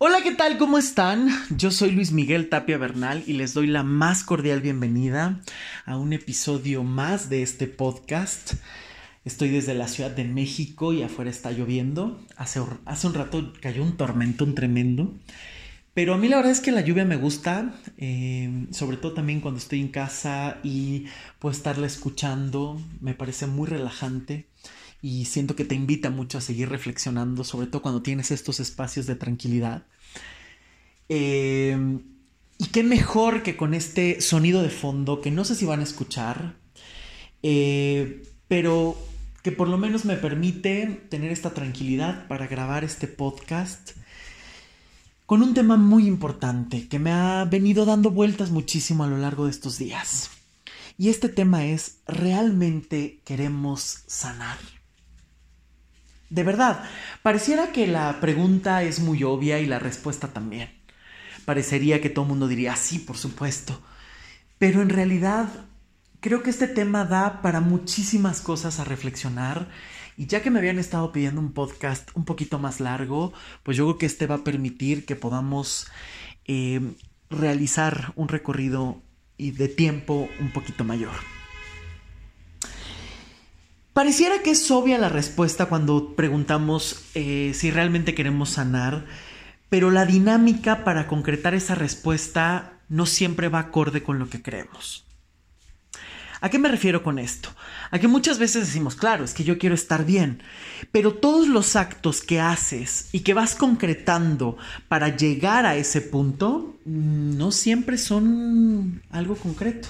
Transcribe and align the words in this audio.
Hola, 0.00 0.18
¿qué 0.22 0.30
tal? 0.30 0.58
¿Cómo 0.58 0.78
están? 0.78 1.28
Yo 1.50 1.72
soy 1.72 1.90
Luis 1.90 2.12
Miguel 2.12 2.48
Tapia 2.48 2.78
Bernal 2.78 3.24
y 3.26 3.32
les 3.32 3.52
doy 3.52 3.66
la 3.66 3.82
más 3.82 4.22
cordial 4.22 4.60
bienvenida 4.60 5.40
a 5.86 5.96
un 5.96 6.12
episodio 6.12 6.84
más 6.84 7.28
de 7.30 7.42
este 7.42 7.66
podcast. 7.66 8.52
Estoy 9.24 9.48
desde 9.48 9.74
la 9.74 9.88
Ciudad 9.88 10.12
de 10.12 10.22
México 10.22 10.92
y 10.92 11.02
afuera 11.02 11.32
está 11.32 11.50
lloviendo. 11.50 12.20
Hace, 12.36 12.60
un 12.60 13.14
rato 13.14 13.52
cayó 13.60 13.82
un 13.82 13.96
tormentón 13.96 14.54
tremendo. 14.54 15.12
Pero 15.94 16.14
a 16.14 16.16
mí 16.16 16.28
la 16.28 16.36
verdad 16.36 16.52
es 16.52 16.60
que 16.60 16.70
la 16.70 16.82
lluvia 16.82 17.04
me 17.04 17.16
gusta, 17.16 17.74
eh, 17.96 18.66
sobre 18.70 18.98
todo 18.98 19.14
también 19.14 19.40
cuando 19.40 19.58
estoy 19.58 19.80
en 19.80 19.88
casa 19.88 20.58
y 20.62 21.06
puedo 21.40 21.52
estarla 21.52 21.88
escuchando, 21.88 22.80
me 23.00 23.14
parece 23.14 23.48
muy 23.48 23.66
relajante 23.66 24.46
y 25.00 25.26
siento 25.26 25.54
que 25.54 25.64
te 25.64 25.74
invita 25.74 26.10
mucho 26.10 26.38
a 26.38 26.40
seguir 26.40 26.68
reflexionando, 26.68 27.44
sobre 27.44 27.66
todo 27.66 27.82
cuando 27.82 28.02
tienes 28.02 28.30
estos 28.30 28.60
espacios 28.60 29.06
de 29.06 29.14
tranquilidad. 29.14 29.86
Em, 31.08 32.02
y 32.58 32.66
qué 32.66 32.82
mejor 32.82 33.42
que 33.42 33.56
con 33.56 33.74
este 33.74 34.20
sonido 34.20 34.62
de 34.62 34.70
fondo 34.70 35.20
que 35.20 35.30
no 35.30 35.44
sé 35.44 35.54
si 35.54 35.64
van 35.64 35.80
a 35.80 35.84
escuchar, 35.84 36.56
eh, 37.42 38.22
pero 38.48 38.98
que 39.42 39.52
por 39.52 39.68
lo 39.68 39.78
menos 39.78 40.04
me 40.04 40.16
permite 40.16 41.06
tener 41.08 41.30
esta 41.30 41.54
tranquilidad 41.54 42.26
para 42.26 42.46
grabar 42.48 42.84
este 42.84 43.06
podcast 43.06 43.92
con 45.26 45.42
un 45.42 45.54
tema 45.54 45.76
muy 45.76 46.06
importante 46.06 46.88
que 46.88 46.98
me 46.98 47.12
ha 47.12 47.44
venido 47.44 47.84
dando 47.84 48.10
vueltas 48.10 48.50
muchísimo 48.50 49.04
a 49.04 49.08
lo 49.08 49.18
largo 49.18 49.44
de 49.44 49.50
estos 49.50 49.78
días. 49.78 50.30
Y 50.96 51.10
este 51.10 51.28
tema 51.28 51.66
es, 51.66 51.98
¿realmente 52.06 53.20
queremos 53.24 54.02
sanar? 54.06 54.77
De 56.30 56.42
verdad, 56.42 56.84
pareciera 57.22 57.72
que 57.72 57.86
la 57.86 58.20
pregunta 58.20 58.82
es 58.82 59.00
muy 59.00 59.24
obvia 59.24 59.60
y 59.60 59.66
la 59.66 59.78
respuesta 59.78 60.28
también. 60.28 60.70
Parecería 61.44 62.00
que 62.00 62.10
todo 62.10 62.24
el 62.24 62.30
mundo 62.30 62.48
diría, 62.48 62.76
sí, 62.76 62.98
por 62.98 63.16
supuesto. 63.16 63.80
Pero 64.58 64.82
en 64.82 64.90
realidad, 64.90 65.48
creo 66.20 66.42
que 66.42 66.50
este 66.50 66.68
tema 66.68 67.04
da 67.04 67.40
para 67.40 67.60
muchísimas 67.60 68.40
cosas 68.40 68.78
a 68.78 68.84
reflexionar. 68.84 69.68
Y 70.18 70.26
ya 70.26 70.42
que 70.42 70.50
me 70.50 70.58
habían 70.58 70.78
estado 70.78 71.12
pidiendo 71.12 71.40
un 71.40 71.52
podcast 71.52 72.10
un 72.14 72.24
poquito 72.24 72.58
más 72.58 72.80
largo, 72.80 73.32
pues 73.62 73.76
yo 73.76 73.86
creo 73.86 73.98
que 73.98 74.06
este 74.06 74.26
va 74.26 74.36
a 74.36 74.44
permitir 74.44 75.06
que 75.06 75.16
podamos 75.16 75.86
eh, 76.44 76.80
realizar 77.30 78.12
un 78.16 78.28
recorrido 78.28 79.00
y 79.38 79.52
de 79.52 79.68
tiempo 79.68 80.28
un 80.40 80.52
poquito 80.52 80.84
mayor. 80.84 81.37
Pareciera 83.98 84.44
que 84.44 84.52
es 84.52 84.70
obvia 84.70 84.96
la 84.96 85.08
respuesta 85.08 85.66
cuando 85.66 86.14
preguntamos 86.14 87.02
eh, 87.16 87.50
si 87.52 87.72
realmente 87.72 88.14
queremos 88.14 88.50
sanar, 88.50 89.06
pero 89.70 89.90
la 89.90 90.06
dinámica 90.06 90.84
para 90.84 91.08
concretar 91.08 91.52
esa 91.52 91.74
respuesta 91.74 92.78
no 92.88 93.06
siempre 93.06 93.48
va 93.48 93.58
acorde 93.58 94.04
con 94.04 94.20
lo 94.20 94.30
que 94.30 94.40
creemos. 94.40 95.04
¿A 96.40 96.48
qué 96.48 96.60
me 96.60 96.68
refiero 96.68 97.02
con 97.02 97.18
esto? 97.18 97.48
A 97.90 97.98
que 97.98 98.06
muchas 98.06 98.38
veces 98.38 98.68
decimos, 98.68 98.94
claro, 98.94 99.24
es 99.24 99.34
que 99.34 99.42
yo 99.42 99.58
quiero 99.58 99.74
estar 99.74 100.04
bien, 100.04 100.44
pero 100.92 101.14
todos 101.14 101.48
los 101.48 101.74
actos 101.74 102.20
que 102.20 102.38
haces 102.38 103.08
y 103.10 103.22
que 103.22 103.34
vas 103.34 103.56
concretando 103.56 104.58
para 104.86 105.16
llegar 105.16 105.66
a 105.66 105.74
ese 105.74 106.02
punto 106.02 106.76
no 106.84 107.50
siempre 107.50 107.98
son 107.98 109.02
algo 109.10 109.34
concreto 109.34 109.88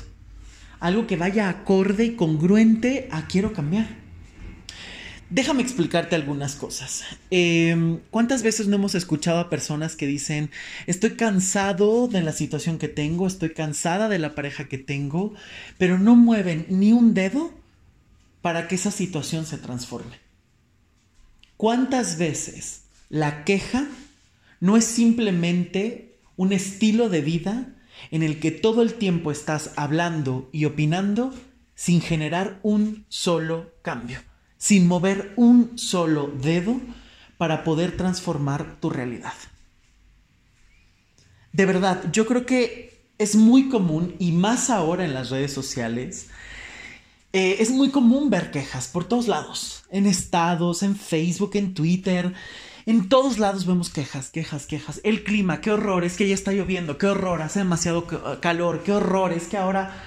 algo 0.81 1.07
que 1.07 1.17
vaya 1.17 1.49
acorde 1.49 2.05
y 2.05 2.17
congruente 2.17 3.09
a 3.11 3.27
quiero 3.27 3.53
cambiar. 3.53 4.09
Déjame 5.31 5.63
explicarte 5.63 6.17
algunas 6.17 6.55
cosas. 6.55 7.05
Em, 7.31 7.99
¿Cuántas 8.11 8.43
veces 8.43 8.67
no 8.67 8.77
hemos 8.77 8.95
escuchado 8.95 9.41
a 9.41 9.51
personas 9.51 9.95
que 9.95 10.07
dicen, 10.07 10.51
estoy 10.87 11.17
cansado 11.17 12.09
de 12.09 12.23
la 12.23 12.33
situación 12.33 12.79
que 12.79 12.89
tengo, 12.89 13.27
estoy 13.27 13.51
cansada 13.51 14.09
de 14.09 14.19
la 14.19 14.35
pareja 14.35 14.69
que 14.69 14.79
tengo, 14.79 15.35
pero 15.77 15.99
no 15.99 16.17
mueven 16.17 16.65
ni 16.71 16.93
un 16.93 17.13
dedo 17.13 17.53
para 18.41 18.69
que 18.69 18.77
esa 18.77 18.91
situación 18.91 19.45
se 19.45 19.59
transforme? 19.59 20.17
¿Cuántas 21.59 22.17
veces 22.17 22.85
la 23.11 23.45
queja 23.45 23.87
no 24.61 24.79
es 24.79 24.85
simplemente 24.87 26.17
un 26.37 26.55
estilo 26.55 27.11
de 27.11 27.21
vida 27.21 27.75
en 28.11 28.23
el 28.23 28.41
que 28.41 28.51
todo 28.51 28.83
el 28.83 28.95
tiempo 28.95 29.31
estás 29.31 29.73
hablando 29.77 30.49
y 30.53 30.65
opinando 30.65 31.33
sin 31.75 32.01
generar 32.01 32.59
un 32.63 33.07
solo 33.09 33.73
cambio, 33.83 34.21
sin 34.57 34.87
mover 34.87 35.33
un 35.37 35.79
solo 35.79 36.27
dedo 36.27 36.81
para 37.37 37.65
poder 37.65 37.97
transformar 37.97 38.81
tu 38.81 38.91
realidad. 38.91 39.35
De 41.53 41.67
verdad, 41.67 42.05
yo 42.13 42.27
creo 42.27 42.47
que 42.47 43.13
es 43.19 43.35
muy 43.35 43.69
común, 43.69 44.15
y 44.19 44.33
más 44.33 44.71
ahora 44.71 45.05
en 45.05 45.15
las 45.15 45.31
redes 45.31 45.53
sociales, 45.53 46.29
eh, 47.33 47.57
es 47.61 47.71
muy 47.71 47.91
común 47.91 48.31
ver 48.31 48.51
quejas 48.51 48.89
por 48.89 49.05
todos 49.05 49.29
lados, 49.29 49.85
en 49.91 50.07
estados, 50.07 50.83
en 50.83 50.97
Facebook, 50.97 51.53
en 51.55 51.75
Twitter, 51.75 52.33
en 52.89 53.11
todos 53.11 53.39
lados 53.39 53.67
vemos 53.67 53.91
quejas, 53.91 54.31
quejas, 54.31 54.65
quejas. 54.65 55.03
El 55.05 55.23
clima, 55.23 55.61
qué 55.61 55.71
horror, 55.71 56.05
es 56.05 56.17
que 56.17 56.27
ya 56.27 56.33
está 56.33 56.53
lloviendo, 56.53 56.97
qué 56.97 57.07
horror, 57.07 57.43
hace 57.43 57.59
demasiado 57.59 58.07
eh, 58.11 58.39
calor, 58.41 58.83
qué 58.83 58.93
horror, 58.93 59.35
es 59.35 59.47
que 59.47 59.59
ahora... 59.59 60.05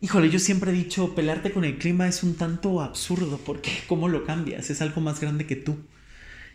Híjole, 0.00 0.30
yo 0.30 0.38
siempre 0.38 0.70
he 0.70 0.74
dicho, 0.74 1.14
pelearte 1.14 1.52
con 1.52 1.66
el 1.66 1.76
clima 1.76 2.08
es 2.08 2.22
un 2.22 2.34
tanto 2.36 2.80
absurdo, 2.80 3.38
porque 3.44 3.70
¿cómo 3.88 4.08
lo 4.08 4.24
cambias? 4.24 4.70
Es 4.70 4.80
algo 4.80 5.02
más 5.02 5.20
grande 5.20 5.44
que 5.44 5.56
tú. 5.56 5.76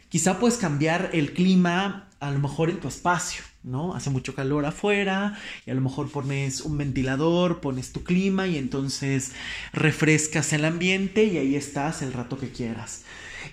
Quizá 0.09 0.39
puedes 0.39 0.57
cambiar 0.57 1.11
el 1.13 1.33
clima 1.33 2.09
a 2.19 2.31
lo 2.31 2.39
mejor 2.39 2.71
en 2.71 2.79
tu 2.79 2.87
espacio, 2.87 3.43
¿no? 3.61 3.93
Hace 3.93 4.09
mucho 4.09 4.33
calor 4.33 4.65
afuera 4.65 5.37
y 5.67 5.71
a 5.71 5.75
lo 5.75 5.81
mejor 5.81 6.09
pones 6.09 6.61
un 6.61 6.79
ventilador, 6.79 7.61
pones 7.61 7.91
tu 7.91 8.03
clima 8.03 8.47
y 8.47 8.57
entonces 8.57 9.33
refrescas 9.71 10.51
el 10.51 10.65
ambiente 10.65 11.25
y 11.25 11.37
ahí 11.37 11.55
estás 11.55 12.01
el 12.01 12.11
rato 12.11 12.39
que 12.39 12.49
quieras. 12.49 13.03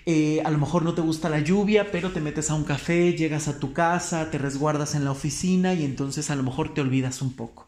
Eh, 0.05 0.41
a 0.43 0.51
lo 0.51 0.57
mejor 0.57 0.83
no 0.83 0.93
te 0.93 1.01
gusta 1.01 1.29
la 1.29 1.39
lluvia, 1.39 1.91
pero 1.91 2.11
te 2.11 2.21
metes 2.21 2.49
a 2.49 2.55
un 2.55 2.63
café, 2.63 3.13
llegas 3.13 3.47
a 3.47 3.59
tu 3.59 3.73
casa, 3.73 4.29
te 4.31 4.37
resguardas 4.37 4.95
en 4.95 5.05
la 5.05 5.11
oficina 5.11 5.73
y 5.73 5.85
entonces 5.85 6.29
a 6.29 6.35
lo 6.35 6.43
mejor 6.43 6.73
te 6.73 6.81
olvidas 6.81 7.21
un 7.21 7.33
poco. 7.33 7.67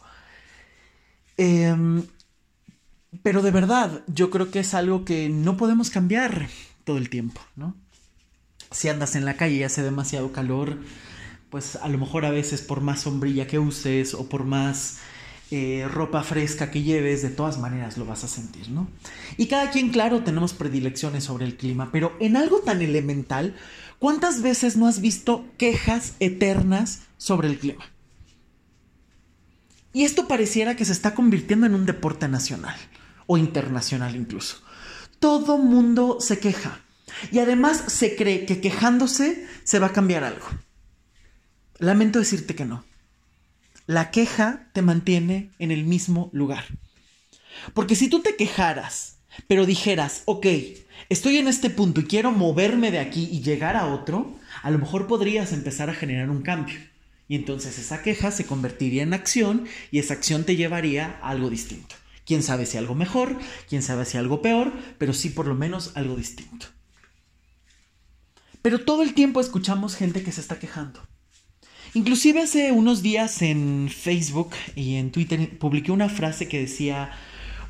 Em, 1.38 2.04
pero 3.22 3.42
de 3.42 3.52
verdad, 3.52 4.04
yo 4.08 4.30
creo 4.30 4.52
que 4.52 4.60
es 4.60 4.74
algo 4.74 5.06
que 5.06 5.30
no 5.30 5.58
podemos 5.58 5.90
cambiar 5.90 6.48
todo 6.84 6.98
el 6.98 7.10
tiempo, 7.10 7.42
¿no? 7.56 7.76
Si 8.72 8.90
andas 8.90 9.16
en 9.16 9.26
la 9.26 9.36
calle 9.36 9.56
y 9.56 9.64
hace 9.64 9.84
demasiado 9.84 10.32
calor, 10.32 10.78
pues 11.50 11.76
a 11.76 11.88
lo 11.88 12.00
mejor 12.00 12.26
a 12.26 12.32
veces 12.32 12.62
por 12.62 12.82
más 12.82 13.02
sombrilla 13.02 13.46
que 13.46 13.60
uses 13.60 14.16
o 14.16 14.28
por 14.28 14.44
más 14.44 14.98
eh, 15.56 15.88
ropa 15.88 16.24
fresca 16.24 16.72
que 16.72 16.82
lleves, 16.82 17.22
de 17.22 17.30
todas 17.30 17.60
maneras 17.60 17.96
lo 18.00 18.06
vas 18.06 18.24
a 18.24 18.28
sentir, 18.28 18.70
¿no? 18.70 18.88
Y 19.38 19.46
cada 19.46 19.70
quien, 19.70 19.92
claro, 19.92 20.24
tenemos 20.24 20.54
predilecciones 20.54 21.26
sobre 21.26 21.46
el 21.46 21.58
clima, 21.58 21.92
pero 21.92 22.18
en 22.20 22.38
algo 22.38 22.62
tan 22.62 22.82
elemental, 22.82 23.56
¿cuántas 24.00 24.42
veces 24.42 24.78
no 24.78 24.88
has 24.88 25.00
visto 25.00 25.46
quejas 25.60 26.16
eternas 26.20 27.04
sobre 27.18 27.50
el 27.50 27.60
clima? 27.60 27.86
Y 29.94 30.06
esto 30.06 30.28
pareciera 30.28 30.76
que 30.76 30.86
se 30.86 30.92
está 30.92 31.14
convirtiendo 31.14 31.68
en 31.68 31.76
un 31.76 31.86
deporte 31.86 32.28
nacional 32.28 32.76
o 33.28 33.38
internacional 33.38 34.16
incluso. 34.16 34.58
Todo 35.20 35.60
mundo 35.60 36.18
se 36.20 36.40
queja 36.40 36.80
y 37.32 37.38
además 37.38 37.84
se 37.90 38.16
cree 38.16 38.48
que 38.48 38.60
quejándose 38.60 39.48
se 39.64 39.78
va 39.78 39.88
a 39.88 39.94
cambiar 39.94 40.24
algo. 40.24 40.48
Lamento 41.78 42.18
decirte 42.18 42.56
que 42.56 42.66
no 42.66 42.84
la 43.86 44.12
queja 44.12 44.70
te 44.74 44.82
mantiene 44.82 45.52
en 45.60 45.72
el 45.72 45.84
mismo 45.84 46.30
lugar. 46.34 46.66
Porque 47.74 47.96
si 47.96 48.10
tú 48.10 48.22
te 48.22 48.36
quejaras, 48.36 49.18
pero 49.48 49.66
dijeras, 49.66 50.24
ok, 50.26 50.48
estoy 51.10 51.38
en 51.38 51.48
este 51.48 51.70
punto 51.70 52.02
y 52.02 52.06
quiero 52.06 52.32
moverme 52.32 52.92
de 52.92 53.00
aquí 53.00 53.28
y 53.32 53.42
llegar 53.42 53.76
a 53.76 53.88
otro, 53.88 54.36
a 54.62 54.72
lo 54.72 54.80
mejor 54.80 55.08
podrías 55.08 55.52
empezar 55.54 55.90
a 55.90 55.94
generar 55.94 56.30
un 56.30 56.42
cambio. 56.42 56.80
Y 57.28 57.36
entonces 57.36 57.80
esa 57.80 58.02
queja 58.02 58.32
se 58.32 58.46
convertiría 58.46 59.04
en 59.04 59.14
acción 59.14 59.66
y 59.92 60.00
esa 60.00 60.14
acción 60.14 60.44
te 60.44 60.56
llevaría 60.56 61.18
a 61.22 61.30
algo 61.30 61.50
distinto. 61.50 61.96
Quién 62.26 62.44
sabe 62.44 62.66
si 62.66 62.78
algo 62.78 62.96
mejor, 62.96 63.38
quién 63.68 63.82
sabe 63.82 64.06
si 64.06 64.18
algo 64.18 64.42
peor, 64.42 64.72
pero 64.98 65.14
sí 65.14 65.30
por 65.30 65.48
lo 65.48 65.56
menos 65.56 65.92
algo 65.96 66.16
distinto. 66.16 66.68
Pero 68.62 68.80
todo 68.80 69.04
el 69.04 69.14
tiempo 69.14 69.42
escuchamos 69.42 69.96
gente 69.96 70.24
que 70.24 70.32
se 70.32 70.40
está 70.40 70.58
quejando. 70.58 71.06
Inclusive 71.96 72.42
hace 72.42 72.72
unos 72.72 73.04
días 73.04 73.44
en 73.44 73.88
Facebook 73.88 74.50
y 74.76 74.96
en 74.96 75.12
Twitter 75.12 75.60
publiqué 75.60 75.92
una 75.92 76.10
frase 76.10 76.48
que 76.48 76.60
decía, 76.60 77.12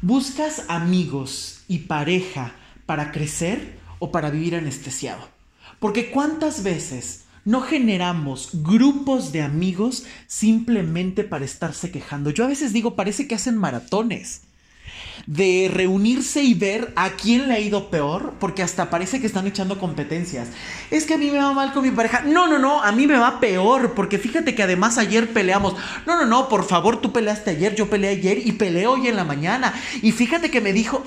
¿buscas 0.02 0.64
amigos 0.70 1.64
y 1.68 1.80
pareja 1.80 2.54
para 2.86 3.12
crecer 3.12 3.78
o 4.00 4.12
para 4.12 4.30
vivir 4.30 4.56
anestesiado? 4.56 5.28
Porque 5.80 6.10
cuántas 6.10 6.64
veces 6.64 7.26
no 7.44 7.60
generamos 7.60 8.52
grupos 8.64 9.34
de 9.34 9.42
amigos 9.42 10.06
simplemente 10.28 11.26
para 11.26 11.44
estarse 11.44 11.92
quejando. 11.92 12.30
Yo 12.30 12.46
a 12.46 12.48
veces 12.48 12.72
digo, 12.72 12.96
parece 12.96 13.28
que 13.28 13.36
hacen 13.36 13.58
maratones. 13.58 14.44
De 15.26 15.70
reunirse 15.72 16.44
y 16.44 16.54
ver 16.54 16.94
a 16.96 17.12
quién 17.12 17.48
le 17.48 17.56
ha 17.56 17.60
ido 17.60 17.90
peor, 17.90 18.34
porque 18.40 18.64
hasta 18.64 18.90
parece 18.90 19.20
que 19.20 19.28
están 19.28 19.48
echando 19.48 19.80
competencias. 19.80 20.50
Es 20.92 21.06
que 21.06 21.14
a 21.14 21.18
mí 21.18 21.32
me 21.32 21.38
va 21.38 21.54
mal 21.54 21.74
con 21.74 21.84
mi 21.84 21.92
pareja. 21.92 22.22
No, 22.22 22.48
no, 22.48 22.60
no, 22.60 22.84
a 22.84 22.92
mí 22.92 23.08
me 23.08 23.18
va 23.18 23.40
peor, 23.40 23.94
porque 23.94 24.18
fíjate 24.18 24.56
que 24.56 24.64
además 24.64 24.98
ayer 24.98 25.32
peleamos. 25.32 25.76
No, 26.06 26.18
no, 26.18 26.26
no, 26.26 26.50
por 26.50 26.66
favor, 26.66 27.02
tú 27.02 27.12
peleaste 27.12 27.52
ayer, 27.52 27.76
yo 27.76 27.90
peleé 27.90 28.12
ayer 28.12 28.46
y 28.46 28.54
peleé 28.54 28.88
hoy 28.88 29.08
en 29.08 29.16
la 29.16 29.24
mañana. 29.24 29.74
Y 30.02 30.12
fíjate 30.12 30.52
que 30.52 30.62
me 30.62 30.74
dijo, 30.74 31.04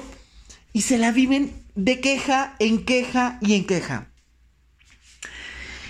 y 0.73 0.83
se 0.83 0.99
la 0.99 1.13
viven 1.13 1.65
de 1.75 2.01
queja 2.01 2.57
en 2.59 2.85
queja 2.85 3.39
y 3.41 3.55
en 3.55 3.67
queja. 3.67 4.11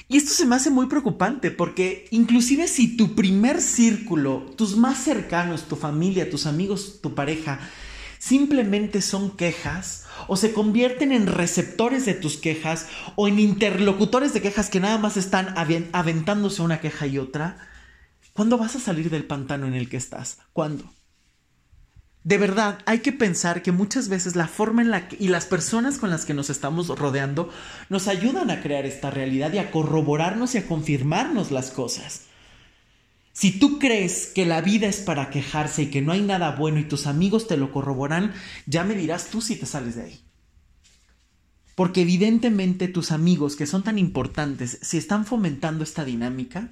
Y 0.08 0.18
esto 0.18 0.30
se 0.30 0.46
me 0.46 0.54
hace 0.54 0.70
muy 0.70 0.86
preocupante 0.86 1.50
porque 1.50 2.06
inclusive 2.12 2.68
si 2.68 2.96
tu 2.96 3.16
primer 3.16 3.60
círculo, 3.60 4.46
tus 4.56 4.76
más 4.76 5.02
cercanos, 5.02 5.66
tu 5.66 5.74
familia, 5.74 6.30
tus 6.30 6.46
amigos, 6.46 7.00
tu 7.02 7.14
pareja, 7.14 7.58
simplemente 8.26 9.02
son 9.02 9.36
quejas 9.36 10.06
o 10.26 10.36
se 10.36 10.52
convierten 10.52 11.12
en 11.12 11.26
receptores 11.26 12.04
de 12.06 12.14
tus 12.14 12.36
quejas 12.36 12.88
o 13.14 13.28
en 13.28 13.38
interlocutores 13.38 14.34
de 14.34 14.42
quejas 14.42 14.70
que 14.70 14.80
nada 14.80 14.98
más 14.98 15.16
están 15.16 15.54
aventándose 15.92 16.62
una 16.62 16.80
queja 16.80 17.06
y 17.06 17.18
otra, 17.18 17.58
¿cuándo 18.32 18.58
vas 18.58 18.74
a 18.74 18.80
salir 18.80 19.10
del 19.10 19.24
pantano 19.24 19.66
en 19.66 19.74
el 19.74 19.88
que 19.88 19.96
estás? 19.96 20.38
¿Cuándo? 20.52 20.90
de 22.26 22.38
verdad 22.38 22.80
hay 22.86 22.98
que 22.98 23.12
pensar 23.12 23.62
que 23.62 23.70
muchas 23.70 24.08
veces 24.08 24.34
la 24.34 24.48
forma 24.48 24.82
en 24.82 24.90
la 24.90 25.06
que 25.06 25.16
y 25.20 25.28
las 25.28 25.46
personas 25.46 25.98
con 25.98 26.10
las 26.10 26.24
que 26.24 26.34
nos 26.34 26.50
estamos 26.50 26.88
rodeando 26.88 27.50
nos 27.88 28.08
ayudan 28.08 28.50
a 28.50 28.62
crear 28.62 28.84
esta 28.84 29.12
realidad 29.12 29.52
y 29.52 29.58
a 29.58 29.70
corroborarnos 29.70 30.56
y 30.56 30.58
a 30.58 30.66
confirmarnos 30.66 31.52
las 31.52 31.70
cosas. 31.70 32.25
Si 33.36 33.50
tú 33.50 33.78
crees 33.78 34.28
que 34.28 34.46
la 34.46 34.62
vida 34.62 34.86
es 34.86 34.96
para 34.96 35.28
quejarse 35.28 35.82
y 35.82 35.90
que 35.90 36.00
no 36.00 36.12
hay 36.12 36.22
nada 36.22 36.52
bueno 36.52 36.78
y 36.78 36.84
tus 36.84 37.06
amigos 37.06 37.46
te 37.46 37.58
lo 37.58 37.70
corroboran, 37.70 38.32
ya 38.64 38.82
me 38.82 38.94
dirás 38.94 39.26
tú 39.26 39.42
si 39.42 39.56
te 39.56 39.66
sales 39.66 39.94
de 39.94 40.04
ahí. 40.04 40.20
Porque 41.74 42.00
evidentemente 42.00 42.88
tus 42.88 43.12
amigos 43.12 43.54
que 43.54 43.66
son 43.66 43.82
tan 43.82 43.98
importantes, 43.98 44.78
si 44.80 44.96
están 44.96 45.26
fomentando 45.26 45.84
esta 45.84 46.02
dinámica, 46.02 46.70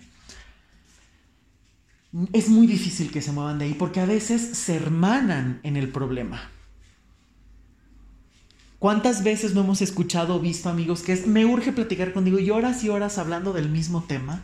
es 2.33 2.49
muy 2.49 2.67
difícil 2.67 3.11
que 3.11 3.21
se 3.21 3.33
muevan 3.33 3.59
de 3.59 3.67
ahí 3.67 3.75
porque 3.75 4.01
a 4.01 4.07
veces 4.07 4.41
se 4.57 4.75
hermanan 4.75 5.61
en 5.65 5.77
el 5.77 5.91
problema. 5.91 6.51
¿Cuántas 8.79 9.23
veces 9.23 9.53
no 9.53 9.61
hemos 9.61 9.83
escuchado 9.83 10.37
o 10.37 10.41
visto 10.41 10.71
amigos 10.71 11.03
que 11.03 11.13
es, 11.13 11.27
me 11.27 11.45
urge 11.45 11.73
platicar 11.73 12.15
contigo 12.15 12.39
y 12.39 12.49
horas 12.49 12.83
y 12.85 12.89
horas 12.89 13.19
hablando 13.19 13.53
del 13.53 13.69
mismo 13.69 14.05
tema 14.05 14.43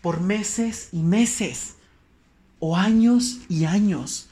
por 0.00 0.20
meses 0.20 0.88
y 0.92 1.02
meses 1.02 1.74
o 2.58 2.76
años 2.76 3.38
y 3.48 3.64
años? 3.64 4.28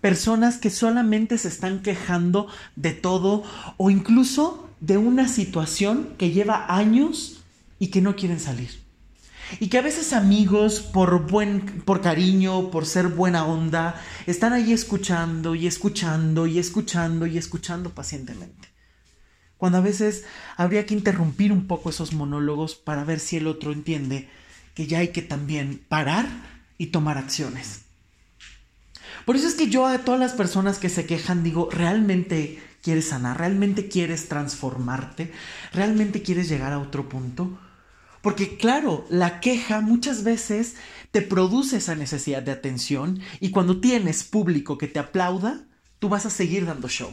Personas 0.00 0.58
que 0.58 0.70
solamente 0.70 1.38
se 1.38 1.48
están 1.48 1.82
quejando 1.82 2.48
de 2.76 2.92
todo 2.92 3.44
o 3.76 3.90
incluso 3.90 4.68
de 4.80 4.98
una 4.98 5.28
situación 5.28 6.14
que 6.18 6.30
lleva 6.30 6.66
años 6.74 7.42
y 7.78 7.88
que 7.88 8.00
no 8.00 8.16
quieren 8.16 8.40
salir. 8.40 8.82
Y 9.60 9.68
que 9.68 9.78
a 9.78 9.82
veces 9.82 10.12
amigos, 10.12 10.80
por 10.80 11.26
buen, 11.30 11.82
por 11.84 12.00
cariño, 12.00 12.70
por 12.70 12.86
ser 12.86 13.08
buena 13.08 13.44
onda, 13.44 14.00
están 14.26 14.52
ahí 14.52 14.72
escuchando 14.72 15.54
y 15.54 15.66
escuchando 15.66 16.46
y 16.46 16.58
escuchando 16.58 17.26
y 17.26 17.38
escuchando 17.38 17.90
pacientemente. 17.90 18.68
Cuando 19.58 19.78
a 19.78 19.82
veces 19.82 20.24
habría 20.56 20.86
que 20.86 20.94
interrumpir 20.94 21.52
un 21.52 21.66
poco 21.66 21.90
esos 21.90 22.12
monólogos 22.12 22.74
para 22.74 23.04
ver 23.04 23.20
si 23.20 23.36
el 23.36 23.46
otro 23.46 23.72
entiende 23.72 24.28
que 24.74 24.86
ya 24.86 24.98
hay 24.98 25.08
que 25.08 25.22
también 25.22 25.84
parar 25.88 26.26
y 26.78 26.86
tomar 26.86 27.18
acciones. 27.18 27.82
Por 29.24 29.36
eso 29.36 29.46
es 29.46 29.54
que 29.54 29.68
yo 29.68 29.86
a 29.86 29.98
todas 29.98 30.20
las 30.20 30.32
personas 30.32 30.78
que 30.78 30.88
se 30.88 31.06
quejan 31.06 31.44
digo, 31.44 31.68
¿realmente 31.70 32.60
quieres 32.82 33.08
sanar? 33.08 33.38
¿Realmente 33.38 33.88
quieres 33.88 34.28
transformarte? 34.28 35.32
¿Realmente 35.72 36.22
quieres 36.22 36.48
llegar 36.48 36.72
a 36.72 36.80
otro 36.80 37.08
punto? 37.08 37.58
Porque 38.22 38.56
claro, 38.56 39.04
la 39.10 39.40
queja 39.40 39.80
muchas 39.80 40.24
veces 40.24 40.76
te 41.10 41.22
produce 41.22 41.76
esa 41.76 41.94
necesidad 41.94 42.42
de 42.42 42.52
atención 42.52 43.20
y 43.40 43.50
cuando 43.50 43.80
tienes 43.80 44.24
público 44.24 44.78
que 44.78 44.88
te 44.88 45.00
aplauda, 45.00 45.66
tú 45.98 46.08
vas 46.08 46.26
a 46.26 46.30
seguir 46.30 46.66
dando 46.66 46.88
show. 46.88 47.10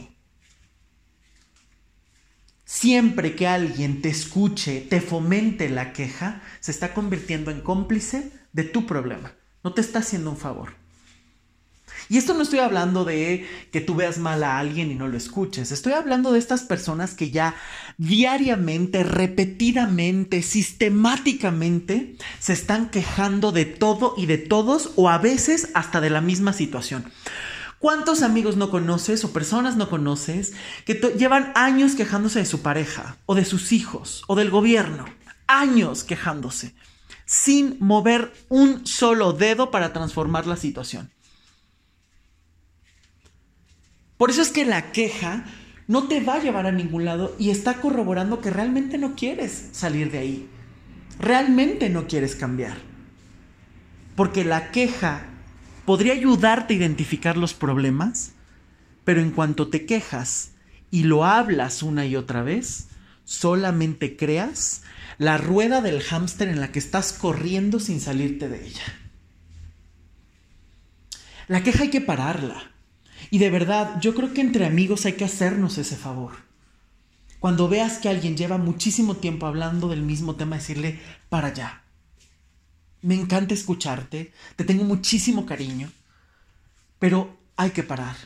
Siempre 2.72 3.34
que 3.34 3.48
alguien 3.48 4.00
te 4.00 4.10
escuche, 4.10 4.80
te 4.80 5.00
fomente 5.00 5.68
la 5.68 5.92
queja, 5.92 6.40
se 6.60 6.70
está 6.70 6.94
convirtiendo 6.94 7.50
en 7.50 7.62
cómplice 7.62 8.30
de 8.52 8.62
tu 8.62 8.86
problema. 8.86 9.32
No 9.64 9.74
te 9.74 9.80
está 9.80 9.98
haciendo 9.98 10.30
un 10.30 10.36
favor. 10.36 10.74
Y 12.08 12.16
esto 12.16 12.32
no 12.32 12.42
estoy 12.42 12.60
hablando 12.60 13.04
de 13.04 13.44
que 13.72 13.80
tú 13.80 13.96
veas 13.96 14.18
mal 14.18 14.44
a 14.44 14.60
alguien 14.60 14.92
y 14.92 14.94
no 14.94 15.08
lo 15.08 15.16
escuches. 15.16 15.72
Estoy 15.72 15.94
hablando 15.94 16.30
de 16.30 16.38
estas 16.38 16.62
personas 16.62 17.14
que 17.14 17.32
ya 17.32 17.56
diariamente, 17.98 19.02
repetidamente, 19.02 20.40
sistemáticamente 20.40 22.14
se 22.38 22.52
están 22.52 22.90
quejando 22.90 23.50
de 23.50 23.64
todo 23.64 24.14
y 24.16 24.26
de 24.26 24.38
todos 24.38 24.92
o 24.94 25.10
a 25.10 25.18
veces 25.18 25.70
hasta 25.74 26.00
de 26.00 26.10
la 26.10 26.20
misma 26.20 26.52
situación. 26.52 27.04
¿Cuántos 27.80 28.22
amigos 28.22 28.56
no 28.56 28.70
conoces 28.70 29.24
o 29.24 29.32
personas 29.32 29.76
no 29.76 29.88
conoces 29.88 30.52
que 30.84 30.94
llevan 31.16 31.50
años 31.56 31.94
quejándose 31.94 32.38
de 32.38 32.44
su 32.44 32.60
pareja 32.60 33.16
o 33.26 33.34
de 33.34 33.44
sus 33.44 33.72
hijos 33.72 34.22
o 34.28 34.36
del 34.36 34.50
gobierno? 34.50 35.06
Años 35.48 36.04
quejándose 36.04 36.74
sin 37.30 37.76
mover 37.78 38.32
un 38.48 38.86
solo 38.88 39.32
dedo 39.32 39.70
para 39.70 39.92
transformar 39.92 40.48
la 40.48 40.56
situación. 40.56 41.10
Por 44.16 44.30
eso 44.30 44.42
es 44.42 44.50
que 44.50 44.64
la 44.64 44.90
queja 44.90 45.44
no 45.86 46.08
te 46.08 46.20
va 46.20 46.34
a 46.34 46.42
llevar 46.42 46.66
a 46.66 46.72
ningún 46.72 47.04
lado 47.04 47.34
y 47.38 47.50
está 47.50 47.80
corroborando 47.80 48.40
que 48.40 48.50
realmente 48.50 48.98
no 48.98 49.14
quieres 49.14 49.68
salir 49.70 50.10
de 50.10 50.18
ahí. 50.18 50.50
Realmente 51.20 51.88
no 51.88 52.08
quieres 52.08 52.34
cambiar. 52.34 52.78
Porque 54.16 54.44
la 54.44 54.72
queja 54.72 55.29
podría 55.90 56.12
ayudarte 56.12 56.72
a 56.72 56.76
identificar 56.76 57.36
los 57.36 57.52
problemas, 57.52 58.30
pero 59.02 59.20
en 59.20 59.32
cuanto 59.32 59.70
te 59.70 59.86
quejas 59.86 60.52
y 60.92 61.02
lo 61.02 61.24
hablas 61.24 61.82
una 61.82 62.06
y 62.06 62.14
otra 62.14 62.44
vez, 62.44 62.86
solamente 63.24 64.16
creas 64.16 64.82
la 65.18 65.36
rueda 65.36 65.80
del 65.80 66.00
hámster 66.00 66.46
en 66.46 66.60
la 66.60 66.70
que 66.70 66.78
estás 66.78 67.12
corriendo 67.12 67.80
sin 67.80 68.00
salirte 68.00 68.48
de 68.48 68.68
ella. 68.68 68.84
La 71.48 71.64
queja 71.64 71.82
hay 71.82 71.90
que 71.90 72.00
pararla. 72.00 72.70
Y 73.32 73.38
de 73.38 73.50
verdad, 73.50 74.00
yo 74.00 74.14
creo 74.14 74.32
que 74.32 74.42
entre 74.42 74.66
amigos 74.66 75.06
hay 75.06 75.14
que 75.14 75.24
hacernos 75.24 75.76
ese 75.76 75.96
favor. 75.96 76.34
Cuando 77.40 77.68
veas 77.68 77.98
que 77.98 78.08
alguien 78.08 78.36
lleva 78.36 78.58
muchísimo 78.58 79.16
tiempo 79.16 79.44
hablando 79.46 79.88
del 79.88 80.02
mismo 80.02 80.36
tema, 80.36 80.54
decirle, 80.54 81.00
para 81.28 81.48
allá. 81.48 81.82
Me 83.02 83.14
encanta 83.14 83.54
escucharte, 83.54 84.32
te 84.56 84.64
tengo 84.64 84.84
muchísimo 84.84 85.46
cariño, 85.46 85.90
pero 86.98 87.38
hay 87.56 87.70
que 87.70 87.82
parar. 87.82 88.16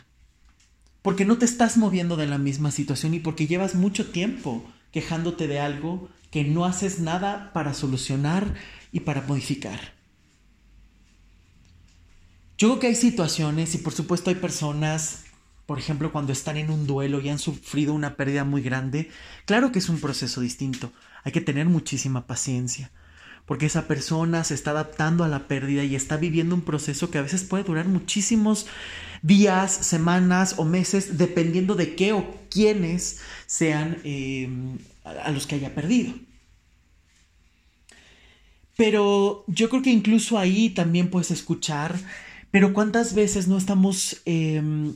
Porque 1.03 1.25
no 1.25 1.39
te 1.39 1.45
estás 1.45 1.77
moviendo 1.77 2.17
de 2.17 2.27
la 2.27 2.39
misma 2.39 2.71
situación 2.71 3.15
y 3.15 3.21
porque 3.21 3.47
llevas 3.47 3.75
mucho 3.75 4.11
tiempo 4.11 4.65
quejándote 4.91 5.47
de 5.47 5.61
algo 5.61 6.09
que 6.31 6.45
no 6.45 6.65
haces 6.65 6.99
nada 6.99 7.53
para 7.53 7.75
solucionar 7.75 8.55
y 8.91 9.01
para 9.01 9.23
modificar. 9.23 9.95
Yo 12.57 12.69
creo 12.69 12.81
que 12.81 12.87
hay 12.87 12.95
situaciones 12.95 13.75
y 13.75 13.79
por 13.79 13.93
supuesto 13.93 14.31
hay 14.31 14.37
personas, 14.37 15.25
por 15.67 15.79
ejemplo, 15.79 16.13
cuando 16.13 16.33
están 16.33 16.57
en 16.57 16.71
un 16.71 16.87
duelo 16.87 17.21
y 17.21 17.29
han 17.29 17.39
sufrido 17.39 17.93
una 17.93 18.17
pérdida 18.17 18.45
muy 18.45 18.63
grande, 18.63 19.11
claro 19.45 19.73
que 19.73 19.81
es 19.81 19.89
un 19.89 20.01
proceso 20.01 20.41
distinto. 20.41 20.93
Hay 21.25 21.33
que 21.33 21.41
tener 21.41 21.67
muchísima 21.67 22.27
paciencia, 22.27 22.93
porque 23.47 23.67
esa 23.67 23.87
persona 23.87 24.45
se 24.45 24.55
está 24.55 24.71
adaptando 24.71 25.25
a 25.25 25.29
la 25.29 25.47
pérdida 25.49 25.85
y 25.85 25.95
está 25.95 26.17
viviendo 26.17 26.55
un 26.55 26.63
proceso 26.63 27.11
que 27.11 27.19
a 27.19 27.23
veces 27.23 27.45
puede 27.45 27.65
durar 27.65 27.89
muchísimos 27.89 28.67
días, 29.23 29.73
semanas 29.73 30.55
o 30.59 30.65
meses, 30.65 31.19
dependiendo 31.19 31.75
de 31.75 31.95
qué 31.95 32.13
o 32.13 32.35
quiénes 32.51 33.21
sean 33.47 33.99
eh, 34.05 34.49
a 35.05 35.31
los 35.31 35.47
que 35.47 35.57
haya 35.57 35.75
perdido. 35.75 36.15
Pero 38.77 39.45
yo 39.47 39.69
creo 39.69 39.83
que 39.83 39.91
incluso 39.91 40.39
ahí 40.39 40.71
también 40.71 41.11
puedes 41.11 41.31
escuchar 41.31 41.95
pero 42.55 42.73
¿cuántas 42.73 43.15
veces 43.15 43.49
no 43.49 43.59
estamos 43.59 44.23
em, 44.27 44.95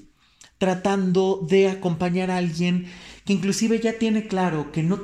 tratando 0.59 1.45
de 1.50 1.69
acompañar 1.69 2.31
a 2.31 2.37
alguien 2.37 2.87
que 3.25 3.33
inclusive 3.33 3.81
ya 3.81 3.99
tiene 3.99 4.28
claro 4.28 4.71
que 4.71 4.85
no 4.85 4.97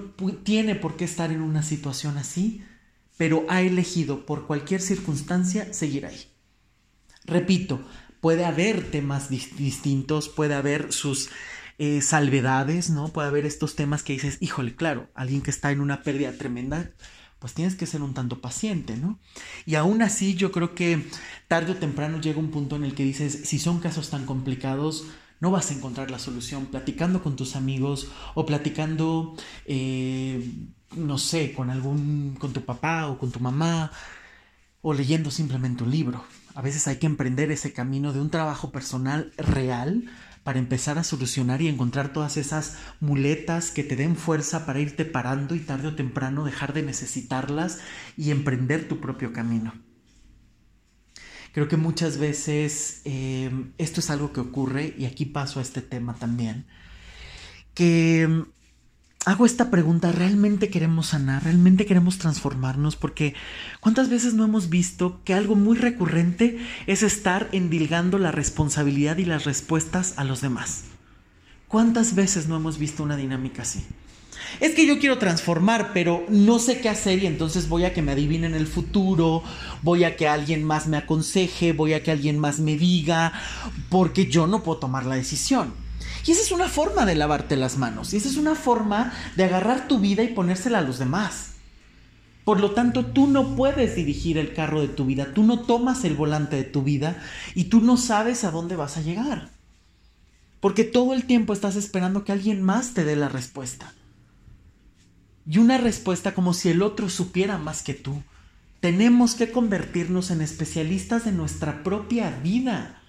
tiene 0.44 0.76
por 0.76 0.96
qué 0.96 1.04
estar 1.04 1.32
en 1.32 1.42
una 1.42 1.64
situación 1.64 2.16
así, 2.16 2.62
pero 3.16 3.44
ha 3.48 3.62
elegido 3.62 4.26
por 4.26 4.46
cualquier 4.46 4.80
circunstancia 4.80 5.72
seguir 5.72 6.06
ahí? 6.06 6.26
Repito, 7.24 7.80
puede 8.20 8.44
haber 8.44 8.90
temas 8.90 9.28
distintos, 9.30 10.28
puede 10.28 10.54
haber 10.54 10.92
sus 10.92 11.30
eh, 11.78 12.02
salvedades, 12.02 12.90
¿no? 12.90 13.12
Puede 13.12 13.28
haber 13.28 13.46
estos 13.46 13.76
temas 13.76 14.02
que 14.02 14.12
dices, 14.12 14.38
híjole, 14.40 14.76
claro, 14.76 15.10
alguien 15.14 15.42
que 15.42 15.50
está 15.50 15.72
en 15.72 15.80
una 15.80 16.02
pérdida 16.02 16.32
tremenda, 16.32 16.92
pues 17.44 17.52
tienes 17.52 17.74
que 17.74 17.84
ser 17.84 18.00
un 18.00 18.14
tanto 18.14 18.40
paciente, 18.40 18.96
¿no? 18.96 19.18
Y 19.66 19.74
aún 19.74 20.00
así 20.00 20.34
yo 20.34 20.50
creo 20.50 20.74
que 20.74 21.10
tarde 21.46 21.72
o 21.72 21.76
temprano 21.76 22.18
llega 22.18 22.38
un 22.38 22.50
punto 22.50 22.74
en 22.74 22.84
el 22.84 22.94
que 22.94 23.04
dices, 23.04 23.42
si 23.44 23.58
son 23.58 23.80
casos 23.80 24.08
tan 24.08 24.24
complicados, 24.24 25.04
no 25.40 25.50
vas 25.50 25.70
a 25.70 25.74
encontrar 25.74 26.10
la 26.10 26.18
solución 26.18 26.64
platicando 26.64 27.22
con 27.22 27.36
tus 27.36 27.54
amigos 27.54 28.08
o 28.32 28.46
platicando, 28.46 29.36
eh, 29.66 30.54
no 30.96 31.18
sé, 31.18 31.52
con 31.52 31.68
algún, 31.68 32.34
con 32.40 32.54
tu 32.54 32.64
papá 32.64 33.08
o 33.08 33.18
con 33.18 33.30
tu 33.30 33.40
mamá 33.40 33.92
o 34.80 34.94
leyendo 34.94 35.30
simplemente 35.30 35.84
un 35.84 35.90
libro. 35.90 36.24
A 36.54 36.62
veces 36.62 36.88
hay 36.88 36.96
que 36.96 37.04
emprender 37.04 37.50
ese 37.50 37.74
camino 37.74 38.14
de 38.14 38.22
un 38.22 38.30
trabajo 38.30 38.72
personal 38.72 39.34
real 39.36 40.04
para 40.44 40.58
empezar 40.58 40.98
a 40.98 41.04
solucionar 41.04 41.62
y 41.62 41.68
encontrar 41.68 42.12
todas 42.12 42.36
esas 42.36 42.76
muletas 43.00 43.70
que 43.70 43.82
te 43.82 43.96
den 43.96 44.14
fuerza 44.14 44.66
para 44.66 44.78
irte 44.78 45.04
parando 45.04 45.54
y 45.54 45.60
tarde 45.60 45.88
o 45.88 45.96
temprano 45.96 46.44
dejar 46.44 46.74
de 46.74 46.82
necesitarlas 46.82 47.80
y 48.16 48.30
emprender 48.30 48.86
tu 48.86 49.00
propio 49.00 49.32
camino. 49.32 49.72
Creo 51.52 51.66
que 51.68 51.76
muchas 51.76 52.18
veces 52.18 53.00
eh, 53.04 53.50
esto 53.78 54.00
es 54.00 54.10
algo 54.10 54.32
que 54.32 54.40
ocurre, 54.40 54.94
y 54.98 55.06
aquí 55.06 55.24
paso 55.24 55.60
a 55.60 55.62
este 55.62 55.80
tema 55.80 56.14
también, 56.14 56.66
que 57.74 58.44
hago 59.24 59.46
esta 59.46 59.70
pregunta, 59.70 60.12
¿realmente 60.12 60.68
queremos 60.68 61.08
sanar? 61.08 61.44
¿Realmente 61.44 61.86
queremos 61.86 62.18
transformarnos? 62.18 62.96
Porque 62.96 63.34
¿cuántas 63.80 64.10
veces 64.10 64.34
no 64.34 64.44
hemos 64.44 64.68
visto 64.68 65.20
que 65.24 65.34
algo 65.34 65.56
muy 65.56 65.76
recurrente 65.76 66.58
es 66.86 67.02
estar 67.02 67.48
endilgando 67.52 68.18
la 68.18 68.32
responsabilidad 68.32 69.16
y 69.18 69.24
las 69.24 69.44
respuestas 69.44 70.14
a 70.16 70.24
los 70.24 70.40
demás? 70.40 70.84
¿Cuántas 71.68 72.14
veces 72.14 72.48
no 72.48 72.56
hemos 72.56 72.78
visto 72.78 73.02
una 73.02 73.16
dinámica 73.16 73.62
así? 73.62 73.84
Es 74.60 74.74
que 74.74 74.86
yo 74.86 74.98
quiero 74.98 75.18
transformar, 75.18 75.92
pero 75.94 76.24
no 76.28 76.58
sé 76.58 76.80
qué 76.80 76.88
hacer 76.88 77.22
y 77.22 77.26
entonces 77.26 77.68
voy 77.68 77.84
a 77.84 77.94
que 77.94 78.02
me 78.02 78.12
adivinen 78.12 78.54
el 78.54 78.66
futuro, 78.66 79.42
voy 79.82 80.04
a 80.04 80.16
que 80.16 80.28
alguien 80.28 80.64
más 80.64 80.86
me 80.86 80.96
aconseje, 80.96 81.72
voy 81.72 81.94
a 81.94 82.02
que 82.02 82.10
alguien 82.10 82.38
más 82.38 82.58
me 82.60 82.76
diga, 82.76 83.32
porque 83.88 84.26
yo 84.26 84.46
no 84.46 84.62
puedo 84.62 84.78
tomar 84.78 85.06
la 85.06 85.16
decisión. 85.16 85.83
Y 86.26 86.32
esa 86.32 86.42
es 86.42 86.52
una 86.52 86.68
forma 86.68 87.04
de 87.04 87.14
lavarte 87.14 87.56
las 87.56 87.76
manos. 87.76 88.12
Y 88.12 88.16
esa 88.16 88.28
es 88.28 88.36
una 88.36 88.54
forma 88.54 89.12
de 89.36 89.44
agarrar 89.44 89.88
tu 89.88 89.98
vida 89.98 90.22
y 90.22 90.28
ponérsela 90.28 90.78
a 90.78 90.82
los 90.82 90.98
demás. 90.98 91.50
Por 92.44 92.60
lo 92.60 92.72
tanto, 92.72 93.06
tú 93.06 93.26
no 93.26 93.56
puedes 93.56 93.96
dirigir 93.96 94.36
el 94.36 94.52
carro 94.52 94.80
de 94.80 94.88
tu 94.88 95.06
vida, 95.06 95.32
tú 95.32 95.42
no 95.44 95.60
tomas 95.60 96.04
el 96.04 96.14
volante 96.14 96.56
de 96.56 96.64
tu 96.64 96.82
vida 96.82 97.22
y 97.54 97.64
tú 97.64 97.80
no 97.80 97.96
sabes 97.96 98.44
a 98.44 98.50
dónde 98.50 98.76
vas 98.76 98.98
a 98.98 99.02
llegar. 99.02 99.50
Porque 100.60 100.84
todo 100.84 101.14
el 101.14 101.24
tiempo 101.24 101.52
estás 101.52 101.76
esperando 101.76 102.24
que 102.24 102.32
alguien 102.32 102.62
más 102.62 102.92
te 102.92 103.04
dé 103.04 103.16
la 103.16 103.28
respuesta. 103.28 103.92
Y 105.46 105.58
una 105.58 105.78
respuesta 105.78 106.34
como 106.34 106.54
si 106.54 106.70
el 106.70 106.82
otro 106.82 107.08
supiera 107.08 107.58
más 107.58 107.82
que 107.82 107.94
tú. 107.94 108.22
Tenemos 108.80 109.34
que 109.34 109.50
convertirnos 109.50 110.30
en 110.30 110.42
especialistas 110.42 111.24
de 111.24 111.32
nuestra 111.32 111.82
propia 111.82 112.30
vida 112.42 113.02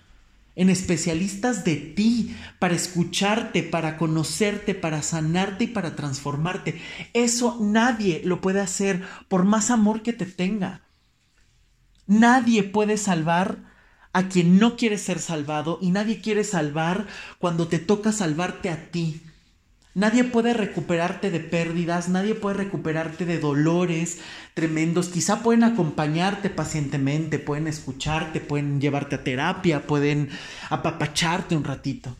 en 0.56 0.70
especialistas 0.70 1.66
de 1.66 1.76
ti, 1.76 2.36
para 2.60 2.76
escucharte, 2.76 3.64
para 3.64 3.98
conocerte, 3.98 4.74
para 4.74 5.02
sanarte 5.02 5.66
y 5.66 5.68
para 5.68 5.96
transformarte. 5.96 6.82
Eso 7.14 7.58
nadie 7.62 8.22
lo 8.24 8.42
puede 8.42 8.62
hacer 8.62 9.04
por 9.28 9.44
más 9.44 9.70
amor 9.70 10.02
que 10.02 10.14
te 10.14 10.26
tenga. 10.26 10.82
Nadie 12.08 12.64
puede 12.64 12.98
salvar 12.98 13.58
a 14.14 14.30
quien 14.30 14.60
no 14.60 14.78
quiere 14.78 14.98
ser 14.98 15.20
salvado 15.20 15.78
y 15.82 15.92
nadie 15.92 16.22
quiere 16.22 16.46
salvar 16.46 17.08
cuando 17.38 17.68
te 17.68 17.80
toca 17.80 18.14
salvarte 18.14 18.70
a 18.70 18.90
ti. 18.90 19.22
Nadie 19.96 20.26
puede 20.26 20.54
recuperarte 20.54 21.32
de 21.32 21.40
pérdidas, 21.40 22.10
nadie 22.10 22.36
puede 22.36 22.58
recuperarte 22.58 23.26
de 23.26 23.40
dolores 23.40 24.18
tremendos. 24.54 25.08
Quizá 25.08 25.42
pueden 25.42 25.64
acompañarte 25.64 26.50
pacientemente, 26.50 27.40
pueden 27.40 27.66
escucharte, 27.68 28.42
pueden 28.42 28.82
llevarte 28.82 29.16
a 29.16 29.24
terapia, 29.24 29.88
pueden 29.88 30.28
apapacharte 30.70 31.56
un 31.56 31.64
ratito. 31.64 32.14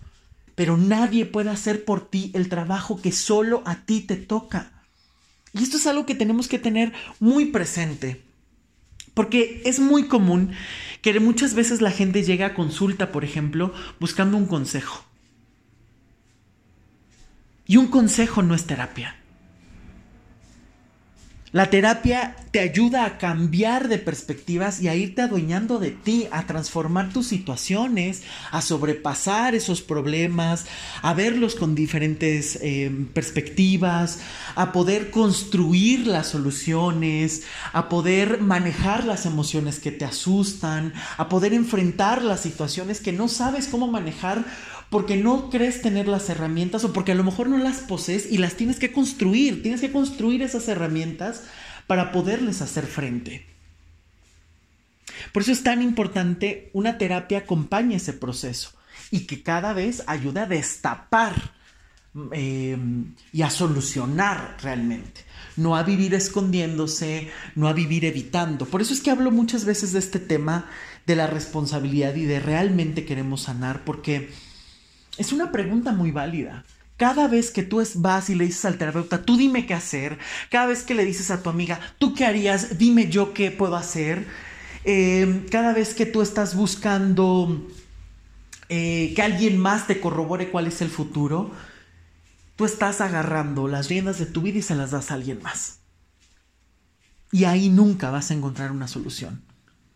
Pero 0.56 0.78
nadie 0.78 1.26
puede 1.26 1.50
hacer 1.50 1.84
por 1.84 2.10
ti 2.10 2.32
el 2.34 2.48
trabajo 2.48 3.02
que 3.02 3.12
solo 3.12 3.62
a 3.66 3.84
ti 3.86 4.00
te 4.00 4.16
toca. 4.16 4.72
Y 5.52 5.62
esto 5.62 5.76
es 5.76 5.86
algo 5.86 6.06
que 6.06 6.16
tenemos 6.16 6.48
que 6.48 6.60
tener 6.60 6.94
muy 7.20 7.48
presente. 7.48 8.22
Porque 9.14 9.62
es 9.66 9.82
muy 9.82 10.08
común 10.08 10.52
que 11.02 11.20
muchas 11.20 11.56
veces 11.56 11.82
la 11.82 11.92
gente 11.92 12.24
llega 12.24 12.46
a 12.46 12.54
consulta, 12.54 13.12
por 13.12 13.26
ejemplo, 13.26 13.74
buscando 14.00 14.38
un 14.38 14.46
consejo. 14.46 15.04
Y 17.68 17.78
un 17.78 17.88
consejo 17.88 18.42
no 18.42 18.56
es 18.56 18.66
terapia. 18.66 19.16
La 21.56 21.70
terapia 21.70 22.36
te 22.52 22.60
ayuda 22.60 23.06
a 23.06 23.18
cambiar 23.18 23.88
de 23.88 23.98
perspectivas 23.98 24.82
y 24.82 24.90
a 24.90 24.96
irte 24.96 25.22
adueñando 25.22 25.80
de 25.80 25.92
ti, 25.92 26.28
a 26.32 26.46
transformar 26.46 27.14
tus 27.14 27.28
situaciones, 27.28 28.24
a 28.52 28.62
sobrepasar 28.62 29.56
esos 29.56 29.82
problemas, 29.82 30.66
a 31.02 31.14
verlos 31.14 31.56
con 31.56 31.74
diferentes 31.74 32.60
eh, 32.62 32.92
perspectivas, 33.14 34.20
a 34.56 34.74
poder 34.74 35.12
construir 35.12 36.08
las 36.08 36.28
soluciones, 36.28 37.44
a 37.72 37.88
poder 37.88 38.42
manejar 38.42 39.06
las 39.06 39.26
emociones 39.26 39.80
que 39.80 39.94
te 39.94 40.04
asustan, 40.04 40.92
a 41.16 41.30
poder 41.30 41.54
enfrentar 41.54 42.22
las 42.22 42.42
situaciones 42.42 43.00
que 43.00 43.14
no 43.14 43.30
sabes 43.30 43.70
cómo 43.70 43.88
manejar 43.88 44.44
porque 44.90 45.18
no 45.18 45.50
crees 45.50 45.82
tener 45.82 46.08
las 46.08 46.30
herramientas 46.30 46.84
o 46.84 46.94
porque 46.94 47.12
a 47.12 47.16
lo 47.16 47.24
mejor 47.24 47.50
no 47.50 47.58
las 47.58 47.80
posees 47.80 48.32
y 48.32 48.38
las 48.38 48.56
tienes 48.56 48.80
que 48.80 48.92
construir, 48.92 49.62
tienes 49.62 49.82
que 49.82 49.92
construir 49.92 50.42
esas 50.42 50.68
herramientas 50.68 51.44
para 51.88 52.12
poderles 52.12 52.62
hacer 52.62 52.86
frente. 52.86 53.46
Por 55.32 55.42
eso 55.42 55.52
es 55.52 55.64
tan 55.64 55.82
importante 55.82 56.70
una 56.74 56.98
terapia 56.98 57.40
acompañe 57.40 57.96
ese 57.96 58.14
proceso 58.14 58.72
y 59.12 59.22
que 59.22 59.44
cada 59.44 59.74
vez 59.74 60.04
ayude 60.08 60.42
a 60.42 60.46
destapar 60.46 61.54
eh, 62.32 62.78
y 63.34 63.42
a 63.42 63.50
solucionar 63.50 64.58
realmente. 64.62 65.22
No 65.58 65.76
a 65.76 65.84
vivir 65.84 66.14
escondiéndose, 66.14 67.30
no 67.56 67.68
a 67.68 67.74
vivir 67.74 68.06
evitando. 68.06 68.66
Por 68.66 68.82
eso 68.82 68.94
es 68.94 69.02
que 69.02 69.12
hablo 69.12 69.32
muchas 69.32 69.66
veces 69.66 69.92
de 69.92 70.00
este 70.00 70.20
tema 70.20 70.70
de 71.06 71.16
la 71.16 71.28
responsabilidad 71.28 72.16
y 72.16 72.26
de 72.26 72.40
realmente 72.40 73.06
queremos 73.06 73.44
sanar, 73.44 73.84
porque 73.84 74.30
es 75.18 75.32
una 75.32 75.52
pregunta 75.52 75.92
muy 75.92 76.12
válida. 76.12 76.66
Cada 76.98 77.28
vez 77.28 77.52
que 77.52 77.64
tú 77.64 77.84
vas 77.96 78.30
y 78.30 78.36
le 78.36 78.46
dices 78.46 78.64
al 78.66 78.78
terapeuta, 78.78 79.24
tú 79.24 79.36
dime 79.36 79.66
qué 79.66 79.74
hacer. 79.74 80.18
Cada 80.50 80.68
vez 80.68 80.84
que 80.84 80.96
le 80.96 81.04
dices 81.04 81.30
a 81.30 81.44
tu 81.44 81.50
amiga, 81.50 81.80
tú 81.98 82.14
qué 82.14 82.26
harías, 82.26 82.78
dime 82.78 83.10
yo 83.10 83.34
qué 83.34 83.52
puedo 83.52 83.76
hacer. 83.76 84.26
Em, 84.86 85.46
cada 85.50 85.74
vez 85.74 85.94
que 85.94 86.06
tú 86.06 86.22
estás 86.22 86.56
buscando 86.56 87.68
eh, 88.70 89.14
que 89.16 89.22
alguien 89.22 89.60
más 89.60 89.88
te 89.88 90.00
corrobore 90.00 90.50
cuál 90.52 90.68
es 90.68 90.82
el 90.82 90.90
futuro, 90.90 91.52
tú 92.56 92.66
estás 92.66 93.02
agarrando 93.02 93.68
las 93.68 93.90
riendas 93.90 94.18
de 94.20 94.26
tu 94.26 94.42
vida 94.42 94.60
y 94.60 94.62
se 94.62 94.76
las 94.76 94.92
das 94.92 95.12
a 95.12 95.16
alguien 95.16 95.42
más. 95.42 95.80
Y 97.32 97.44
ahí 97.44 97.70
nunca 97.70 98.10
vas 98.10 98.32
a 98.32 98.36
encontrar 98.36 98.72
una 98.72 98.88
solución. 98.88 99.44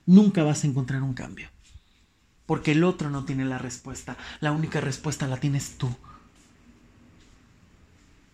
Nunca 0.06 0.44
vas 0.44 0.64
a 0.64 0.68
encontrar 0.68 1.04
un 1.04 1.14
cambio 1.14 1.50
porque 2.50 2.72
el 2.72 2.84
otro 2.84 3.12
no 3.12 3.26
tiene 3.26 3.46
la 3.46 3.60
respuesta. 3.60 4.18
La 4.40 4.52
única 4.52 4.82
respuesta 4.82 5.28
la 5.28 5.38
tienes 5.38 5.78
tú. 5.78 5.88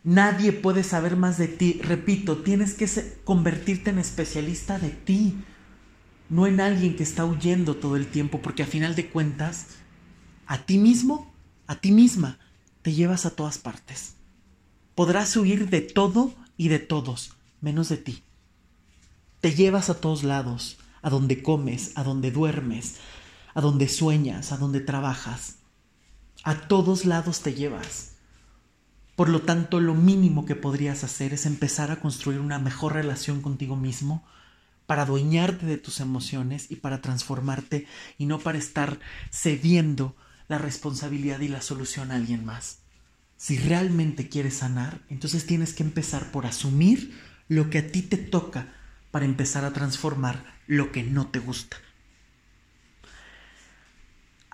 Nadie 0.05 0.53
puede 0.53 0.83
saber 0.83 1.17
más 1.17 1.37
de 1.37 1.49
ti. 1.49 1.81
Repito, 1.83 2.37
tienes 2.37 2.75
que 2.75 2.87
convertirte 3.25 3.89
en 3.89 3.99
especialista 3.99 4.79
de 4.79 4.91
ti, 4.91 5.35
no 6.29 6.47
en 6.47 6.61
alguien 6.61 6.95
que 6.95 7.03
está 7.03 7.25
huyendo 7.25 7.75
todo 7.75 7.97
el 7.97 8.07
tiempo, 8.07 8.41
porque 8.41 8.63
a 8.63 8.67
final 8.67 8.95
de 8.95 9.09
cuentas, 9.09 9.65
a 10.45 10.59
ti 10.59 10.77
mismo, 10.77 11.35
a 11.67 11.75
ti 11.75 11.91
misma, 11.91 12.39
te 12.83 12.93
llevas 12.93 13.25
a 13.25 13.31
todas 13.31 13.57
partes. 13.57 14.13
Podrás 14.95 15.35
huir 15.35 15.69
de 15.69 15.81
todo 15.81 16.33
y 16.55 16.69
de 16.69 16.79
todos, 16.79 17.33
menos 17.59 17.89
de 17.89 17.97
ti. 17.97 18.23
Te 19.41 19.53
llevas 19.53 19.89
a 19.89 19.99
todos 19.99 20.23
lados, 20.23 20.77
a 21.01 21.09
donde 21.09 21.43
comes, 21.43 21.91
a 21.95 22.03
donde 22.05 22.31
duermes, 22.31 22.95
a 23.55 23.61
donde 23.61 23.87
sueñas, 23.87 24.51
a 24.51 24.57
donde 24.57 24.81
trabajas. 24.81 25.55
A 26.43 26.67
todos 26.67 27.05
lados 27.05 27.41
te 27.41 27.55
llevas. 27.55 28.11
Por 29.15 29.29
lo 29.29 29.41
tanto, 29.41 29.79
lo 29.79 29.95
mínimo 29.95 30.45
que 30.45 30.55
podrías 30.55 31.03
hacer 31.03 31.33
es 31.33 31.45
empezar 31.45 31.89
a 31.89 32.01
construir 32.01 32.39
una 32.39 32.59
mejor 32.59 32.93
relación 32.93 33.41
contigo 33.41 33.77
mismo 33.77 34.23
para 34.85 35.03
adueñarte 35.03 35.65
de 35.65 35.77
tus 35.77 36.01
emociones 36.01 36.69
y 36.69 36.75
para 36.75 37.01
transformarte 37.01 37.87
y 38.17 38.25
no 38.25 38.39
para 38.39 38.57
estar 38.57 38.99
cediendo 39.31 40.15
la 40.47 40.57
responsabilidad 40.57 41.39
y 41.39 41.47
la 41.47 41.61
solución 41.61 42.11
a 42.11 42.15
alguien 42.15 42.45
más. 42.45 42.79
Si 43.37 43.57
realmente 43.57 44.29
quieres 44.29 44.57
sanar, 44.57 45.01
entonces 45.09 45.45
tienes 45.45 45.73
que 45.73 45.83
empezar 45.83 46.31
por 46.31 46.45
asumir 46.45 47.17
lo 47.47 47.69
que 47.69 47.79
a 47.79 47.87
ti 47.87 48.01
te 48.01 48.17
toca 48.17 48.67
para 49.11 49.25
empezar 49.25 49.65
a 49.65 49.73
transformar 49.73 50.43
lo 50.67 50.91
que 50.91 51.03
no 51.03 51.27
te 51.27 51.39
gusta. 51.39 51.77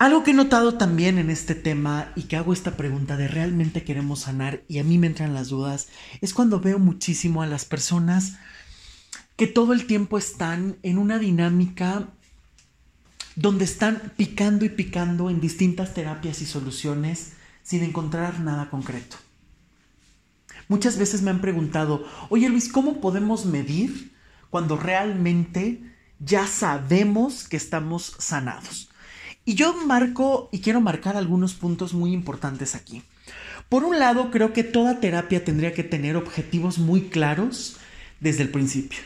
Algo 0.02 0.24
que 0.24 0.32
he 0.32 0.34
notado 0.34 0.74
también 0.78 1.16
en 1.18 1.30
este 1.30 1.54
tema 1.54 2.10
y 2.16 2.24
que 2.24 2.34
hago 2.34 2.52
esta 2.52 2.76
pregunta 2.76 3.16
de 3.16 3.28
realmente 3.28 3.84
queremos 3.84 4.22
sanar 4.22 4.64
y 4.66 4.80
a 4.80 4.82
mí 4.82 4.98
me 4.98 5.06
entran 5.06 5.32
las 5.32 5.48
dudas 5.48 5.86
es 6.20 6.34
cuando 6.34 6.58
veo 6.58 6.80
muchísimo 6.80 7.40
a 7.40 7.46
las 7.46 7.64
personas 7.64 8.32
que 9.36 9.46
todo 9.46 9.72
el 9.72 9.86
tiempo 9.86 10.18
están 10.18 10.76
en 10.82 10.98
una 10.98 11.20
dinámica 11.20 12.08
donde 13.36 13.64
están 13.64 14.12
picando 14.16 14.64
y 14.64 14.70
picando 14.70 15.30
en 15.30 15.40
distintas 15.40 15.94
terapias 15.94 16.42
y 16.42 16.46
soluciones 16.46 17.34
sin 17.62 17.84
encontrar 17.84 18.40
nada 18.40 18.70
concreto. 18.70 19.16
Muchas 20.66 20.98
veces 20.98 21.22
me 21.22 21.30
han 21.30 21.40
preguntado, 21.40 22.04
oye 22.28 22.48
Luis, 22.48 22.72
¿cómo 22.72 23.00
podemos 23.00 23.46
medir 23.46 24.16
cuando 24.50 24.76
realmente 24.76 25.80
ya 26.18 26.48
sabemos 26.48 27.46
que 27.46 27.56
estamos 27.56 28.16
sanados? 28.18 28.88
Y 29.44 29.54
yo 29.54 29.74
marco 29.86 30.48
y 30.52 30.60
quiero 30.60 30.80
marcar 30.80 31.16
algunos 31.16 31.54
puntos 31.54 31.94
muy 31.94 32.12
importantes 32.12 32.74
aquí. 32.74 33.02
Por 33.68 33.84
un 33.84 33.98
lado, 33.98 34.30
creo 34.30 34.52
que 34.52 34.64
toda 34.64 35.00
terapia 35.00 35.44
tendría 35.44 35.72
que 35.72 35.82
tener 35.82 36.16
objetivos 36.16 36.78
muy 36.78 37.02
claros 37.08 37.76
desde 38.20 38.42
el 38.42 38.50
principio. 38.50 39.00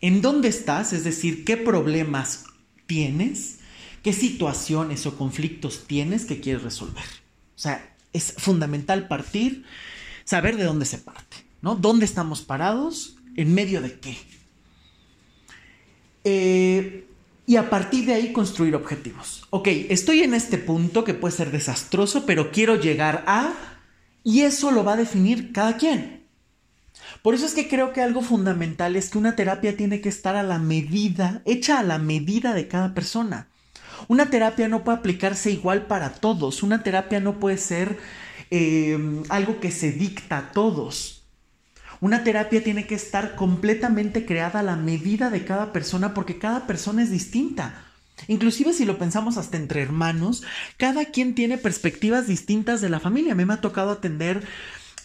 ¿En 0.00 0.20
dónde 0.20 0.48
estás? 0.48 0.92
Es 0.92 1.04
decir, 1.04 1.44
¿qué 1.44 1.56
problemas 1.56 2.44
tienes? 2.86 3.58
¿Qué 4.02 4.12
situaciones 4.12 5.06
o 5.06 5.16
conflictos 5.16 5.84
tienes 5.86 6.24
que 6.24 6.40
quieres 6.40 6.62
resolver? 6.62 7.04
O 7.56 7.58
sea, 7.58 7.94
es 8.12 8.34
fundamental 8.36 9.08
partir, 9.08 9.64
saber 10.24 10.56
de 10.56 10.64
dónde 10.64 10.86
se 10.86 10.98
parte, 10.98 11.36
¿no? 11.62 11.74
¿Dónde 11.74 12.04
estamos 12.04 12.42
parados? 12.42 13.16
¿En 13.36 13.54
medio 13.54 13.80
de 13.80 13.98
qué? 13.98 14.16
Eh, 16.24 16.67
y 17.48 17.56
a 17.56 17.70
partir 17.70 18.04
de 18.04 18.12
ahí 18.12 18.30
construir 18.30 18.76
objetivos. 18.76 19.46
Ok, 19.48 19.68
estoy 19.88 20.22
en 20.22 20.34
este 20.34 20.58
punto 20.58 21.02
que 21.02 21.14
puede 21.14 21.34
ser 21.34 21.50
desastroso, 21.50 22.26
pero 22.26 22.50
quiero 22.50 22.76
llegar 22.76 23.24
a... 23.26 23.54
Y 24.22 24.42
eso 24.42 24.70
lo 24.70 24.84
va 24.84 24.92
a 24.92 24.96
definir 24.96 25.50
cada 25.50 25.78
quien. 25.78 26.26
Por 27.22 27.34
eso 27.34 27.46
es 27.46 27.54
que 27.54 27.66
creo 27.66 27.94
que 27.94 28.02
algo 28.02 28.20
fundamental 28.20 28.96
es 28.96 29.08
que 29.08 29.16
una 29.16 29.34
terapia 29.34 29.78
tiene 29.78 30.02
que 30.02 30.10
estar 30.10 30.36
a 30.36 30.42
la 30.42 30.58
medida, 30.58 31.40
hecha 31.46 31.78
a 31.78 31.82
la 31.82 31.98
medida 31.98 32.52
de 32.52 32.68
cada 32.68 32.92
persona. 32.92 33.48
Una 34.08 34.28
terapia 34.28 34.68
no 34.68 34.84
puede 34.84 34.98
aplicarse 34.98 35.50
igual 35.50 35.86
para 35.86 36.12
todos. 36.12 36.62
Una 36.62 36.82
terapia 36.82 37.18
no 37.18 37.40
puede 37.40 37.56
ser 37.56 37.96
eh, 38.50 39.22
algo 39.30 39.58
que 39.58 39.70
se 39.70 39.90
dicta 39.92 40.36
a 40.36 40.52
todos. 40.52 41.17
Una 42.00 42.22
terapia 42.22 42.62
tiene 42.62 42.86
que 42.86 42.94
estar 42.94 43.34
completamente 43.34 44.24
creada 44.24 44.60
a 44.60 44.62
la 44.62 44.76
medida 44.76 45.30
de 45.30 45.44
cada 45.44 45.72
persona 45.72 46.14
porque 46.14 46.38
cada 46.38 46.66
persona 46.66 47.02
es 47.02 47.10
distinta. 47.10 47.84
Inclusive 48.26 48.72
si 48.72 48.84
lo 48.84 48.98
pensamos 48.98 49.36
hasta 49.36 49.56
entre 49.56 49.82
hermanos, 49.82 50.42
cada 50.76 51.06
quien 51.06 51.34
tiene 51.34 51.58
perspectivas 51.58 52.26
distintas 52.26 52.80
de 52.80 52.88
la 52.88 53.00
familia. 53.00 53.32
A 53.32 53.36
mí 53.36 53.44
me 53.44 53.54
ha 53.54 53.60
tocado 53.60 53.90
atender 53.90 54.42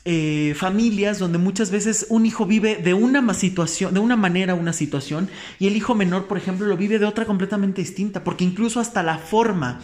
eh, 0.06 0.54
familias 0.58 1.20
donde 1.20 1.38
muchas 1.38 1.72
veces 1.72 2.08
un 2.10 2.26
hijo 2.26 2.46
vive 2.46 2.76
de 2.76 2.94
una 2.94 3.34
situación, 3.34 3.94
de 3.94 4.00
una 4.00 4.18
manera 4.18 4.54
una 4.54 4.74
situación, 4.74 5.30
y 5.60 5.68
el 5.68 5.78
hijo 5.78 5.96
menor, 5.96 6.28
por 6.28 6.38
ejemplo, 6.38 6.68
lo 6.68 6.76
vive 6.76 7.00
de 7.00 7.06
otra 7.06 7.26
completamente 7.26 7.82
distinta, 7.82 8.24
porque 8.24 8.44
incluso 8.44 8.80
hasta 8.80 9.02
la 9.02 9.18
forma 9.18 9.80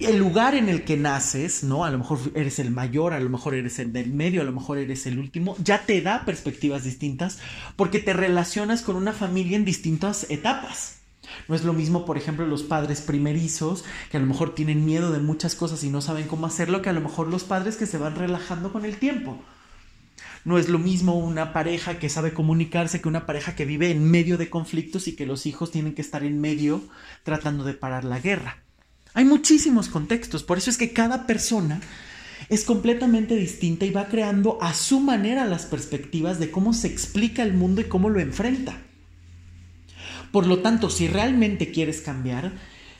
el 0.00 0.18
lugar 0.18 0.54
en 0.54 0.68
el 0.68 0.84
que 0.84 0.96
naces, 0.96 1.64
¿no? 1.64 1.84
A 1.84 1.90
lo 1.90 1.98
mejor 1.98 2.18
eres 2.34 2.58
el 2.58 2.70
mayor, 2.70 3.12
a 3.12 3.20
lo 3.20 3.30
mejor 3.30 3.54
eres 3.54 3.78
el 3.78 3.92
del 3.92 4.12
medio, 4.12 4.40
a 4.42 4.44
lo 4.44 4.52
mejor 4.52 4.78
eres 4.78 5.06
el 5.06 5.18
último, 5.18 5.56
ya 5.62 5.84
te 5.84 6.00
da 6.00 6.24
perspectivas 6.24 6.84
distintas 6.84 7.38
porque 7.76 7.98
te 7.98 8.12
relacionas 8.12 8.82
con 8.82 8.96
una 8.96 9.12
familia 9.12 9.56
en 9.56 9.64
distintas 9.64 10.26
etapas. 10.30 10.98
No 11.48 11.54
es 11.54 11.64
lo 11.64 11.72
mismo, 11.72 12.04
por 12.04 12.18
ejemplo, 12.18 12.46
los 12.46 12.62
padres 12.62 13.00
primerizos, 13.00 13.84
que 14.10 14.16
a 14.16 14.20
lo 14.20 14.26
mejor 14.26 14.54
tienen 14.54 14.84
miedo 14.84 15.12
de 15.12 15.20
muchas 15.20 15.54
cosas 15.54 15.82
y 15.84 15.90
no 15.90 16.00
saben 16.00 16.26
cómo 16.26 16.46
hacerlo, 16.46 16.82
que 16.82 16.90
a 16.90 16.94
lo 16.94 17.00
mejor 17.00 17.28
los 17.28 17.44
padres 17.44 17.76
que 17.76 17.86
se 17.86 17.98
van 17.98 18.16
relajando 18.16 18.72
con 18.72 18.84
el 18.84 18.96
tiempo. 18.96 19.42
No 20.44 20.58
es 20.58 20.68
lo 20.68 20.78
mismo 20.78 21.16
una 21.16 21.52
pareja 21.52 21.98
que 21.98 22.08
sabe 22.08 22.34
comunicarse 22.34 23.00
que 23.00 23.08
una 23.08 23.26
pareja 23.26 23.54
que 23.54 23.64
vive 23.64 23.90
en 23.90 24.10
medio 24.10 24.38
de 24.38 24.50
conflictos 24.50 25.06
y 25.06 25.14
que 25.14 25.26
los 25.26 25.46
hijos 25.46 25.70
tienen 25.70 25.94
que 25.94 26.02
estar 26.02 26.24
en 26.24 26.40
medio 26.40 26.82
tratando 27.22 27.62
de 27.64 27.74
parar 27.74 28.04
la 28.04 28.18
guerra. 28.18 28.61
Hay 29.14 29.24
muchísimos 29.24 29.88
contextos, 29.88 30.42
por 30.42 30.58
eso 30.58 30.70
es 30.70 30.78
que 30.78 30.92
cada 30.92 31.26
persona 31.26 31.80
es 32.48 32.64
completamente 32.64 33.34
distinta 33.34 33.84
y 33.84 33.90
va 33.90 34.08
creando 34.08 34.58
a 34.62 34.74
su 34.74 35.00
manera 35.00 35.44
las 35.44 35.66
perspectivas 35.66 36.38
de 36.38 36.50
cómo 36.50 36.72
se 36.72 36.88
explica 36.88 37.42
el 37.42 37.54
mundo 37.54 37.80
y 37.80 37.84
cómo 37.84 38.08
lo 38.08 38.20
enfrenta. 38.20 38.78
Por 40.32 40.46
lo 40.46 40.60
tanto, 40.60 40.88
si 40.88 41.08
realmente 41.08 41.70
quieres 41.70 42.00
cambiar, 42.00 42.52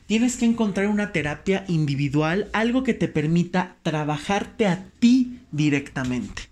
tienes 0.07 0.37
que 0.37 0.45
encontrar 0.45 0.89
una 0.89 1.13
terapia 1.13 1.65
individual, 1.69 2.49
algo 2.53 2.83
que 2.83 2.95
te 2.95 3.09
permita 3.09 3.77
trabajarte 3.83 4.67
a 4.67 4.85
ti 4.99 5.41
directamente. 5.51 6.43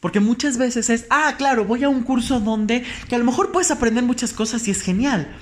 Porque 0.00 0.20
muchas 0.20 0.58
veces 0.58 0.90
es, 0.90 1.06
ah, 1.10 1.34
claro, 1.38 1.64
voy 1.64 1.84
a 1.84 1.88
un 1.88 2.02
curso 2.02 2.40
donde, 2.40 2.84
que 3.08 3.14
a 3.14 3.18
lo 3.18 3.24
mejor 3.24 3.52
puedes 3.52 3.70
aprender 3.70 4.04
muchas 4.04 4.32
cosas 4.32 4.66
y 4.68 4.72
es 4.72 4.82
genial, 4.82 5.36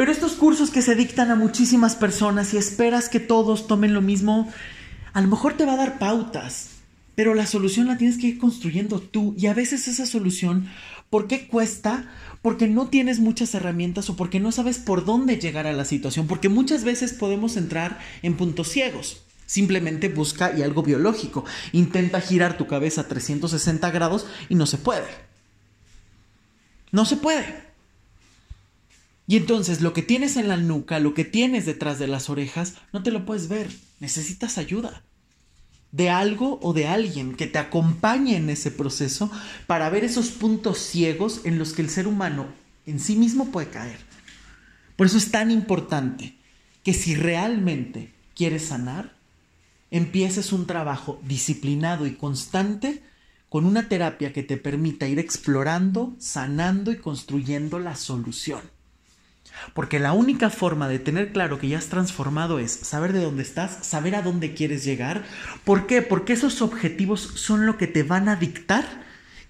pero 0.00 0.12
estos 0.12 0.32
cursos 0.32 0.70
que 0.70 0.80
se 0.80 0.94
dictan 0.94 1.30
a 1.30 1.34
muchísimas 1.34 1.94
personas 1.94 2.54
y 2.54 2.56
esperas 2.56 3.10
que 3.10 3.20
todos 3.20 3.66
tomen 3.66 3.92
lo 3.92 4.00
mismo, 4.00 4.50
a 5.12 5.20
lo 5.20 5.28
mejor 5.28 5.58
te 5.58 5.66
va 5.66 5.74
a 5.74 5.76
dar 5.76 5.98
pautas, 5.98 6.70
pero 7.14 7.34
la 7.34 7.44
solución 7.44 7.86
la 7.86 7.98
tienes 7.98 8.16
que 8.16 8.28
ir 8.28 8.38
construyendo 8.38 8.98
tú. 8.98 9.34
Y 9.36 9.46
a 9.46 9.52
veces 9.52 9.88
esa 9.88 10.06
solución, 10.06 10.70
¿por 11.10 11.26
qué 11.26 11.48
cuesta? 11.48 12.10
Porque 12.40 12.66
no 12.66 12.88
tienes 12.88 13.18
muchas 13.18 13.54
herramientas 13.54 14.08
o 14.08 14.16
porque 14.16 14.40
no 14.40 14.52
sabes 14.52 14.78
por 14.78 15.04
dónde 15.04 15.36
llegar 15.36 15.66
a 15.66 15.74
la 15.74 15.84
situación, 15.84 16.26
porque 16.26 16.48
muchas 16.48 16.82
veces 16.82 17.12
podemos 17.12 17.58
entrar 17.58 17.98
en 18.22 18.38
puntos 18.38 18.68
ciegos. 18.68 19.20
Simplemente 19.44 20.08
busca 20.08 20.56
y 20.56 20.62
algo 20.62 20.82
biológico. 20.82 21.44
Intenta 21.72 22.22
girar 22.22 22.56
tu 22.56 22.66
cabeza 22.66 23.02
a 23.02 23.08
360 23.08 23.90
grados 23.90 24.26
y 24.48 24.54
no 24.54 24.64
se 24.64 24.78
puede. 24.78 25.08
No 26.90 27.04
se 27.04 27.18
puede. 27.18 27.69
Y 29.30 29.36
entonces 29.36 29.80
lo 29.80 29.92
que 29.92 30.02
tienes 30.02 30.36
en 30.36 30.48
la 30.48 30.56
nuca, 30.56 30.98
lo 30.98 31.14
que 31.14 31.24
tienes 31.24 31.64
detrás 31.64 32.00
de 32.00 32.08
las 32.08 32.28
orejas, 32.28 32.74
no 32.92 33.04
te 33.04 33.12
lo 33.12 33.24
puedes 33.24 33.46
ver. 33.46 33.70
Necesitas 34.00 34.58
ayuda 34.58 35.04
de 35.92 36.10
algo 36.10 36.58
o 36.62 36.72
de 36.72 36.88
alguien 36.88 37.36
que 37.36 37.46
te 37.46 37.60
acompañe 37.60 38.34
en 38.36 38.50
ese 38.50 38.72
proceso 38.72 39.30
para 39.68 39.88
ver 39.88 40.02
esos 40.02 40.30
puntos 40.30 40.78
ciegos 40.78 41.42
en 41.44 41.60
los 41.60 41.74
que 41.74 41.82
el 41.82 41.90
ser 41.90 42.08
humano 42.08 42.48
en 42.86 42.98
sí 42.98 43.14
mismo 43.14 43.52
puede 43.52 43.70
caer. 43.70 44.00
Por 44.96 45.06
eso 45.06 45.16
es 45.16 45.30
tan 45.30 45.52
importante 45.52 46.36
que 46.82 46.92
si 46.92 47.14
realmente 47.14 48.12
quieres 48.34 48.64
sanar, 48.64 49.14
empieces 49.92 50.52
un 50.52 50.66
trabajo 50.66 51.20
disciplinado 51.24 52.04
y 52.08 52.16
constante 52.16 53.00
con 53.48 53.64
una 53.64 53.88
terapia 53.88 54.32
que 54.32 54.42
te 54.42 54.56
permita 54.56 55.06
ir 55.06 55.20
explorando, 55.20 56.16
sanando 56.18 56.90
y 56.90 56.96
construyendo 56.96 57.78
la 57.78 57.94
solución. 57.94 58.79
Porque 59.74 59.98
la 59.98 60.12
única 60.12 60.50
forma 60.50 60.88
de 60.88 60.98
tener 60.98 61.32
claro 61.32 61.58
que 61.58 61.68
ya 61.68 61.78
has 61.78 61.86
transformado 61.86 62.58
es 62.58 62.72
saber 62.72 63.12
de 63.12 63.22
dónde 63.22 63.42
estás, 63.42 63.86
saber 63.86 64.14
a 64.14 64.22
dónde 64.22 64.54
quieres 64.54 64.84
llegar. 64.84 65.24
¿Por 65.64 65.86
qué? 65.86 66.02
Porque 66.02 66.32
esos 66.32 66.62
objetivos 66.62 67.20
son 67.20 67.66
lo 67.66 67.76
que 67.76 67.86
te 67.86 68.02
van 68.02 68.28
a 68.28 68.36
dictar 68.36 68.84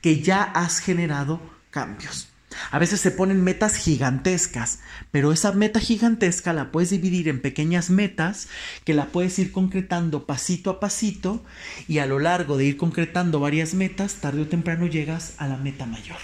que 0.01 0.20
ya 0.20 0.42
has 0.42 0.81
generado 0.81 1.40
cambios. 1.70 2.31
A 2.70 2.79
veces 2.79 3.01
se 3.01 3.11
ponen 3.11 3.42
metas 3.42 3.77
gigantescas, 3.77 4.81
pero 5.11 5.33
esa 5.33 5.53
meta 5.53 5.81
gigantesca 5.81 6.53
la 6.53 6.73
puedes 6.73 6.90
dividir 6.90 7.29
en 7.29 7.40
pequeñas 7.40 7.90
metas 7.90 8.49
que 8.85 8.94
la 8.94 9.07
puedes 9.07 9.38
ir 9.38 9.53
concretando 9.53 10.27
pasito 10.27 10.70
a 10.70 10.81
pasito 10.81 11.44
y 11.87 11.99
a 11.99 12.07
lo 12.07 12.18
largo 12.18 12.57
de 12.57 12.64
ir 12.64 12.77
concretando 12.77 13.40
varias 13.40 13.75
metas, 13.75 14.16
tarde 14.16 14.42
o 14.42 14.49
temprano 14.49 14.87
llegas 14.87 15.35
a 15.38 15.46
la 15.46 15.57
meta 15.57 15.87
mayor. 15.87 16.18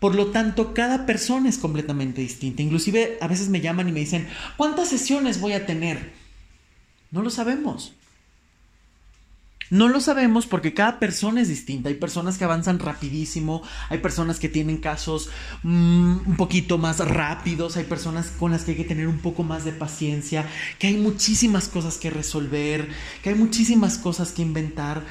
Por 0.00 0.14
lo 0.14 0.28
tanto, 0.28 0.74
cada 0.74 1.06
persona 1.06 1.48
es 1.48 1.58
completamente 1.58 2.20
distinta. 2.20 2.62
Inclusive 2.62 3.18
a 3.20 3.28
veces 3.28 3.48
me 3.48 3.60
llaman 3.60 3.88
y 3.88 3.92
me 3.92 4.00
dicen, 4.00 4.28
¿cuántas 4.56 4.88
sesiones 4.88 5.40
voy 5.40 5.52
a 5.52 5.66
tener? 5.66 6.12
No 7.10 7.22
lo 7.22 7.30
sabemos. 7.30 7.94
No 9.72 9.88
lo 9.88 10.00
sabemos 10.00 10.44
porque 10.44 10.74
cada 10.74 10.98
persona 10.98 11.40
es 11.40 11.48
distinta. 11.48 11.88
Hay 11.88 11.94
personas 11.94 12.36
que 12.36 12.44
avanzan 12.44 12.78
rapidísimo, 12.78 13.62
hay 13.88 14.00
personas 14.00 14.38
que 14.38 14.50
tienen 14.50 14.76
casos 14.76 15.30
mm, 15.62 16.28
un 16.28 16.36
poquito 16.36 16.76
más 16.76 16.98
rápidos, 16.98 17.78
hay 17.78 17.84
personas 17.84 18.26
con 18.38 18.52
las 18.52 18.64
que 18.64 18.72
hay 18.72 18.76
que 18.76 18.84
tener 18.84 19.08
un 19.08 19.20
poco 19.20 19.44
más 19.44 19.64
de 19.64 19.72
paciencia, 19.72 20.46
que 20.78 20.88
hay 20.88 20.98
muchísimas 20.98 21.68
cosas 21.68 21.96
que 21.96 22.10
resolver, 22.10 22.86
que 23.22 23.30
hay 23.30 23.34
muchísimas 23.34 23.96
cosas 23.96 24.32
que 24.32 24.42
inventar. 24.42 25.04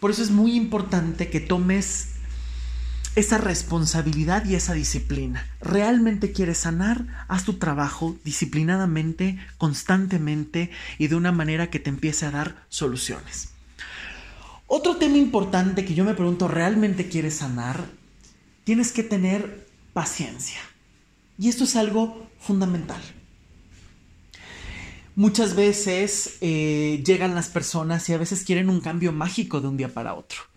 Por 0.00 0.10
eso 0.10 0.22
es 0.22 0.30
muy 0.30 0.56
importante 0.56 1.28
que 1.28 1.40
tomes 1.40 2.11
esa 3.14 3.38
responsabilidad 3.38 4.44
y 4.46 4.54
esa 4.54 4.72
disciplina. 4.72 5.46
¿Realmente 5.60 6.32
quieres 6.32 6.58
sanar? 6.58 7.26
Haz 7.28 7.44
tu 7.44 7.54
trabajo 7.54 8.16
disciplinadamente, 8.24 9.38
constantemente 9.58 10.70
y 10.98 11.08
de 11.08 11.16
una 11.16 11.32
manera 11.32 11.68
que 11.70 11.78
te 11.78 11.90
empiece 11.90 12.26
a 12.26 12.30
dar 12.30 12.66
soluciones. 12.68 13.50
Otro 14.66 14.96
tema 14.96 15.18
importante 15.18 15.84
que 15.84 15.94
yo 15.94 16.04
me 16.04 16.14
pregunto, 16.14 16.48
¿realmente 16.48 17.08
quieres 17.08 17.36
sanar? 17.36 17.84
Tienes 18.64 18.92
que 18.92 19.02
tener 19.02 19.68
paciencia. 19.92 20.60
Y 21.38 21.48
esto 21.48 21.64
es 21.64 21.76
algo 21.76 22.30
fundamental. 22.40 23.00
Muchas 25.14 25.54
veces 25.54 26.38
eh, 26.40 27.02
llegan 27.04 27.34
las 27.34 27.48
personas 27.48 28.08
y 28.08 28.14
a 28.14 28.18
veces 28.18 28.44
quieren 28.44 28.70
un 28.70 28.80
cambio 28.80 29.12
mágico 29.12 29.60
de 29.60 29.68
un 29.68 29.76
día 29.76 29.92
para 29.92 30.14
otro. 30.14 30.51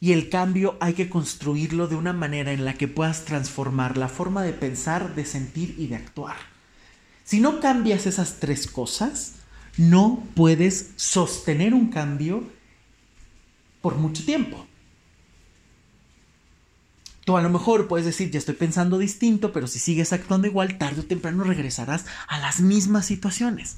Y 0.00 0.12
el 0.12 0.28
cambio 0.28 0.76
hay 0.80 0.94
que 0.94 1.08
construirlo 1.08 1.88
de 1.88 1.96
una 1.96 2.12
manera 2.12 2.52
en 2.52 2.64
la 2.64 2.74
que 2.74 2.88
puedas 2.88 3.24
transformar 3.24 3.96
la 3.96 4.08
forma 4.08 4.42
de 4.42 4.52
pensar, 4.52 5.14
de 5.14 5.24
sentir 5.24 5.74
y 5.76 5.88
de 5.88 5.96
actuar. 5.96 6.36
Si 7.24 7.40
no 7.40 7.60
cambias 7.60 8.06
esas 8.06 8.38
tres 8.38 8.66
cosas, 8.66 9.34
no 9.76 10.24
puedes 10.34 10.92
sostener 10.96 11.74
un 11.74 11.90
cambio 11.90 12.44
por 13.80 13.96
mucho 13.96 14.24
tiempo. 14.24 14.66
Tú 17.24 17.36
a 17.36 17.42
lo 17.42 17.50
mejor 17.50 17.88
puedes 17.88 18.06
decir, 18.06 18.30
ya 18.30 18.38
estoy 18.38 18.54
pensando 18.54 18.96
distinto, 18.96 19.52
pero 19.52 19.66
si 19.66 19.78
sigues 19.78 20.14
actuando 20.14 20.46
igual, 20.46 20.78
tarde 20.78 21.02
o 21.02 21.04
temprano 21.04 21.44
regresarás 21.44 22.06
a 22.26 22.38
las 22.38 22.60
mismas 22.60 23.04
situaciones. 23.04 23.76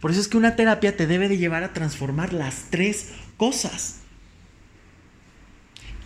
Por 0.00 0.12
eso 0.12 0.20
es 0.20 0.28
que 0.28 0.36
una 0.36 0.54
terapia 0.54 0.96
te 0.96 1.08
debe 1.08 1.28
de 1.28 1.38
llevar 1.38 1.64
a 1.64 1.72
transformar 1.72 2.32
las 2.32 2.66
tres 2.70 3.08
cosas. 3.36 4.01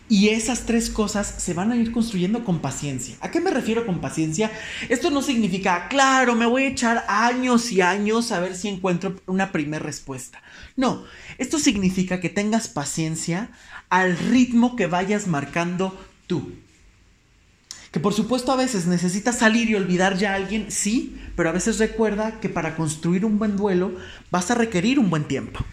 Y 0.08 0.28
esas 0.28 0.66
tres 0.66 0.88
cosas 0.88 1.34
se 1.38 1.52
van 1.52 1.72
a 1.72 1.76
ir 1.76 1.90
construyendo 1.90 2.44
con 2.44 2.60
paciencia. 2.60 3.16
¿A 3.20 3.30
qué 3.32 3.40
me 3.40 3.50
refiero 3.50 3.84
con 3.86 4.00
paciencia? 4.00 4.52
Esto 4.88 5.10
no 5.10 5.20
significa, 5.20 5.88
claro, 5.88 6.36
me 6.36 6.46
voy 6.46 6.62
a 6.62 6.68
echar 6.68 7.04
años 7.08 7.72
y 7.72 7.80
años 7.80 8.30
a 8.30 8.38
ver 8.38 8.54
si 8.54 8.68
encuentro 8.68 9.16
una 9.26 9.50
primera 9.50 9.82
respuesta. 9.82 10.40
No, 10.76 11.04
esto 11.38 11.58
significa 11.58 12.20
que 12.20 12.28
tengas 12.28 12.68
paciencia 12.68 13.50
al 13.88 14.16
ritmo 14.16 14.76
que 14.76 14.86
vayas 14.86 15.26
marcando 15.26 15.98
tú. 16.28 16.52
Que 17.90 17.98
por 17.98 18.14
supuesto 18.14 18.52
a 18.52 18.56
veces 18.56 18.86
necesitas 18.86 19.38
salir 19.38 19.70
y 19.70 19.74
olvidar 19.74 20.18
ya 20.18 20.32
a 20.32 20.36
alguien, 20.36 20.70
sí, 20.70 21.20
pero 21.34 21.48
a 21.48 21.52
veces 21.52 21.78
recuerda 21.78 22.38
que 22.40 22.48
para 22.48 22.76
construir 22.76 23.24
un 23.24 23.38
buen 23.38 23.56
duelo 23.56 23.96
vas 24.30 24.50
a 24.52 24.54
requerir 24.54 25.00
un 25.00 25.10
buen 25.10 25.24
tiempo. 25.24 25.64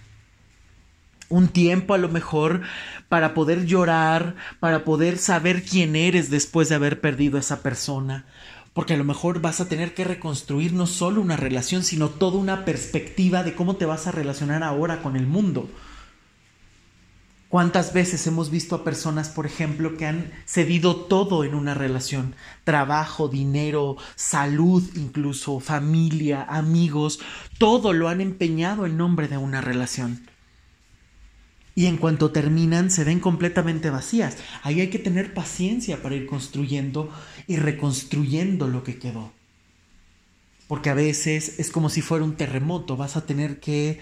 Un 1.30 1.48
tiempo 1.48 1.94
a 1.94 1.98
lo 1.98 2.10
mejor 2.10 2.62
para 3.10 3.34
poder 3.34 3.66
llorar, 3.66 4.36
para 4.60 4.84
poder 4.84 5.18
saber 5.18 5.64
quién 5.64 5.96
eres 5.96 6.30
después 6.30 6.70
de 6.70 6.76
haber 6.76 7.02
perdido 7.02 7.38
a 7.38 7.42
esa 7.42 7.62
persona. 7.64 8.26
Porque 8.74 8.94
a 8.94 8.98
lo 8.98 9.04
mejor 9.04 9.40
vas 9.40 9.62
a 9.62 9.68
tener 9.68 9.94
que 9.94 10.04
reconstruir 10.04 10.74
no 10.74 10.88
solo 10.88 11.22
una 11.22 11.38
relación, 11.38 11.84
sino 11.84 12.10
toda 12.10 12.40
una 12.40 12.66
perspectiva 12.66 13.44
de 13.44 13.56
cómo 13.56 13.76
te 13.76 13.86
vas 13.86 14.08
a 14.08 14.12
relacionar 14.12 14.64
ahora 14.64 15.02
con 15.02 15.16
el 15.16 15.28
mundo. 15.28 15.70
¿Cuántas 17.54 17.94
veces 17.94 18.26
hemos 18.26 18.50
visto 18.50 18.74
a 18.74 18.84
personas, 18.84 19.30
por 19.30 19.46
ejemplo, 19.46 19.96
que 19.96 20.08
han 20.08 20.32
cedido 20.48 20.96
todo 20.96 21.44
en 21.44 21.54
una 21.54 21.76
relación? 21.76 22.34
Trabajo, 22.64 23.28
dinero, 23.28 23.96
salud 24.16 24.82
incluso, 24.96 25.60
familia, 25.60 26.48
amigos, 26.50 27.20
todo 27.60 27.94
lo 27.94 28.10
han 28.10 28.22
empeñado 28.22 28.88
en 28.88 28.98
nombre 28.98 29.28
de 29.28 29.38
una 29.38 29.62
relación. 29.62 30.33
Y 31.76 31.88
en 31.88 31.98
cuanto 31.98 32.32
terminan, 32.32 32.92
se 32.92 33.04
ven 33.04 33.20
completamente 33.20 33.90
vacías. 33.90 34.38
Ahí 34.62 34.82
hay 34.82 34.90
que 34.90 35.00
tener 35.00 35.34
paciencia 35.34 36.02
para 36.02 36.16
ir 36.16 36.28
construyendo 36.28 37.12
y 37.48 37.56
reconstruyendo 37.58 38.68
lo 38.68 38.84
que 38.84 39.00
quedó. 39.00 39.32
Porque 40.68 40.90
a 40.90 40.94
veces 40.94 41.60
es 41.60 41.72
como 41.72 41.90
si 41.90 42.02
fuera 42.02 42.24
un 42.24 42.36
terremoto, 42.36 42.96
vas 42.96 43.18
a 43.18 43.26
tener 43.26 43.60
que 43.60 44.00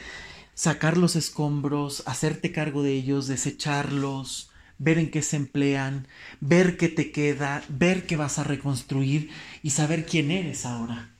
sacar 0.54 0.98
los 0.98 1.16
escombros, 1.16 2.04
hacerte 2.06 2.52
cargo 2.52 2.84
de 2.84 2.94
ellos, 2.94 3.28
desecharlos, 3.28 4.52
ver 4.78 4.98
en 4.98 5.12
qué 5.12 5.22
se 5.22 5.38
emplean, 5.38 6.08
ver 6.40 6.78
qué 6.78 6.90
te 6.90 7.12
queda, 7.12 7.64
ver 7.70 8.06
qué 8.06 8.18
vas 8.18 8.40
a 8.40 8.44
reconstruir 8.44 9.30
y 9.64 9.72
saber 9.72 10.06
quién 10.06 10.32
eres 10.32 10.66
ahora 10.66 11.12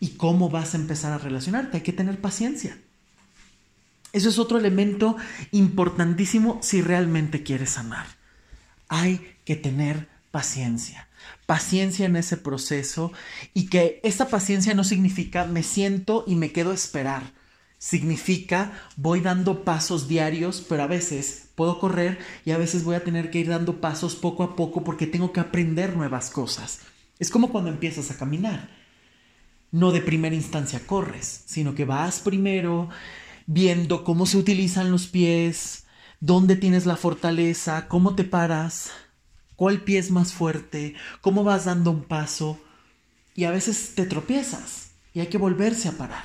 y 0.00 0.10
cómo 0.10 0.50
vas 0.50 0.74
a 0.74 0.78
empezar 0.78 1.12
a 1.12 1.18
relacionarte. 1.18 1.76
Hay 1.78 1.82
que 1.82 1.92
tener 1.92 2.20
paciencia. 2.20 2.76
Eso 4.12 4.28
es 4.28 4.38
otro 4.38 4.58
elemento 4.58 5.16
importantísimo 5.50 6.58
si 6.62 6.82
realmente 6.82 7.42
quieres 7.42 7.70
sanar. 7.70 8.06
Hay 8.88 9.36
que 9.44 9.56
tener 9.56 10.08
paciencia. 10.30 11.08
Paciencia 11.46 12.06
en 12.06 12.16
ese 12.16 12.36
proceso 12.36 13.12
y 13.54 13.66
que 13.66 14.00
esta 14.02 14.28
paciencia 14.28 14.74
no 14.74 14.84
significa 14.84 15.46
me 15.46 15.62
siento 15.62 16.24
y 16.26 16.34
me 16.34 16.52
quedo 16.52 16.70
a 16.70 16.74
esperar 16.74 17.22
significa 17.82 18.70
voy 18.94 19.18
dando 19.18 19.64
pasos 19.64 20.06
diarios, 20.06 20.64
pero 20.68 20.84
a 20.84 20.86
veces 20.86 21.48
puedo 21.56 21.80
correr 21.80 22.20
y 22.44 22.52
a 22.52 22.56
veces 22.56 22.84
voy 22.84 22.94
a 22.94 23.02
tener 23.02 23.28
que 23.28 23.40
ir 23.40 23.48
dando 23.48 23.80
pasos 23.80 24.14
poco 24.14 24.44
a 24.44 24.54
poco 24.54 24.84
porque 24.84 25.08
tengo 25.08 25.32
que 25.32 25.40
aprender 25.40 25.96
nuevas 25.96 26.30
cosas. 26.30 26.82
Es 27.18 27.28
como 27.28 27.50
cuando 27.50 27.70
empiezas 27.70 28.12
a 28.12 28.16
caminar. 28.16 28.70
No 29.72 29.90
de 29.90 30.00
primera 30.00 30.36
instancia 30.36 30.86
corres, 30.86 31.42
sino 31.46 31.74
que 31.74 31.84
vas 31.84 32.20
primero 32.20 32.88
viendo 33.46 34.04
cómo 34.04 34.26
se 34.26 34.36
utilizan 34.36 34.90
los 34.90 35.06
pies, 35.06 35.84
dónde 36.20 36.56
tienes 36.56 36.86
la 36.86 36.96
fortaleza, 36.96 37.88
cómo 37.88 38.14
te 38.14 38.24
paras, 38.24 38.90
cuál 39.56 39.82
pie 39.82 39.98
es 39.98 40.10
más 40.10 40.32
fuerte, 40.32 40.94
cómo 41.20 41.44
vas 41.44 41.64
dando 41.64 41.90
un 41.90 42.04
paso 42.04 42.60
y 43.34 43.44
a 43.44 43.50
veces 43.50 43.94
te 43.94 44.06
tropiezas 44.06 44.90
y 45.14 45.20
hay 45.20 45.26
que 45.26 45.38
volverse 45.38 45.88
a 45.88 45.92
parar. 45.92 46.24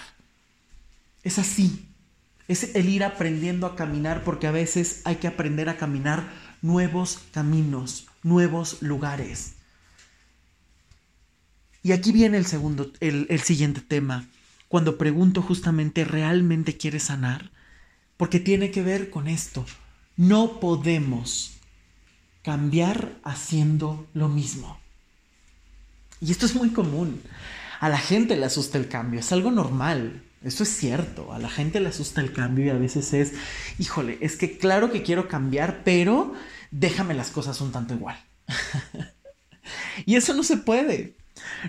Es 1.23 1.39
así. 1.39 1.86
Es 2.47 2.75
el 2.75 2.88
ir 2.88 3.03
aprendiendo 3.03 3.67
a 3.67 3.75
caminar 3.75 4.23
porque 4.23 4.47
a 4.47 4.51
veces 4.51 5.01
hay 5.03 5.17
que 5.17 5.27
aprender 5.27 5.67
a 5.67 5.77
caminar 5.77 6.32
nuevos 6.62 7.19
caminos, 7.32 8.08
nuevos 8.23 8.82
lugares. 8.82 9.53
Y 11.84 11.91
aquí 11.91 12.12
viene 12.12 12.38
el 12.38 12.45
segundo, 12.45 12.91
el, 12.99 13.27
el 13.30 13.41
siguiente 13.41 13.82
tema. 13.82 14.27
Cuando 14.67 14.97
pregunto 14.97 15.41
justamente, 15.41 16.03
¿realmente 16.03 16.77
quieres 16.77 17.03
sanar? 17.03 17.51
Porque 18.17 18.39
tiene 18.39 18.71
que 18.71 18.82
ver 18.82 19.10
con 19.10 19.27
esto. 19.27 19.65
No 20.17 20.60
podemos 20.60 21.58
cambiar 22.43 23.17
haciendo 23.23 24.08
lo 24.13 24.30
mismo. 24.30 24.80
Y 26.19 26.32
esto 26.32 26.45
es 26.45 26.56
muy 26.56 26.69
común. 26.69 27.21
A 27.80 27.89
la 27.89 27.97
gente 27.97 28.36
le 28.36 28.45
asusta 28.45 28.77
el 28.77 28.88
cambio, 28.88 29.19
es 29.19 29.32
algo 29.32 29.51
normal. 29.51 30.23
Eso 30.43 30.63
es 30.63 30.69
cierto, 30.69 31.34
a 31.34 31.39
la 31.39 31.49
gente 31.49 31.80
le 31.80 31.89
asusta 31.89 32.21
el 32.21 32.32
cambio 32.32 32.65
y 32.65 32.69
a 32.69 32.77
veces 32.77 33.13
es, 33.13 33.34
híjole, 33.80 34.17
es 34.21 34.38
que 34.38 34.58
claro 34.58 34.91
que 34.91 35.03
quiero 35.03 35.27
cambiar, 35.27 35.82
pero 35.84 36.34
déjame 36.71 37.13
las 37.13 37.32
cosas 37.32 37.60
un 37.60 37.71
tanto 37.71 37.93
igual. 37.93 38.17
y 40.06 40.15
eso 40.15 40.34
no 40.34 40.43
se 40.43 40.58
puede. 40.58 41.15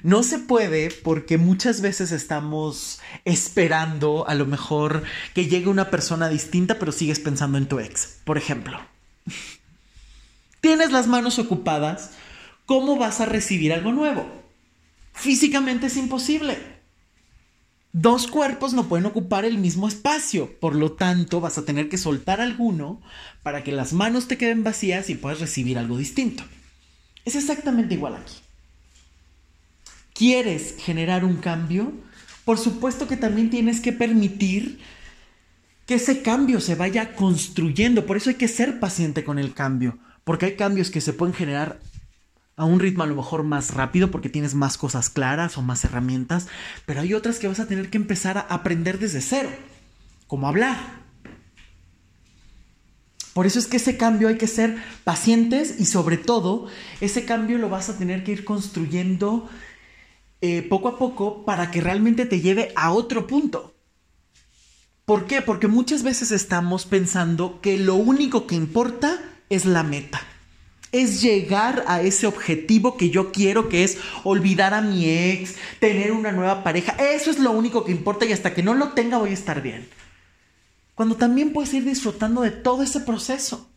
No 0.02 0.22
se 0.22 0.38
puede 0.38 0.90
porque 0.90 1.38
muchas 1.38 1.80
veces 1.80 2.12
estamos 2.12 3.00
esperando 3.24 4.26
a 4.28 4.34
lo 4.34 4.46
mejor 4.46 5.02
que 5.34 5.46
llegue 5.46 5.68
una 5.68 5.90
persona 5.90 6.28
distinta, 6.28 6.78
pero 6.78 6.92
sigues 6.92 7.20
pensando 7.20 7.58
en 7.58 7.66
tu 7.66 7.78
ex, 7.80 8.18
por 8.24 8.38
ejemplo. 8.38 8.78
Tienes 10.60 10.92
las 10.92 11.06
manos 11.06 11.38
ocupadas, 11.38 12.12
¿cómo 12.66 12.96
vas 12.96 13.20
a 13.20 13.26
recibir 13.26 13.72
algo 13.72 13.92
nuevo? 13.92 14.26
Físicamente 15.12 15.86
es 15.86 15.96
imposible. 15.96 16.78
Dos 17.92 18.26
cuerpos 18.26 18.74
no 18.74 18.86
pueden 18.86 19.06
ocupar 19.06 19.44
el 19.44 19.58
mismo 19.58 19.88
espacio, 19.88 20.58
por 20.60 20.74
lo 20.74 20.92
tanto 20.92 21.40
vas 21.40 21.58
a 21.58 21.64
tener 21.64 21.88
que 21.88 21.96
soltar 21.96 22.40
alguno 22.40 23.00
para 23.42 23.64
que 23.64 23.72
las 23.72 23.92
manos 23.92 24.28
te 24.28 24.36
queden 24.36 24.62
vacías 24.62 25.08
y 25.10 25.14
puedas 25.14 25.40
recibir 25.40 25.78
algo 25.78 25.96
distinto. 25.96 26.44
Es 27.24 27.34
exactamente 27.34 27.94
igual 27.94 28.16
aquí. 28.16 28.34
¿Quieres 30.18 30.74
generar 30.78 31.24
un 31.24 31.36
cambio? 31.36 31.92
Por 32.44 32.58
supuesto 32.58 33.06
que 33.06 33.16
también 33.16 33.50
tienes 33.50 33.78
que 33.78 33.92
permitir 33.92 34.80
que 35.86 35.94
ese 35.94 36.22
cambio 36.22 36.60
se 36.60 36.74
vaya 36.74 37.14
construyendo. 37.14 38.04
Por 38.04 38.16
eso 38.16 38.30
hay 38.30 38.34
que 38.34 38.48
ser 38.48 38.80
paciente 38.80 39.22
con 39.22 39.38
el 39.38 39.54
cambio, 39.54 39.96
porque 40.24 40.46
hay 40.46 40.56
cambios 40.56 40.90
que 40.90 41.00
se 41.00 41.12
pueden 41.12 41.36
generar 41.36 41.78
a 42.56 42.64
un 42.64 42.80
ritmo 42.80 43.04
a 43.04 43.06
lo 43.06 43.14
mejor 43.14 43.44
más 43.44 43.74
rápido 43.74 44.10
porque 44.10 44.28
tienes 44.28 44.56
más 44.56 44.76
cosas 44.76 45.08
claras 45.08 45.56
o 45.56 45.62
más 45.62 45.84
herramientas, 45.84 46.48
pero 46.84 47.00
hay 47.00 47.14
otras 47.14 47.38
que 47.38 47.46
vas 47.46 47.60
a 47.60 47.68
tener 47.68 47.88
que 47.88 47.98
empezar 47.98 48.38
a 48.38 48.40
aprender 48.40 48.98
desde 48.98 49.20
cero, 49.20 49.50
como 50.26 50.48
hablar. 50.48 50.76
Por 53.34 53.46
eso 53.46 53.60
es 53.60 53.68
que 53.68 53.76
ese 53.76 53.96
cambio 53.96 54.26
hay 54.26 54.36
que 54.36 54.48
ser 54.48 54.82
pacientes 55.04 55.76
y 55.78 55.84
sobre 55.84 56.16
todo 56.16 56.66
ese 57.00 57.24
cambio 57.24 57.56
lo 57.58 57.68
vas 57.68 57.88
a 57.88 57.96
tener 57.96 58.24
que 58.24 58.32
ir 58.32 58.44
construyendo 58.44 59.48
eh, 60.40 60.62
poco 60.62 60.88
a 60.88 60.98
poco 60.98 61.44
para 61.44 61.70
que 61.70 61.80
realmente 61.80 62.26
te 62.26 62.40
lleve 62.40 62.72
a 62.76 62.92
otro 62.92 63.26
punto. 63.26 63.74
¿Por 65.04 65.26
qué? 65.26 65.40
Porque 65.40 65.68
muchas 65.68 66.02
veces 66.02 66.30
estamos 66.30 66.84
pensando 66.84 67.60
que 67.60 67.78
lo 67.78 67.94
único 67.94 68.46
que 68.46 68.54
importa 68.54 69.18
es 69.48 69.64
la 69.64 69.82
meta 69.82 70.20
es 70.92 71.20
llegar 71.20 71.84
a 71.86 72.00
ese 72.00 72.26
objetivo 72.26 72.96
que 72.96 73.10
yo 73.10 73.30
quiero, 73.30 73.68
que 73.68 73.84
es 73.84 73.98
olvidar 74.24 74.74
a 74.74 74.80
mi 74.80 75.08
ex, 75.08 75.56
tener 75.80 76.12
una 76.12 76.32
nueva 76.32 76.64
pareja. 76.64 76.92
Eso 76.92 77.30
es 77.30 77.38
lo 77.38 77.50
único 77.52 77.84
que 77.84 77.92
importa 77.92 78.24
y 78.24 78.32
hasta 78.32 78.54
que 78.54 78.62
no 78.62 78.74
lo 78.74 78.92
tenga 78.92 79.18
voy 79.18 79.30
a 79.30 79.34
estar 79.34 79.62
bien. 79.62 79.88
Cuando 80.94 81.16
también 81.16 81.52
puedes 81.52 81.72
ir 81.74 81.84
disfrutando 81.84 82.40
de 82.40 82.50
todo 82.50 82.82
ese 82.82 83.00
proceso, 83.00 83.68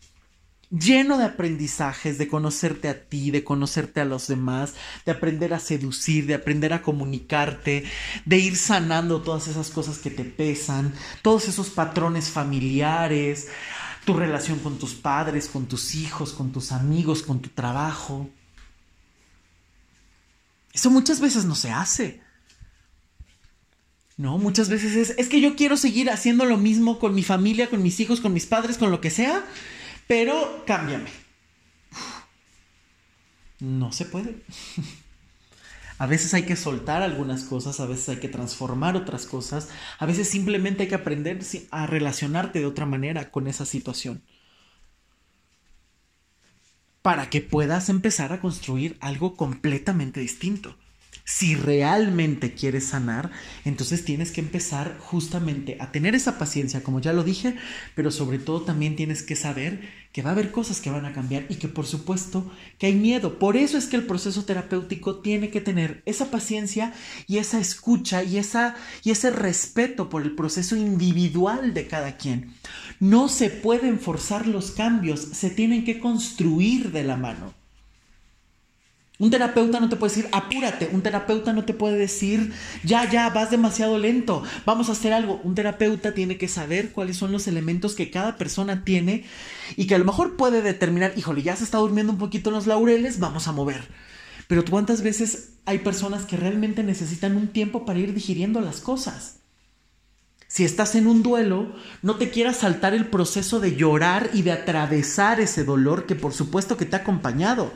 lleno 0.72 1.18
de 1.18 1.26
aprendizajes, 1.26 2.18
de 2.18 2.28
conocerte 2.28 2.88
a 2.88 3.04
ti, 3.04 3.30
de 3.30 3.44
conocerte 3.44 4.00
a 4.00 4.06
los 4.06 4.28
demás, 4.28 4.74
de 5.06 5.12
aprender 5.12 5.54
a 5.54 5.60
seducir, 5.60 6.26
de 6.26 6.34
aprender 6.34 6.74
a 6.74 6.82
comunicarte, 6.82 7.84
de 8.26 8.38
ir 8.38 8.56
sanando 8.56 9.22
todas 9.22 9.48
esas 9.48 9.70
cosas 9.70 10.00
que 10.00 10.10
te 10.10 10.24
pesan, 10.24 10.94
todos 11.22 11.48
esos 11.48 11.70
patrones 11.70 12.30
familiares, 12.30 13.50
tu 14.06 14.14
relación 14.14 14.60
con 14.60 14.80
tus 14.80 14.94
padres, 14.94 15.48
con 15.48 15.68
tus 15.68 15.94
hijos, 15.96 16.34
con 16.34 16.52
tus 16.52 16.72
amigos, 16.72 17.22
con 17.22 17.42
tu 17.42 17.50
trabajo. 17.50 18.30
Eso 20.74 20.90
muchas 20.90 21.20
veces 21.20 21.46
no 21.46 21.56
se 21.56 21.72
hace. 21.72 22.22
¿no? 24.16 24.38
Muchas 24.38 24.70
veces 24.70 24.96
es, 24.96 25.18
es 25.18 25.28
que 25.28 25.42
yo 25.42 25.56
quiero 25.56 25.76
seguir 25.78 26.10
haciendo 26.10 26.46
lo 26.46 26.58
mismo 26.58 27.00
con 27.00 27.16
mi 27.16 27.24
familia, 27.24 27.70
con 27.70 27.82
mis 27.82 28.00
hijos, 28.00 28.22
con 28.22 28.34
mis 28.34 28.46
padres, 28.46 28.78
con 28.78 28.92
lo 28.92 29.02
que 29.02 29.10
sea, 29.10 29.44
pero 30.12 30.66
cámbiame. 30.68 31.10
No 33.62 33.94
se 33.94 34.04
puede. 34.04 34.44
A 35.98 36.06
veces 36.06 36.34
hay 36.34 36.44
que 36.44 36.58
soltar 36.58 37.02
algunas 37.02 37.46
cosas, 37.46 37.80
a 37.80 37.86
veces 37.86 38.10
hay 38.10 38.18
que 38.18 38.28
transformar 38.28 38.98
otras 38.98 39.26
cosas, 39.26 39.70
a 40.00 40.06
veces 40.06 40.28
simplemente 40.28 40.84
hay 40.84 40.90
que 40.90 40.96
aprender 40.96 41.40
a 41.70 41.88
relacionarte 41.88 42.60
de 42.60 42.66
otra 42.66 42.86
manera 42.86 43.32
con 43.32 43.48
esa 43.48 43.66
situación. 43.66 44.22
Para 47.02 47.30
que 47.30 47.40
puedas 47.40 47.88
empezar 47.88 48.34
a 48.34 48.42
construir 48.42 48.98
algo 49.00 49.38
completamente 49.38 50.20
distinto 50.20 50.76
si 51.34 51.56
realmente 51.56 52.54
quieres 52.54 52.88
sanar, 52.88 53.32
entonces 53.64 54.04
tienes 54.04 54.32
que 54.32 54.42
empezar 54.42 54.98
justamente 55.00 55.78
a 55.80 55.90
tener 55.90 56.14
esa 56.14 56.38
paciencia, 56.38 56.84
como 56.84 57.00
ya 57.00 57.14
lo 57.14 57.24
dije, 57.24 57.56
pero 57.96 58.12
sobre 58.12 58.38
todo 58.38 58.64
también 58.64 58.98
tienes 58.98 59.24
que 59.24 59.38
saber 59.38 59.80
que 60.12 60.22
va 60.22 60.32
a 60.32 60.34
haber 60.34 60.52
cosas 60.52 60.82
que 60.82 60.90
van 60.90 61.06
a 61.06 61.14
cambiar 61.14 61.46
y 61.48 61.56
que 61.56 61.70
por 61.70 61.86
supuesto 61.86 62.52
que 62.78 62.88
hay 62.88 62.96
miedo. 62.96 63.40
Por 63.40 63.56
eso 63.56 63.78
es 63.78 63.86
que 63.86 63.96
el 63.96 64.06
proceso 64.06 64.44
terapéutico 64.44 65.22
tiene 65.22 65.50
que 65.50 65.62
tener 65.62 66.04
esa 66.06 66.30
paciencia 66.30 66.94
y 67.28 67.38
esa 67.38 67.62
escucha 67.62 68.24
y, 68.24 68.38
esa, 68.38 68.76
y 69.02 69.12
ese 69.12 69.32
respeto 69.32 70.10
por 70.10 70.24
el 70.24 70.36
proceso 70.36 70.76
individual 70.76 71.74
de 71.74 71.88
cada 71.88 72.18
quien. 72.18 72.54
No 73.00 73.30
se 73.30 73.50
pueden 73.50 74.02
forzar 74.02 74.48
los 74.48 74.72
cambios, 74.72 75.22
se 75.22 75.50
tienen 75.50 75.86
que 75.86 76.02
construir 76.02 76.92
de 76.92 77.06
la 77.06 77.16
mano. 77.16 77.61
Un 79.22 79.30
terapeuta 79.30 79.80
no 79.80 79.88
te 79.88 79.98
puede 79.98 80.16
decir, 80.16 80.30
apúrate. 80.32 80.90
Un 80.92 81.04
terapeuta 81.04 81.54
no 81.54 81.64
te 81.64 81.76
puede 81.76 81.96
decir, 81.96 82.54
ya, 82.84 83.08
ya, 83.08 83.30
vas 83.30 83.52
demasiado 83.52 84.00
lento, 84.00 84.42
vamos 84.66 84.90
a 84.90 84.94
hacer 84.94 85.14
algo. 85.14 85.40
Un 85.44 85.54
terapeuta 85.54 86.16
tiene 86.16 86.40
que 86.40 86.48
saber 86.48 86.92
cuáles 86.92 87.18
son 87.18 87.32
los 87.32 87.48
elementos 87.48 87.94
que 87.94 88.10
cada 88.10 88.36
persona 88.36 88.84
tiene 88.84 89.26
y 89.78 89.86
que 89.86 89.94
a 89.94 90.00
lo 90.00 90.06
mejor 90.06 90.38
puede 90.38 90.64
determinar, 90.64 91.14
híjole, 91.16 91.44
ya 91.44 91.56
se 91.56 91.64
está 91.64 91.78
durmiendo 91.78 92.12
un 92.12 92.18
poquito 92.18 92.50
en 92.50 92.56
los 92.56 92.66
laureles, 92.66 93.20
vamos 93.20 93.48
a 93.48 93.52
mover. 93.52 93.84
Pero 94.48 94.66
cuántas 94.66 95.04
veces 95.04 95.50
hay 95.66 95.78
personas 95.78 96.26
que 96.26 96.36
realmente 96.36 96.82
necesitan 96.82 97.38
un 97.38 97.50
tiempo 97.50 97.86
para 97.86 98.00
ir 98.00 98.16
digiriendo 98.16 98.60
las 98.60 98.82
cosas. 98.82 99.36
Si 100.48 100.66
estás 100.66 100.96
en 100.96 101.06
un 101.06 101.22
duelo, 101.22 101.76
no 102.02 102.16
te 102.16 102.32
quieras 102.32 102.58
saltar 102.58 102.96
el 102.96 103.06
proceso 103.06 103.60
de 103.60 103.76
llorar 103.76 104.32
y 104.34 104.42
de 104.42 104.52
atravesar 104.52 105.40
ese 105.40 105.64
dolor 105.64 106.08
que 106.08 106.16
por 106.16 106.34
supuesto 106.34 106.76
que 106.76 106.88
te 106.88 106.96
ha 106.96 107.00
acompañado 107.02 107.72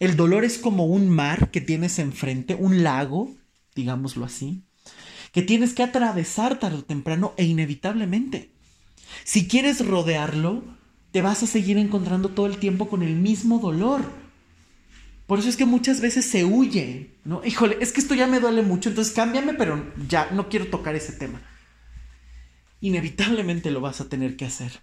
el 0.00 0.16
dolor 0.16 0.44
es 0.44 0.58
como 0.58 0.86
un 0.86 1.08
mar 1.08 1.50
que 1.50 1.60
tienes 1.60 1.98
enfrente, 1.98 2.54
un 2.54 2.82
lago, 2.82 3.34
digámoslo 3.74 4.24
así, 4.24 4.64
que 5.32 5.42
tienes 5.42 5.72
que 5.74 5.82
atravesar 5.82 6.58
tarde 6.58 6.78
o 6.78 6.84
temprano 6.84 7.34
e 7.36 7.44
inevitablemente. 7.44 8.50
Si 9.24 9.48
quieres 9.48 9.84
rodearlo, 9.86 10.64
te 11.10 11.22
vas 11.22 11.42
a 11.42 11.46
seguir 11.46 11.78
encontrando 11.78 12.30
todo 12.30 12.46
el 12.46 12.58
tiempo 12.58 12.88
con 12.88 13.02
el 13.02 13.14
mismo 13.14 13.58
dolor. 13.58 14.02
Por 15.26 15.38
eso 15.38 15.48
es 15.48 15.56
que 15.56 15.64
muchas 15.64 16.00
veces 16.00 16.26
se 16.26 16.44
huye, 16.44 17.14
¿no? 17.24 17.44
Híjole, 17.44 17.78
es 17.80 17.92
que 17.92 18.00
esto 18.00 18.14
ya 18.14 18.26
me 18.26 18.40
duele 18.40 18.62
mucho, 18.62 18.90
entonces 18.90 19.14
cámbiame, 19.14 19.54
pero 19.54 19.92
ya 20.08 20.30
no 20.32 20.48
quiero 20.48 20.66
tocar 20.66 20.94
ese 20.94 21.12
tema. 21.12 21.40
Inevitablemente 22.80 23.70
lo 23.70 23.80
vas 23.80 24.00
a 24.00 24.08
tener 24.08 24.36
que 24.36 24.44
hacer. 24.44 24.80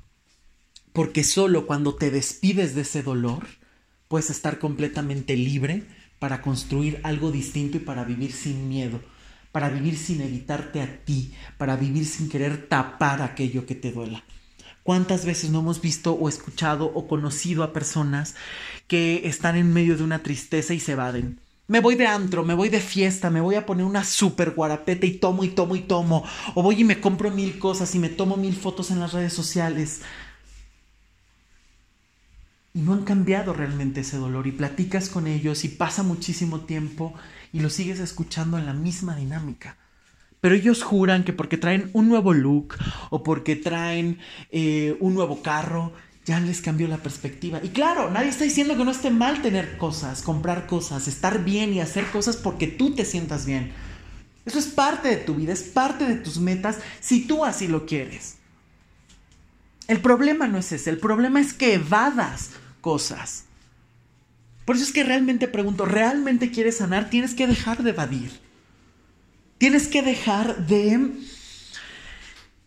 Porque 0.93 1.23
solo 1.23 1.67
cuando 1.67 1.95
te 1.95 2.09
despides 2.09 2.73
de 2.75 2.81
ese 2.81 3.03
dolor, 3.03 3.47
puedes 4.11 4.29
estar 4.29 4.59
completamente 4.59 5.37
libre 5.37 5.85
para 6.19 6.41
construir 6.41 6.99
algo 7.03 7.31
distinto 7.31 7.77
y 7.77 7.79
para 7.79 8.03
vivir 8.03 8.33
sin 8.33 8.67
miedo, 8.67 8.99
para 9.53 9.69
vivir 9.69 9.97
sin 9.97 10.19
evitarte 10.19 10.81
a 10.81 11.05
ti, 11.05 11.33
para 11.57 11.77
vivir 11.77 12.05
sin 12.05 12.27
querer 12.27 12.67
tapar 12.67 13.21
aquello 13.21 13.65
que 13.65 13.73
te 13.73 13.93
duela. 13.93 14.25
¿Cuántas 14.83 15.25
veces 15.25 15.49
no 15.49 15.59
hemos 15.59 15.79
visto 15.79 16.11
o 16.11 16.27
escuchado 16.27 16.91
o 16.93 17.07
conocido 17.07 17.63
a 17.63 17.71
personas 17.71 18.35
que 18.87 19.21
están 19.23 19.55
en 19.55 19.71
medio 19.71 19.95
de 19.95 20.03
una 20.03 20.21
tristeza 20.21 20.73
y 20.73 20.81
se 20.81 20.91
evaden? 20.91 21.39
Me 21.67 21.79
voy 21.79 21.95
de 21.95 22.07
antro, 22.07 22.43
me 22.43 22.53
voy 22.53 22.67
de 22.67 22.81
fiesta, 22.81 23.29
me 23.29 23.39
voy 23.39 23.55
a 23.55 23.65
poner 23.65 23.85
una 23.85 24.03
super 24.03 24.51
guarapeta 24.51 25.05
y 25.05 25.19
tomo 25.19 25.45
y 25.45 25.47
tomo 25.47 25.77
y 25.77 25.81
tomo. 25.83 26.25
O 26.53 26.63
voy 26.63 26.81
y 26.81 26.83
me 26.83 26.99
compro 26.99 27.31
mil 27.31 27.57
cosas 27.59 27.95
y 27.95 27.99
me 27.99 28.09
tomo 28.09 28.35
mil 28.35 28.57
fotos 28.57 28.91
en 28.91 28.99
las 28.99 29.13
redes 29.13 29.31
sociales 29.31 30.01
y 32.73 32.79
no 32.79 32.93
han 32.93 33.03
cambiado 33.03 33.53
realmente 33.53 34.01
ese 34.01 34.17
dolor 34.17 34.47
y 34.47 34.51
platicas 34.51 35.09
con 35.09 35.27
ellos 35.27 35.65
y 35.65 35.69
pasa 35.69 36.03
muchísimo 36.03 36.61
tiempo 36.61 37.13
y 37.51 37.59
lo 37.59 37.69
sigues 37.69 37.99
escuchando 37.99 38.57
en 38.57 38.65
la 38.65 38.73
misma 38.73 39.15
dinámica. 39.15 39.77
Pero 40.39 40.55
ellos 40.55 40.81
juran 40.81 41.23
que 41.23 41.33
porque 41.33 41.57
traen 41.57 41.89
un 41.93 42.07
nuevo 42.07 42.33
look 42.33 42.75
o 43.09 43.23
porque 43.23 43.55
traen 43.55 44.19
eh, 44.51 44.97
un 44.99 45.13
nuevo 45.13 45.41
carro, 45.43 45.93
ya 46.25 46.39
les 46.39 46.61
cambió 46.61 46.87
la 46.87 46.97
perspectiva. 46.97 47.59
Y 47.61 47.69
claro, 47.69 48.09
nadie 48.09 48.29
está 48.29 48.45
diciendo 48.45 48.77
que 48.77 48.85
no 48.85 48.91
esté 48.91 49.11
mal 49.11 49.41
tener 49.41 49.77
cosas, 49.77 50.21
comprar 50.21 50.65
cosas, 50.65 51.07
estar 51.07 51.43
bien 51.43 51.73
y 51.73 51.81
hacer 51.81 52.05
cosas 52.05 52.37
porque 52.37 52.67
tú 52.67 52.95
te 52.95 53.05
sientas 53.05 53.45
bien. 53.45 53.71
Eso 54.45 54.57
es 54.57 54.67
parte 54.67 55.09
de 55.09 55.17
tu 55.17 55.35
vida, 55.35 55.53
es 55.53 55.61
parte 55.61 56.05
de 56.05 56.15
tus 56.15 56.39
metas 56.39 56.79
si 56.99 57.27
tú 57.27 57.45
así 57.45 57.67
lo 57.67 57.85
quieres. 57.85 58.37
El 59.87 59.99
problema 59.99 60.47
no 60.47 60.57
es 60.57 60.71
ese, 60.71 60.89
el 60.89 60.99
problema 60.99 61.39
es 61.39 61.53
que 61.53 61.73
evadas 61.73 62.51
cosas. 62.81 63.45
Por 64.65 64.75
eso 64.75 64.85
es 64.85 64.91
que 64.91 65.03
realmente 65.03 65.47
pregunto, 65.47 65.85
¿realmente 65.85 66.51
quieres 66.51 66.77
sanar? 66.77 67.09
Tienes 67.09 67.33
que 67.33 67.47
dejar 67.47 67.83
de 67.83 67.91
evadir. 67.91 68.31
Tienes 69.57 69.87
que 69.87 70.01
dejar 70.01 70.65
de 70.67 71.11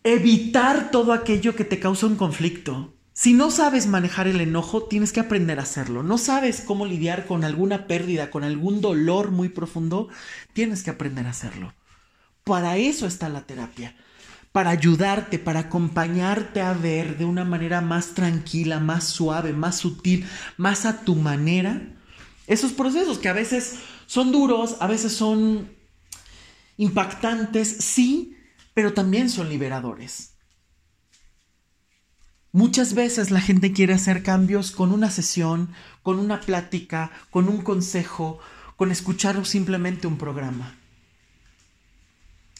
evitar 0.03 0.91
todo 0.91 1.13
aquello 1.13 1.55
que 1.55 1.65
te 1.65 1.79
causa 1.79 2.07
un 2.07 2.15
conflicto. 2.15 2.93
Si 3.13 3.33
no 3.33 3.49
sabes 3.49 3.87
manejar 3.87 4.27
el 4.27 4.41
enojo, 4.41 4.83
tienes 4.83 5.13
que 5.13 5.21
aprender 5.21 5.59
a 5.59 5.63
hacerlo. 5.63 6.03
No 6.03 6.17
sabes 6.17 6.61
cómo 6.61 6.85
lidiar 6.85 7.25
con 7.27 7.43
alguna 7.43 7.87
pérdida, 7.87 8.29
con 8.29 8.43
algún 8.43 8.81
dolor 8.81 9.31
muy 9.31 9.49
profundo, 9.49 10.09
tienes 10.53 10.83
que 10.83 10.89
aprender 10.89 11.25
a 11.25 11.31
hacerlo. 11.31 11.73
Para 12.43 12.77
eso 12.77 13.07
está 13.07 13.29
la 13.29 13.45
terapia 13.45 13.95
para 14.55 14.69
ayudarte, 14.69 15.37
para 15.37 15.59
acompañarte 15.59 16.61
a 16.61 16.71
ver 16.71 17.17
de 17.17 17.25
una 17.25 17.43
manera 17.43 17.81
más 17.81 18.13
tranquila, 18.13 18.79
más 18.79 19.03
suave, 19.03 19.51
más 19.51 19.75
sutil, 19.75 20.25
más 20.55 20.85
a 20.85 21.01
tu 21.01 21.15
manera, 21.15 21.81
esos 22.47 22.71
procesos 22.71 23.19
que 23.19 23.27
a 23.27 23.33
veces 23.33 23.79
son 24.05 24.31
duros, 24.31 24.77
a 24.79 24.87
veces 24.87 25.11
son 25.11 25.75
impactantes, 26.77 27.67
sí, 27.67 28.37
pero 28.73 28.93
también 28.93 29.29
son 29.29 29.49
liberadores. 29.49 30.37
Muchas 32.53 32.93
veces 32.93 33.31
la 33.31 33.41
gente 33.41 33.73
quiere 33.73 33.93
hacer 33.93 34.23
cambios 34.23 34.71
con 34.71 34.93
una 34.93 35.11
sesión, 35.11 35.73
con 36.01 36.17
una 36.17 36.39
plática, 36.39 37.11
con 37.29 37.49
un 37.49 37.61
consejo, 37.61 38.39
con 38.77 38.93
escuchar 38.93 39.45
simplemente 39.45 40.07
un 40.07 40.17
programa. 40.17 40.77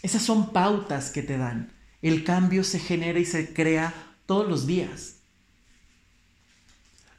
Esas 0.01 0.23
son 0.23 0.51
pautas 0.51 1.09
que 1.09 1.23
te 1.23 1.37
dan. 1.37 1.74
El 2.01 2.23
cambio 2.23 2.63
se 2.63 2.79
genera 2.79 3.19
y 3.19 3.25
se 3.25 3.53
crea 3.53 3.93
todos 4.25 4.47
los 4.47 4.67
días. 4.67 5.15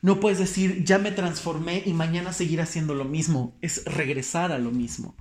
No 0.02 0.20
puedes 0.20 0.38
decir, 0.38 0.84
ya 0.84 0.98
me 0.98 1.10
transformé 1.10 1.82
y 1.84 1.92
mañana 1.92 2.32
seguir 2.32 2.60
haciendo 2.60 2.94
lo 2.94 3.04
mismo. 3.04 3.56
Es 3.60 3.84
regresar 3.84 4.52
a 4.52 4.58
lo 4.58 4.70
mismo. 4.70 5.16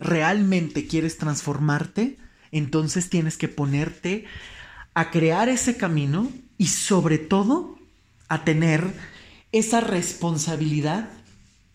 ¿Realmente 0.00 0.86
quieres 0.86 1.18
transformarte? 1.18 2.16
Entonces 2.50 3.10
tienes 3.10 3.36
que 3.36 3.48
ponerte 3.48 4.24
a 4.94 5.10
crear 5.10 5.48
ese 5.48 5.76
camino 5.76 6.32
y 6.56 6.66
sobre 6.66 7.18
todo 7.18 7.78
a 8.28 8.44
tener 8.44 8.84
esa 9.52 9.80
responsabilidad 9.80 11.10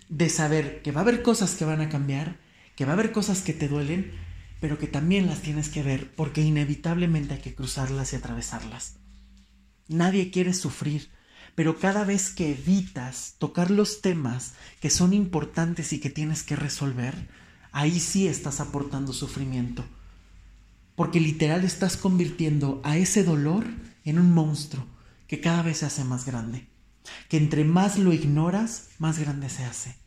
de 0.10 0.29
saber 0.29 0.82
que 0.82 0.91
va 0.91 1.01
a 1.01 1.03
haber 1.03 1.21
cosas 1.21 1.56
que 1.56 1.65
van 1.65 1.82
a 1.82 1.89
cambiar, 1.89 2.38
que 2.75 2.86
va 2.86 2.91
a 2.91 2.93
haber 2.93 3.12
cosas 3.12 3.41
que 3.41 3.53
te 3.53 3.67
duelen, 3.67 4.12
pero 4.63 4.80
que 4.80 4.88
también 4.88 5.26
las 5.26 5.41
tienes 5.41 5.67
que 5.67 5.84
ver 5.84 6.15
porque 6.15 6.39
inevitablemente 6.39 7.34
hay 7.34 7.41
que 7.41 7.54
cruzarlas 7.54 8.13
y 8.13 8.15
atravesarlas. 8.15 8.95
Nadie 9.89 10.32
quiere 10.32 10.54
sufrir, 10.54 11.10
pero 11.54 11.80
cada 11.80 12.06
vez 12.06 12.30
que 12.30 12.52
evitas 12.52 13.36
tocar 13.39 13.71
los 13.71 13.99
temas 13.99 14.54
que 14.80 14.89
son 14.89 15.12
importantes 15.12 15.91
y 15.91 15.99
que 15.99 16.10
tienes 16.10 16.43
que 16.43 16.56
resolver, 16.56 17.28
ahí 17.73 17.99
sí 17.99 18.26
estás 18.26 18.62
aportando 18.62 19.12
sufrimiento. 19.12 19.84
Porque 20.95 21.19
literal 21.19 21.65
estás 21.65 21.97
convirtiendo 21.97 22.80
a 22.86 22.95
ese 22.95 23.26
dolor 23.26 23.65
en 24.06 24.17
un 24.17 24.32
monstruo 24.32 24.88
que 25.28 25.41
cada 25.41 25.62
vez 25.62 25.80
se 25.80 25.88
hace 25.88 26.06
más 26.06 26.26
grande. 26.26 26.69
Que 27.28 27.36
entre 27.36 27.65
más 27.65 27.99
lo 27.99 28.13
ignoras, 28.13 28.91
más 28.97 29.19
grande 29.19 29.49
se 29.49 29.65
hace. 29.65 30.02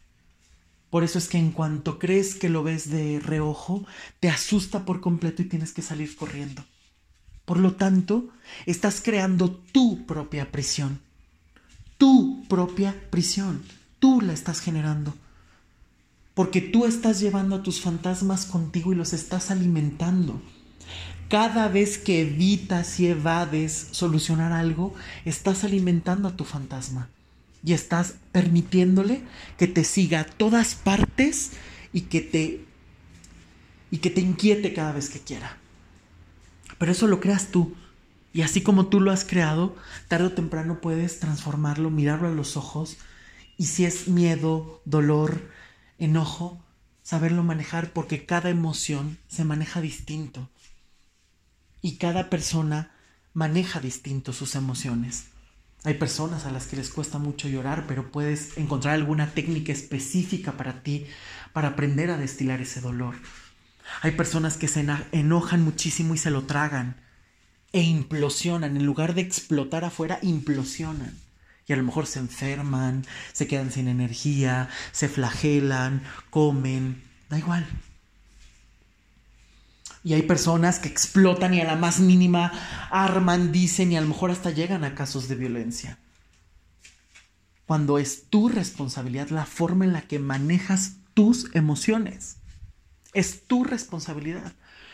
Por 0.96 1.04
eso 1.04 1.18
es 1.18 1.28
que 1.28 1.36
en 1.36 1.50
cuanto 1.50 1.98
crees 1.98 2.34
que 2.36 2.48
lo 2.48 2.62
ves 2.62 2.88
de 2.88 3.20
reojo, 3.20 3.84
te 4.18 4.30
asusta 4.30 4.86
por 4.86 5.02
completo 5.02 5.42
y 5.42 5.44
tienes 5.44 5.72
que 5.72 5.82
salir 5.82 6.16
corriendo. 6.16 6.64
Por 7.44 7.58
lo 7.58 7.74
tanto, 7.74 8.30
estás 8.64 9.02
creando 9.02 9.50
tu 9.50 10.06
propia 10.06 10.50
prisión. 10.50 11.00
Tu 11.98 12.46
propia 12.48 12.94
prisión. 13.10 13.62
Tú 13.98 14.22
la 14.22 14.32
estás 14.32 14.60
generando. 14.60 15.14
porque 16.32 16.62
tú 16.62 16.86
estás 16.86 17.20
llevando 17.20 17.56
a 17.56 17.62
tus 17.62 17.82
fantasmas 17.82 18.46
contigo 18.46 18.90
y 18.90 18.96
los 18.96 19.12
estás 19.12 19.50
alimentando. 19.50 20.40
Cada 21.28 21.68
vez 21.68 21.98
que 21.98 22.22
evitas 22.22 22.98
y 23.00 23.08
evades 23.08 23.88
solucionar 23.90 24.52
algo, 24.54 24.94
estás 25.26 25.62
alimentando 25.62 26.28
a 26.28 26.36
tu 26.38 26.44
fantasma 26.44 27.10
y 27.64 27.72
estás 27.72 28.14
permitiéndole 28.32 29.22
que 29.58 29.66
te 29.66 29.84
siga 29.84 30.20
a 30.20 30.24
todas 30.24 30.74
partes 30.74 31.52
y 31.92 32.02
que 32.02 32.20
te 32.20 32.64
y 33.90 33.98
que 33.98 34.10
te 34.10 34.20
inquiete 34.20 34.72
cada 34.74 34.92
vez 34.92 35.08
que 35.08 35.20
quiera. 35.20 35.58
Pero 36.78 36.92
eso 36.92 37.06
lo 37.06 37.20
creas 37.20 37.48
tú. 37.48 37.74
Y 38.32 38.42
así 38.42 38.60
como 38.60 38.86
tú 38.86 39.00
lo 39.00 39.12
has 39.12 39.24
creado, 39.24 39.76
tarde 40.08 40.26
o 40.26 40.32
temprano 40.32 40.80
puedes 40.80 41.20
transformarlo, 41.20 41.90
mirarlo 41.90 42.28
a 42.28 42.32
los 42.32 42.56
ojos 42.56 42.98
y 43.56 43.66
si 43.66 43.86
es 43.86 44.08
miedo, 44.08 44.82
dolor, 44.84 45.40
enojo, 45.98 46.62
saberlo 47.02 47.42
manejar 47.42 47.92
porque 47.92 48.26
cada 48.26 48.50
emoción 48.50 49.18
se 49.28 49.44
maneja 49.44 49.80
distinto 49.80 50.50
y 51.80 51.96
cada 51.96 52.28
persona 52.28 52.92
maneja 53.32 53.80
distinto 53.80 54.32
sus 54.32 54.54
emociones. 54.54 55.26
Hay 55.86 55.94
personas 55.94 56.46
a 56.46 56.50
las 56.50 56.66
que 56.66 56.74
les 56.74 56.90
cuesta 56.90 57.18
mucho 57.18 57.46
llorar, 57.46 57.84
pero 57.86 58.10
puedes 58.10 58.58
encontrar 58.58 58.94
alguna 58.94 59.30
técnica 59.30 59.70
específica 59.72 60.50
para 60.56 60.82
ti 60.82 61.06
para 61.52 61.68
aprender 61.68 62.10
a 62.10 62.16
destilar 62.16 62.60
ese 62.60 62.80
dolor. 62.80 63.14
Hay 64.02 64.10
personas 64.10 64.56
que 64.56 64.66
se 64.66 64.84
enojan 65.12 65.62
muchísimo 65.62 66.12
y 66.12 66.18
se 66.18 66.32
lo 66.32 66.42
tragan 66.42 66.96
e 67.72 67.82
implosionan. 67.82 68.76
En 68.76 68.84
lugar 68.84 69.14
de 69.14 69.20
explotar 69.20 69.84
afuera, 69.84 70.18
implosionan. 70.22 71.16
Y 71.68 71.72
a 71.72 71.76
lo 71.76 71.84
mejor 71.84 72.08
se 72.08 72.18
enferman, 72.18 73.06
se 73.32 73.46
quedan 73.46 73.70
sin 73.70 73.86
energía, 73.86 74.68
se 74.90 75.08
flagelan, 75.08 76.02
comen, 76.30 77.00
da 77.30 77.38
igual. 77.38 77.64
Y 80.06 80.14
hay 80.14 80.22
personas 80.22 80.78
que 80.78 80.86
explotan 80.86 81.52
y 81.52 81.60
a 81.60 81.64
la 81.64 81.74
más 81.74 81.98
mínima 81.98 82.52
arman, 82.92 83.50
dicen 83.50 83.90
y 83.90 83.96
a 83.96 84.00
lo 84.00 84.06
mejor 84.06 84.30
hasta 84.30 84.52
llegan 84.52 84.84
a 84.84 84.94
casos 84.94 85.26
de 85.26 85.34
violencia. 85.34 85.98
Cuando 87.66 87.98
es 87.98 88.30
tu 88.30 88.48
responsabilidad 88.48 89.30
la 89.30 89.46
forma 89.46 89.84
en 89.84 89.92
la 89.92 90.02
que 90.02 90.20
manejas 90.20 90.98
tus 91.12 91.52
emociones. 91.56 92.36
Es 93.14 93.48
tu 93.48 93.64
responsabilidad. 93.64 94.52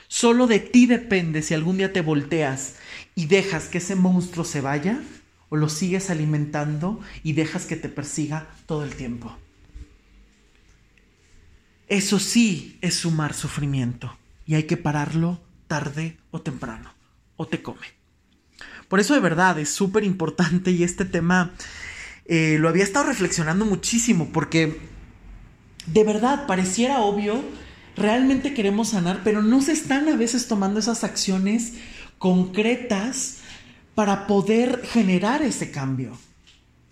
Solo 0.08 0.46
de 0.46 0.60
ti 0.60 0.86
depende 0.86 1.42
si 1.42 1.52
algún 1.52 1.76
día 1.76 1.92
te 1.92 2.00
volteas 2.00 2.76
y 3.14 3.26
dejas 3.26 3.64
que 3.64 3.78
ese 3.78 3.96
monstruo 3.96 4.46
se 4.46 4.62
vaya 4.62 4.98
o 5.50 5.56
lo 5.56 5.68
sigues 5.68 6.08
alimentando 6.08 7.00
y 7.22 7.34
dejas 7.34 7.66
que 7.66 7.76
te 7.76 7.90
persiga 7.90 8.46
todo 8.64 8.82
el 8.82 8.94
tiempo. 8.94 9.36
Eso 11.86 12.18
sí 12.18 12.78
es 12.80 12.94
sumar 12.94 13.34
sufrimiento 13.34 14.16
y 14.46 14.54
hay 14.54 14.64
que 14.64 14.76
pararlo 14.76 15.40
tarde 15.66 16.18
o 16.30 16.40
temprano 16.40 16.94
o 17.36 17.46
te 17.46 17.62
come. 17.62 17.86
Por 18.88 19.00
eso 19.00 19.14
de 19.14 19.20
verdad 19.20 19.58
es 19.58 19.70
súper 19.70 20.04
importante 20.04 20.70
y 20.70 20.82
este 20.82 21.04
tema 21.04 21.52
eh, 22.26 22.56
lo 22.60 22.68
había 22.68 22.84
estado 22.84 23.06
reflexionando 23.06 23.64
muchísimo 23.64 24.30
porque 24.32 24.80
de 25.86 26.04
verdad 26.04 26.46
pareciera 26.46 27.00
obvio, 27.00 27.42
realmente 27.96 28.54
queremos 28.54 28.90
sanar, 28.90 29.20
pero 29.24 29.42
no 29.42 29.62
se 29.62 29.72
están 29.72 30.08
a 30.08 30.16
veces 30.16 30.46
tomando 30.46 30.78
esas 30.78 31.04
acciones 31.04 31.74
concretas 32.18 33.38
para 33.94 34.26
poder 34.26 34.82
generar 34.84 35.42
ese 35.42 35.70
cambio. 35.70 36.16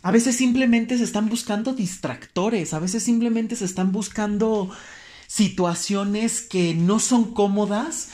A 0.02 0.10
veces 0.10 0.36
simplemente 0.36 0.96
se 0.96 1.04
están 1.04 1.28
buscando 1.28 1.74
distractores, 1.74 2.72
a 2.72 2.78
veces 2.78 3.02
simplemente 3.02 3.54
se 3.56 3.66
están 3.66 3.92
buscando 3.92 4.70
situaciones 5.30 6.40
que 6.40 6.74
no 6.74 6.98
son 6.98 7.34
cómodas, 7.34 8.08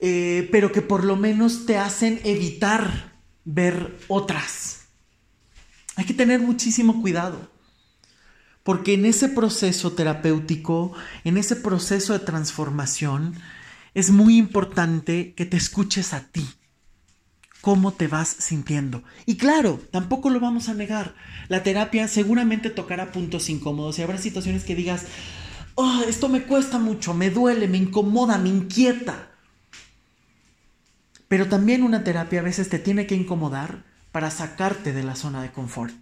eh, 0.00 0.50
pero 0.52 0.70
que 0.70 0.82
por 0.82 1.02
lo 1.02 1.16
menos 1.16 1.64
te 1.64 1.78
hacen 1.78 2.20
evitar 2.24 3.14
ver 3.46 3.98
otras. 4.06 4.82
Hay 5.96 6.04
que 6.04 6.12
tener 6.12 6.40
muchísimo 6.40 7.00
cuidado, 7.00 7.50
porque 8.64 8.92
en 8.92 9.06
ese 9.06 9.30
proceso 9.30 9.92
terapéutico, 9.92 10.92
en 11.24 11.38
ese 11.38 11.56
proceso 11.56 12.12
de 12.12 12.18
transformación, 12.18 13.34
es 13.94 14.10
muy 14.10 14.36
importante 14.36 15.32
que 15.32 15.46
te 15.46 15.56
escuches 15.56 16.12
a 16.12 16.28
ti 16.28 16.46
cómo 17.62 17.94
te 17.94 18.08
vas 18.08 18.28
sintiendo. 18.28 19.02
Y 19.24 19.36
claro, 19.36 19.80
tampoco 19.90 20.28
lo 20.28 20.38
vamos 20.38 20.68
a 20.68 20.74
negar. 20.74 21.14
La 21.48 21.62
terapia 21.62 22.08
seguramente 22.08 22.68
tocará 22.68 23.10
puntos 23.10 23.48
incómodos 23.48 23.98
y 23.98 24.02
habrá 24.02 24.18
situaciones 24.18 24.64
que 24.64 24.74
digas, 24.74 25.06
oh, 25.74 26.02
esto 26.06 26.28
me 26.28 26.42
cuesta 26.42 26.78
mucho, 26.78 27.14
me 27.14 27.30
duele, 27.30 27.68
me 27.68 27.78
incomoda, 27.78 28.38
me 28.38 28.48
inquieta. 28.48 29.30
Pero 31.28 31.48
también 31.48 31.82
una 31.82 32.04
terapia 32.04 32.40
a 32.40 32.44
veces 32.44 32.68
te 32.68 32.78
tiene 32.78 33.06
que 33.06 33.14
incomodar 33.14 33.84
para 34.12 34.30
sacarte 34.30 34.92
de 34.92 35.02
la 35.02 35.16
zona 35.16 35.42
de 35.42 35.50
confort, 35.50 35.94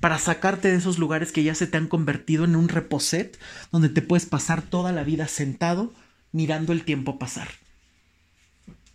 para 0.00 0.18
sacarte 0.18 0.68
de 0.68 0.76
esos 0.76 0.98
lugares 0.98 1.32
que 1.32 1.44
ya 1.44 1.54
se 1.54 1.66
te 1.66 1.76
han 1.76 1.86
convertido 1.86 2.44
en 2.44 2.56
un 2.56 2.68
reposet 2.68 3.38
donde 3.70 3.88
te 3.88 4.02
puedes 4.02 4.26
pasar 4.26 4.62
toda 4.62 4.92
la 4.92 5.04
vida 5.04 5.28
sentado 5.28 5.92
mirando 6.32 6.72
el 6.72 6.84
tiempo 6.84 7.18
pasar. 7.18 7.48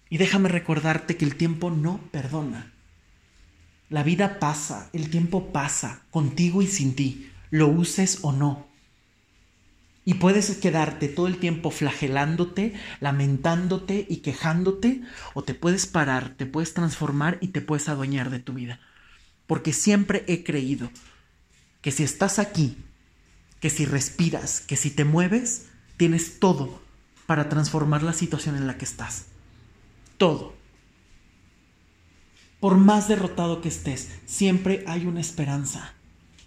Y 0.09 0.17
déjame 0.17 0.49
recordarte 0.49 1.15
que 1.15 1.25
el 1.25 1.35
tiempo 1.35 1.71
no 1.71 1.99
perdona. 2.11 2.73
La 3.89 4.03
vida 4.03 4.39
pasa, 4.39 4.89
el 4.93 5.09
tiempo 5.09 5.51
pasa, 5.51 6.01
contigo 6.11 6.61
y 6.61 6.67
sin 6.67 6.95
ti, 6.95 7.31
lo 7.49 7.67
uses 7.67 8.19
o 8.21 8.31
no. 8.31 8.68
Y 10.05 10.15
puedes 10.15 10.49
quedarte 10.57 11.07
todo 11.07 11.27
el 11.27 11.37
tiempo 11.37 11.71
flagelándote, 11.71 12.73
lamentándote 12.99 14.05
y 14.09 14.17
quejándote, 14.17 15.01
o 15.33 15.43
te 15.43 15.53
puedes 15.53 15.85
parar, 15.85 16.33
te 16.35 16.45
puedes 16.45 16.73
transformar 16.73 17.37
y 17.41 17.49
te 17.49 17.61
puedes 17.61 17.89
adueñar 17.89 18.29
de 18.29 18.39
tu 18.39 18.53
vida. 18.53 18.79
Porque 19.45 19.73
siempre 19.73 20.23
he 20.27 20.43
creído 20.43 20.89
que 21.81 21.91
si 21.91 22.03
estás 22.03 22.39
aquí, 22.39 22.77
que 23.59 23.69
si 23.69 23.85
respiras, 23.85 24.61
que 24.61 24.75
si 24.75 24.89
te 24.89 25.05
mueves, 25.05 25.67
tienes 25.97 26.39
todo 26.39 26.81
para 27.25 27.49
transformar 27.49 28.03
la 28.03 28.13
situación 28.13 28.55
en 28.55 28.67
la 28.67 28.77
que 28.77 28.85
estás 28.85 29.25
todo. 30.19 30.53
Por 32.59 32.77
más 32.77 33.07
derrotado 33.07 33.61
que 33.61 33.69
estés, 33.69 34.09
siempre 34.27 34.83
hay 34.85 35.07
una 35.07 35.21
esperanza, 35.21 35.93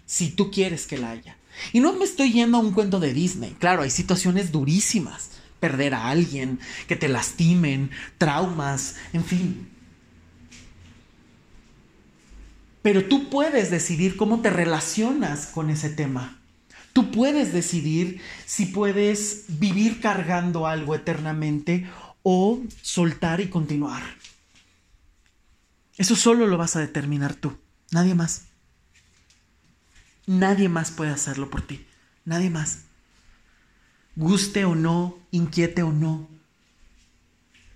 si 0.05 0.29
tú 0.29 0.51
quieres 0.51 0.87
que 0.87 0.97
la 0.97 1.09
haya. 1.09 1.35
Y 1.71 1.79
no 1.79 1.93
me 1.93 2.05
estoy 2.05 2.31
yendo 2.31 2.57
a 2.57 2.61
un 2.61 2.71
cuento 2.71 2.99
de 2.99 3.13
Disney, 3.13 3.55
claro, 3.59 3.83
hay 3.83 3.89
situaciones 3.89 4.51
durísimas, 4.51 5.31
perder 5.59 5.93
a 5.93 6.09
alguien, 6.09 6.59
que 6.87 6.95
te 6.95 7.07
lastimen, 7.07 7.91
traumas, 8.17 8.95
en 9.13 9.23
fin. 9.23 9.69
Pero 12.81 13.05
tú 13.05 13.29
puedes 13.29 13.71
decidir 13.71 14.17
cómo 14.17 14.41
te 14.41 14.49
relacionas 14.49 15.47
con 15.47 15.69
ese 15.69 15.89
tema. 15.89 16.39
Tú 16.91 17.11
puedes 17.11 17.53
decidir 17.53 18.21
si 18.45 18.67
puedes 18.67 19.45
vivir 19.47 20.01
cargando 20.01 20.67
algo 20.67 20.93
eternamente 20.93 21.89
o 22.23 22.61
soltar 22.81 23.39
y 23.41 23.47
continuar. 23.47 24.03
Eso 25.97 26.15
solo 26.15 26.45
lo 26.45 26.57
vas 26.57 26.75
a 26.75 26.81
determinar 26.81 27.35
tú, 27.35 27.57
nadie 27.91 28.15
más. 28.15 28.52
Nadie 30.25 30.69
más 30.69 30.91
puede 30.91 31.11
hacerlo 31.11 31.49
por 31.49 31.61
ti, 31.61 31.85
nadie 32.25 32.49
más. 32.49 32.83
Guste 34.15 34.63
o 34.65 34.75
no, 34.75 35.17
inquiete 35.31 35.83
o 35.83 35.91
no. 35.91 36.27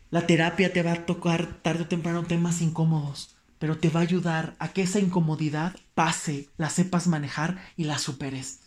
La 0.10 0.26
terapia 0.26 0.72
te 0.72 0.84
va 0.84 0.94
a 0.94 1.06
tocar 1.06 1.62
tarde 1.62 1.84
o 1.84 1.88
temprano 1.88 2.24
temas 2.24 2.62
incómodos, 2.62 3.36
pero 3.60 3.78
te 3.78 3.90
va 3.90 4.00
a 4.00 4.04
ayudar 4.04 4.56
a 4.60 4.70
que 4.70 4.84
esa 4.84 5.00
incomodidad 5.00 5.76
pase, 5.96 6.50
la 6.58 6.70
sepas 6.70 7.08
manejar 7.08 7.62
y 7.76 7.84
la 7.84 7.98
superes. 7.98 8.60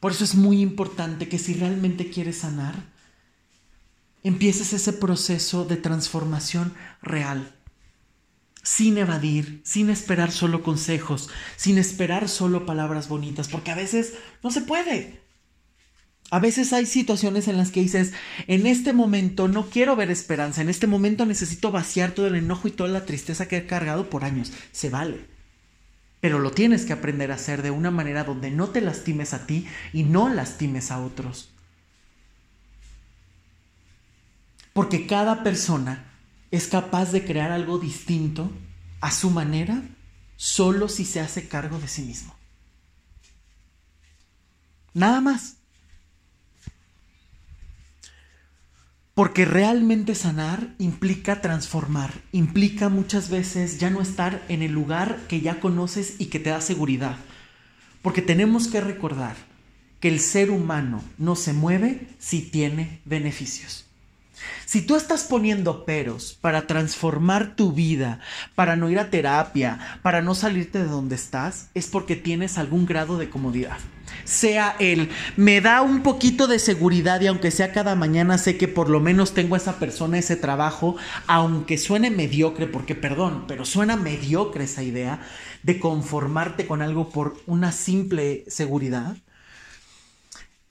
Por 0.00 0.12
eso 0.12 0.24
es 0.24 0.34
muy 0.34 0.62
importante 0.62 1.28
que 1.28 1.38
si 1.38 1.54
realmente 1.54 2.10
quieres 2.10 2.38
sanar, 2.38 2.74
empieces 4.24 4.72
ese 4.72 4.92
proceso 4.92 5.64
de 5.64 5.76
transformación 5.76 6.74
real, 7.02 7.54
sin 8.62 8.96
evadir, 8.96 9.60
sin 9.64 9.90
esperar 9.90 10.30
solo 10.30 10.62
consejos, 10.62 11.28
sin 11.56 11.78
esperar 11.78 12.28
solo 12.28 12.64
palabras 12.64 13.08
bonitas, 13.08 13.48
porque 13.48 13.72
a 13.72 13.76
veces 13.76 14.14
no 14.42 14.50
se 14.50 14.60
puede. 14.60 15.20
A 16.30 16.38
veces 16.38 16.72
hay 16.72 16.86
situaciones 16.86 17.46
en 17.48 17.58
las 17.58 17.70
que 17.70 17.82
dices, 17.82 18.12
en 18.46 18.66
este 18.66 18.92
momento 18.92 19.48
no 19.48 19.68
quiero 19.68 19.96
ver 19.96 20.10
esperanza, 20.10 20.62
en 20.62 20.70
este 20.70 20.86
momento 20.86 21.26
necesito 21.26 21.70
vaciar 21.72 22.12
todo 22.12 22.26
el 22.26 22.36
enojo 22.36 22.68
y 22.68 22.70
toda 22.70 22.88
la 22.88 23.04
tristeza 23.04 23.48
que 23.48 23.58
he 23.58 23.66
cargado 23.66 24.08
por 24.08 24.24
años. 24.24 24.52
Se 24.70 24.88
vale. 24.88 25.26
Pero 26.20 26.38
lo 26.38 26.52
tienes 26.52 26.86
que 26.86 26.92
aprender 26.92 27.32
a 27.32 27.34
hacer 27.34 27.62
de 27.62 27.72
una 27.72 27.90
manera 27.90 28.24
donde 28.24 28.50
no 28.50 28.68
te 28.68 28.80
lastimes 28.80 29.34
a 29.34 29.44
ti 29.46 29.66
y 29.92 30.04
no 30.04 30.32
lastimes 30.32 30.90
a 30.90 31.00
otros. 31.00 31.50
Porque 34.72 35.06
cada 35.06 35.42
persona 35.42 36.11
es 36.52 36.68
capaz 36.68 37.10
de 37.10 37.24
crear 37.24 37.50
algo 37.50 37.78
distinto 37.78 38.52
a 39.00 39.10
su 39.10 39.30
manera 39.30 39.82
solo 40.36 40.88
si 40.88 41.04
se 41.04 41.18
hace 41.18 41.48
cargo 41.48 41.80
de 41.80 41.88
sí 41.88 42.02
mismo. 42.02 42.36
Nada 44.94 45.20
más. 45.22 45.56
Porque 49.14 49.44
realmente 49.44 50.14
sanar 50.14 50.74
implica 50.78 51.40
transformar, 51.40 52.12
implica 52.32 52.88
muchas 52.88 53.30
veces 53.30 53.78
ya 53.78 53.90
no 53.90 54.02
estar 54.02 54.44
en 54.48 54.62
el 54.62 54.72
lugar 54.72 55.26
que 55.28 55.40
ya 55.40 55.58
conoces 55.58 56.16
y 56.18 56.26
que 56.26 56.38
te 56.38 56.50
da 56.50 56.60
seguridad. 56.60 57.16
Porque 58.02 58.20
tenemos 58.20 58.68
que 58.68 58.80
recordar 58.80 59.36
que 60.00 60.08
el 60.08 60.20
ser 60.20 60.50
humano 60.50 61.02
no 61.16 61.34
se 61.34 61.54
mueve 61.54 62.08
si 62.18 62.42
tiene 62.42 63.00
beneficios. 63.04 63.86
Si 64.64 64.82
tú 64.82 64.96
estás 64.96 65.24
poniendo 65.24 65.84
peros 65.84 66.38
para 66.40 66.66
transformar 66.66 67.56
tu 67.56 67.72
vida, 67.72 68.20
para 68.54 68.76
no 68.76 68.90
ir 68.90 68.98
a 68.98 69.10
terapia, 69.10 69.98
para 70.02 70.22
no 70.22 70.34
salirte 70.34 70.78
de 70.78 70.86
donde 70.86 71.14
estás, 71.14 71.68
es 71.74 71.86
porque 71.86 72.16
tienes 72.16 72.58
algún 72.58 72.86
grado 72.86 73.18
de 73.18 73.28
comodidad. 73.28 73.78
Sea 74.24 74.76
el, 74.78 75.10
me 75.36 75.60
da 75.60 75.82
un 75.82 76.02
poquito 76.02 76.46
de 76.46 76.58
seguridad 76.58 77.20
y 77.20 77.26
aunque 77.26 77.50
sea 77.50 77.72
cada 77.72 77.94
mañana 77.94 78.38
sé 78.38 78.56
que 78.56 78.68
por 78.68 78.88
lo 78.88 79.00
menos 79.00 79.34
tengo 79.34 79.56
esa 79.56 79.78
persona, 79.78 80.18
ese 80.18 80.36
trabajo, 80.36 80.96
aunque 81.26 81.78
suene 81.78 82.10
mediocre, 82.10 82.66
porque 82.66 82.94
perdón, 82.94 83.44
pero 83.48 83.64
suena 83.64 83.96
mediocre 83.96 84.64
esa 84.64 84.82
idea 84.82 85.20
de 85.62 85.80
conformarte 85.80 86.66
con 86.66 86.82
algo 86.82 87.10
por 87.10 87.36
una 87.46 87.72
simple 87.72 88.44
seguridad 88.48 89.16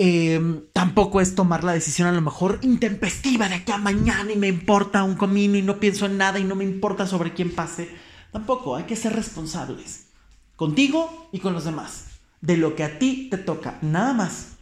Em, 0.03 0.63
tampoco 0.73 1.21
es 1.21 1.35
tomar 1.35 1.63
la 1.63 1.73
decisión 1.73 2.07
a 2.07 2.11
lo 2.11 2.21
mejor 2.21 2.57
intempestiva 2.63 3.47
de 3.47 3.63
que 3.63 3.71
a 3.71 3.77
mañana 3.77 4.31
y 4.31 4.35
me 4.35 4.47
importa 4.47 5.03
un 5.03 5.13
comino 5.13 5.57
y 5.57 5.61
no 5.61 5.79
pienso 5.79 6.07
en 6.07 6.17
nada 6.17 6.39
y 6.39 6.43
no 6.43 6.55
me 6.55 6.63
importa 6.63 7.05
sobre 7.05 7.35
quién 7.35 7.53
pase. 7.53 7.87
Tampoco, 8.31 8.75
hay 8.75 8.85
que 8.85 8.95
ser 8.95 9.13
responsables. 9.13 10.07
Contigo 10.55 11.29
y 11.31 11.37
con 11.37 11.53
los 11.53 11.65
demás. 11.65 12.05
De 12.41 12.57
lo 12.57 12.75
que 12.75 12.83
a 12.83 12.97
ti 12.97 13.27
te 13.29 13.37
toca, 13.37 13.77
nada 13.83 14.11
más. 14.13 14.53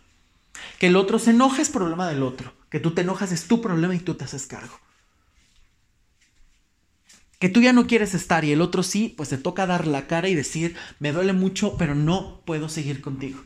Que 0.77 0.87
el 0.87 0.97
otro 0.97 1.19
se 1.19 1.31
enoje 1.31 1.61
es 1.61 1.69
problema 1.69 2.09
del 2.09 2.23
otro. 2.23 2.51
Que 2.69 2.81
tú 2.81 2.91
te 2.91 3.03
enojas 3.03 3.31
es 3.31 3.47
tu 3.47 3.61
problema 3.61 3.95
y 3.95 3.99
tú 3.99 4.15
te 4.15 4.25
haces 4.25 4.45
cargo. 4.45 4.77
Que 7.39 7.47
tú 7.47 7.61
ya 7.61 7.71
no 7.71 7.87
quieres 7.87 8.13
estar 8.13 8.43
y 8.43 8.51
el 8.51 8.59
otro 8.59 8.83
sí, 8.83 9.13
pues 9.15 9.29
te 9.29 9.37
toca 9.37 9.65
dar 9.65 9.87
la 9.87 10.05
cara 10.05 10.27
y 10.27 10.35
decir, 10.35 10.75
me 10.99 11.13
duele 11.13 11.31
mucho, 11.31 11.77
pero 11.77 11.95
no 11.95 12.41
puedo 12.43 12.67
seguir 12.67 12.99
contigo. 12.99 13.39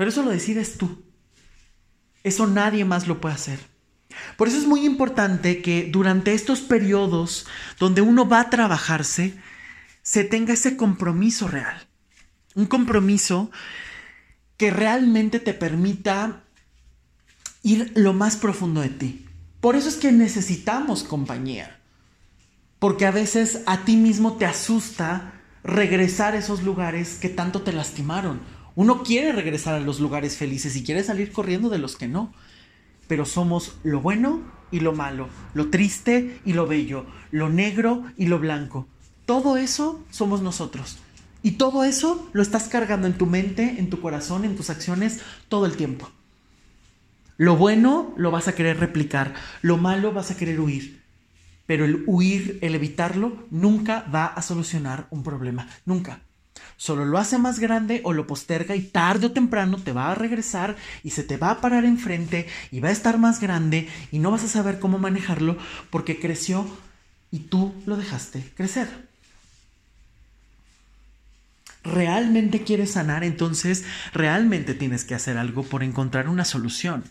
Pero 0.00 0.08
eso 0.08 0.22
lo 0.22 0.30
decides 0.30 0.78
tú. 0.78 1.02
Eso 2.22 2.46
nadie 2.46 2.86
más 2.86 3.06
lo 3.06 3.20
puede 3.20 3.34
hacer. 3.34 3.60
Por 4.38 4.48
eso 4.48 4.56
es 4.56 4.64
muy 4.64 4.86
importante 4.86 5.60
que 5.60 5.90
durante 5.92 6.32
estos 6.32 6.62
periodos 6.62 7.46
donde 7.78 8.00
uno 8.00 8.26
va 8.26 8.40
a 8.40 8.48
trabajarse, 8.48 9.34
se 10.00 10.24
tenga 10.24 10.54
ese 10.54 10.78
compromiso 10.78 11.48
real. 11.48 11.86
Un 12.54 12.64
compromiso 12.64 13.50
que 14.56 14.70
realmente 14.70 15.38
te 15.38 15.52
permita 15.52 16.44
ir 17.62 17.92
lo 17.94 18.14
más 18.14 18.36
profundo 18.36 18.80
de 18.80 18.88
ti. 18.88 19.26
Por 19.60 19.76
eso 19.76 19.90
es 19.90 19.96
que 19.96 20.12
necesitamos 20.12 21.02
compañía. 21.02 21.78
Porque 22.78 23.04
a 23.04 23.10
veces 23.10 23.64
a 23.66 23.84
ti 23.84 23.96
mismo 23.96 24.38
te 24.38 24.46
asusta 24.46 25.34
regresar 25.62 26.32
a 26.32 26.38
esos 26.38 26.62
lugares 26.62 27.18
que 27.20 27.28
tanto 27.28 27.60
te 27.60 27.74
lastimaron 27.74 28.40
uno 28.74 29.02
quiere 29.02 29.32
regresar 29.32 29.74
a 29.74 29.80
los 29.80 30.00
lugares 30.00 30.36
felices 30.36 30.76
y 30.76 30.84
quiere 30.84 31.02
salir 31.02 31.32
corriendo 31.32 31.68
de 31.68 31.78
los 31.78 31.96
que 31.96 32.08
no. 32.08 32.32
Pero 33.08 33.24
somos 33.24 33.76
lo 33.82 34.00
bueno 34.00 34.42
y 34.70 34.80
lo 34.80 34.92
malo, 34.92 35.28
lo 35.54 35.70
triste 35.70 36.40
y 36.44 36.52
lo 36.52 36.66
bello, 36.66 37.06
lo 37.32 37.48
negro 37.48 38.04
y 38.16 38.26
lo 38.26 38.38
blanco. 38.38 38.86
Todo 39.26 39.56
eso 39.56 40.04
somos 40.10 40.42
nosotros. 40.42 40.98
Y 41.42 41.52
todo 41.52 41.84
eso 41.84 42.28
lo 42.32 42.42
estás 42.42 42.68
cargando 42.68 43.06
en 43.06 43.14
tu 43.14 43.26
mente, 43.26 43.76
en 43.78 43.90
tu 43.90 44.00
corazón, 44.00 44.44
en 44.44 44.56
tus 44.56 44.70
acciones 44.70 45.20
todo 45.48 45.66
el 45.66 45.76
tiempo. 45.76 46.10
Lo 47.36 47.56
bueno 47.56 48.12
lo 48.16 48.30
vas 48.30 48.48
a 48.48 48.54
querer 48.54 48.78
replicar, 48.78 49.34
lo 49.62 49.78
malo 49.78 50.12
vas 50.12 50.30
a 50.30 50.36
querer 50.36 50.60
huir. 50.60 51.00
Pero 51.66 51.84
el 51.84 52.04
huir, 52.06 52.58
el 52.60 52.74
evitarlo, 52.74 53.46
nunca 53.50 54.04
va 54.14 54.26
a 54.26 54.42
solucionar 54.42 55.06
un 55.10 55.22
problema. 55.22 55.68
Nunca 55.86 56.20
solo 56.80 57.04
lo 57.04 57.18
hace 57.18 57.36
más 57.36 57.58
grande 57.58 58.00
o 58.04 58.14
lo 58.14 58.26
posterga 58.26 58.74
y 58.74 58.80
tarde 58.80 59.26
o 59.26 59.32
temprano 59.32 59.76
te 59.76 59.92
va 59.92 60.10
a 60.10 60.14
regresar 60.14 60.76
y 61.04 61.10
se 61.10 61.22
te 61.22 61.36
va 61.36 61.50
a 61.50 61.60
parar 61.60 61.84
enfrente 61.84 62.48
y 62.70 62.80
va 62.80 62.88
a 62.88 62.92
estar 62.92 63.18
más 63.18 63.38
grande 63.38 63.86
y 64.10 64.18
no 64.18 64.30
vas 64.30 64.44
a 64.44 64.48
saber 64.48 64.78
cómo 64.78 64.98
manejarlo 64.98 65.58
porque 65.90 66.18
creció 66.18 66.66
y 67.30 67.40
tú 67.40 67.74
lo 67.84 67.98
dejaste 67.98 68.42
crecer. 68.56 68.88
¿Realmente 71.84 72.62
quieres 72.62 72.92
sanar? 72.92 73.24
Entonces 73.24 73.84
realmente 74.14 74.72
tienes 74.72 75.04
que 75.04 75.14
hacer 75.14 75.36
algo 75.36 75.64
por 75.64 75.82
encontrar 75.82 76.30
una 76.30 76.46
solución. 76.46 77.04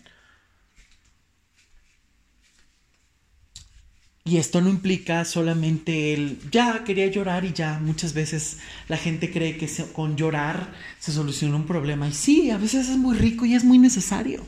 Y 4.30 4.36
esto 4.36 4.60
no 4.60 4.70
implica 4.70 5.24
solamente 5.24 6.14
el, 6.14 6.38
ya 6.52 6.84
quería 6.84 7.08
llorar 7.08 7.44
y 7.44 7.52
ya. 7.52 7.80
Muchas 7.80 8.14
veces 8.14 8.58
la 8.86 8.96
gente 8.96 9.32
cree 9.32 9.56
que 9.56 9.68
con 9.92 10.16
llorar 10.16 10.72
se 11.00 11.10
soluciona 11.10 11.56
un 11.56 11.66
problema. 11.66 12.06
Y 12.06 12.12
sí, 12.12 12.48
a 12.52 12.56
veces 12.56 12.88
es 12.88 12.96
muy 12.96 13.16
rico 13.16 13.44
y 13.44 13.56
es 13.56 13.64
muy 13.64 13.78
necesario. 13.78 14.46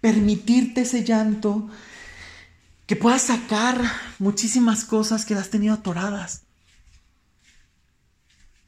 Permitirte 0.00 0.80
ese 0.80 1.04
llanto, 1.04 1.70
que 2.86 2.96
puedas 2.96 3.22
sacar 3.22 3.80
muchísimas 4.18 4.84
cosas 4.84 5.24
que 5.24 5.34
has 5.34 5.48
tenido 5.48 5.74
atoradas. 5.74 6.42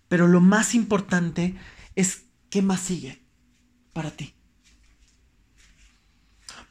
Pero 0.07 0.29
lo 0.29 0.41
más 0.41 0.77
importante 0.77 1.57
es 1.97 2.23
qué 2.51 2.63
más 2.63 2.79
sigue 2.83 3.21
para 3.93 4.13
ti. 4.13 4.33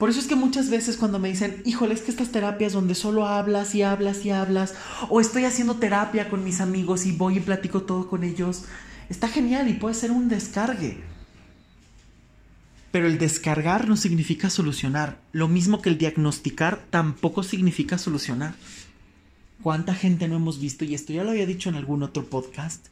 Por 0.01 0.09
eso 0.09 0.19
es 0.19 0.25
que 0.25 0.35
muchas 0.35 0.71
veces 0.71 0.97
cuando 0.97 1.19
me 1.19 1.29
dicen, 1.29 1.61
híjole, 1.63 1.93
es 1.93 2.01
que 2.01 2.09
estas 2.09 2.31
terapias 2.31 2.73
donde 2.73 2.95
solo 2.95 3.27
hablas 3.27 3.75
y 3.75 3.83
hablas 3.83 4.25
y 4.25 4.31
hablas, 4.31 4.73
o 5.09 5.21
estoy 5.21 5.45
haciendo 5.45 5.75
terapia 5.75 6.27
con 6.27 6.43
mis 6.43 6.59
amigos 6.59 7.05
y 7.05 7.11
voy 7.11 7.37
y 7.37 7.39
platico 7.39 7.83
todo 7.83 8.09
con 8.09 8.23
ellos, 8.23 8.63
está 9.09 9.27
genial 9.27 9.69
y 9.69 9.73
puede 9.73 9.93
ser 9.93 10.09
un 10.09 10.27
descargue. 10.27 11.03
Pero 12.91 13.05
el 13.05 13.19
descargar 13.19 13.87
no 13.87 13.95
significa 13.95 14.49
solucionar. 14.49 15.21
Lo 15.33 15.47
mismo 15.47 15.83
que 15.83 15.89
el 15.89 15.99
diagnosticar 15.99 16.83
tampoco 16.89 17.43
significa 17.43 17.99
solucionar. 17.99 18.55
¿Cuánta 19.61 19.93
gente 19.93 20.27
no 20.27 20.37
hemos 20.37 20.59
visto? 20.59 20.83
Y 20.83 20.95
esto 20.95 21.13
ya 21.13 21.23
lo 21.23 21.29
había 21.29 21.45
dicho 21.45 21.69
en 21.69 21.75
algún 21.75 22.01
otro 22.01 22.25
podcast. 22.25 22.87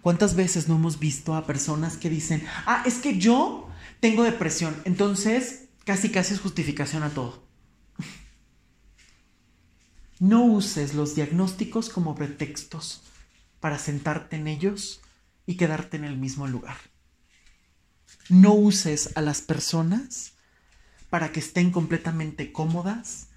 ¿Cuántas 0.00 0.34
veces 0.34 0.66
no 0.66 0.76
hemos 0.76 0.98
visto 0.98 1.34
a 1.34 1.44
personas 1.44 1.98
que 1.98 2.08
dicen, 2.08 2.42
ah, 2.64 2.82
es 2.86 3.00
que 3.00 3.18
yo 3.18 3.68
tengo 4.00 4.22
depresión, 4.22 4.74
entonces 4.86 5.63
Casi, 5.84 6.10
casi 6.10 6.34
es 6.34 6.40
justificación 6.40 7.02
a 7.02 7.10
todo. 7.10 7.44
No 10.18 10.44
uses 10.44 10.94
los 10.94 11.14
diagnósticos 11.14 11.90
como 11.90 12.14
pretextos 12.14 13.02
para 13.60 13.78
sentarte 13.78 14.36
en 14.36 14.46
ellos 14.46 15.00
y 15.46 15.56
quedarte 15.56 15.96
en 15.96 16.04
el 16.04 16.16
mismo 16.16 16.46
lugar. 16.46 16.76
No 18.28 18.54
uses 18.54 19.10
a 19.16 19.20
las 19.20 19.42
personas 19.42 20.32
para 21.10 21.32
que 21.32 21.40
estén 21.40 21.70
completamente 21.70 22.52
cómodas 22.52 23.28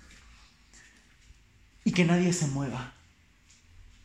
y 1.83 1.91
que 1.91 2.05
nadie 2.05 2.31
se 2.31 2.47
mueva. 2.47 2.93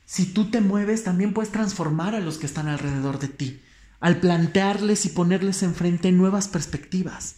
Si 0.06 0.26
tú 0.26 0.50
te 0.50 0.60
mueves, 0.60 1.04
también 1.04 1.32
puedes 1.32 1.52
transformar 1.52 2.14
a 2.14 2.20
los 2.20 2.38
que 2.38 2.46
están 2.46 2.68
alrededor 2.68 3.18
de 3.18 3.28
ti, 3.28 3.62
al 4.00 4.18
plantearles 4.18 5.06
y 5.06 5.10
ponerles 5.10 5.62
enfrente 5.62 6.10
nuevas 6.10 6.48
perspectivas. 6.48 7.36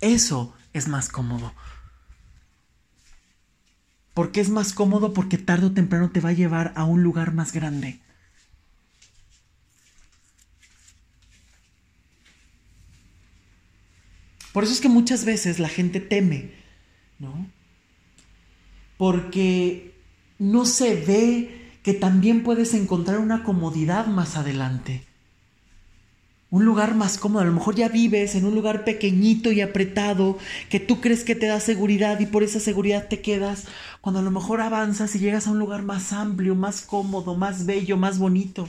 Eso 0.00 0.54
es 0.72 0.88
más 0.88 1.08
cómodo. 1.08 1.52
¿Por 4.14 4.32
qué 4.32 4.40
es 4.40 4.50
más 4.50 4.72
cómodo? 4.72 5.12
Porque 5.12 5.38
tarde 5.38 5.66
o 5.66 5.72
temprano 5.72 6.10
te 6.10 6.20
va 6.20 6.30
a 6.30 6.34
llevar 6.34 6.72
a 6.76 6.84
un 6.84 7.02
lugar 7.02 7.32
más 7.32 7.52
grande. 7.52 8.00
Por 14.52 14.64
eso 14.64 14.72
es 14.72 14.80
que 14.80 14.88
muchas 14.88 15.24
veces 15.24 15.60
la 15.60 15.68
gente 15.68 16.00
teme, 16.00 16.52
¿no? 17.18 17.46
Porque 18.98 19.94
no 20.38 20.64
se 20.64 20.96
ve 20.96 21.70
que 21.84 21.94
también 21.94 22.42
puedes 22.42 22.74
encontrar 22.74 23.18
una 23.18 23.44
comodidad 23.44 24.06
más 24.06 24.36
adelante 24.36 25.06
un 26.50 26.64
lugar 26.64 26.94
más 26.94 27.18
cómodo. 27.18 27.42
A 27.42 27.46
lo 27.46 27.52
mejor 27.52 27.76
ya 27.76 27.88
vives 27.88 28.34
en 28.34 28.44
un 28.44 28.54
lugar 28.54 28.84
pequeñito 28.84 29.52
y 29.52 29.60
apretado 29.60 30.38
que 30.68 30.80
tú 30.80 31.00
crees 31.00 31.24
que 31.24 31.34
te 31.34 31.46
da 31.46 31.60
seguridad 31.60 32.18
y 32.20 32.26
por 32.26 32.42
esa 32.42 32.60
seguridad 32.60 33.08
te 33.08 33.20
quedas. 33.20 33.66
Cuando 34.00 34.20
a 34.20 34.24
lo 34.24 34.30
mejor 34.30 34.60
avanzas 34.60 35.14
y 35.14 35.20
llegas 35.20 35.46
a 35.46 35.52
un 35.52 35.58
lugar 35.58 35.82
más 35.82 36.12
amplio, 36.12 36.54
más 36.54 36.82
cómodo, 36.82 37.36
más 37.36 37.66
bello, 37.66 37.96
más 37.96 38.18
bonito. 38.18 38.68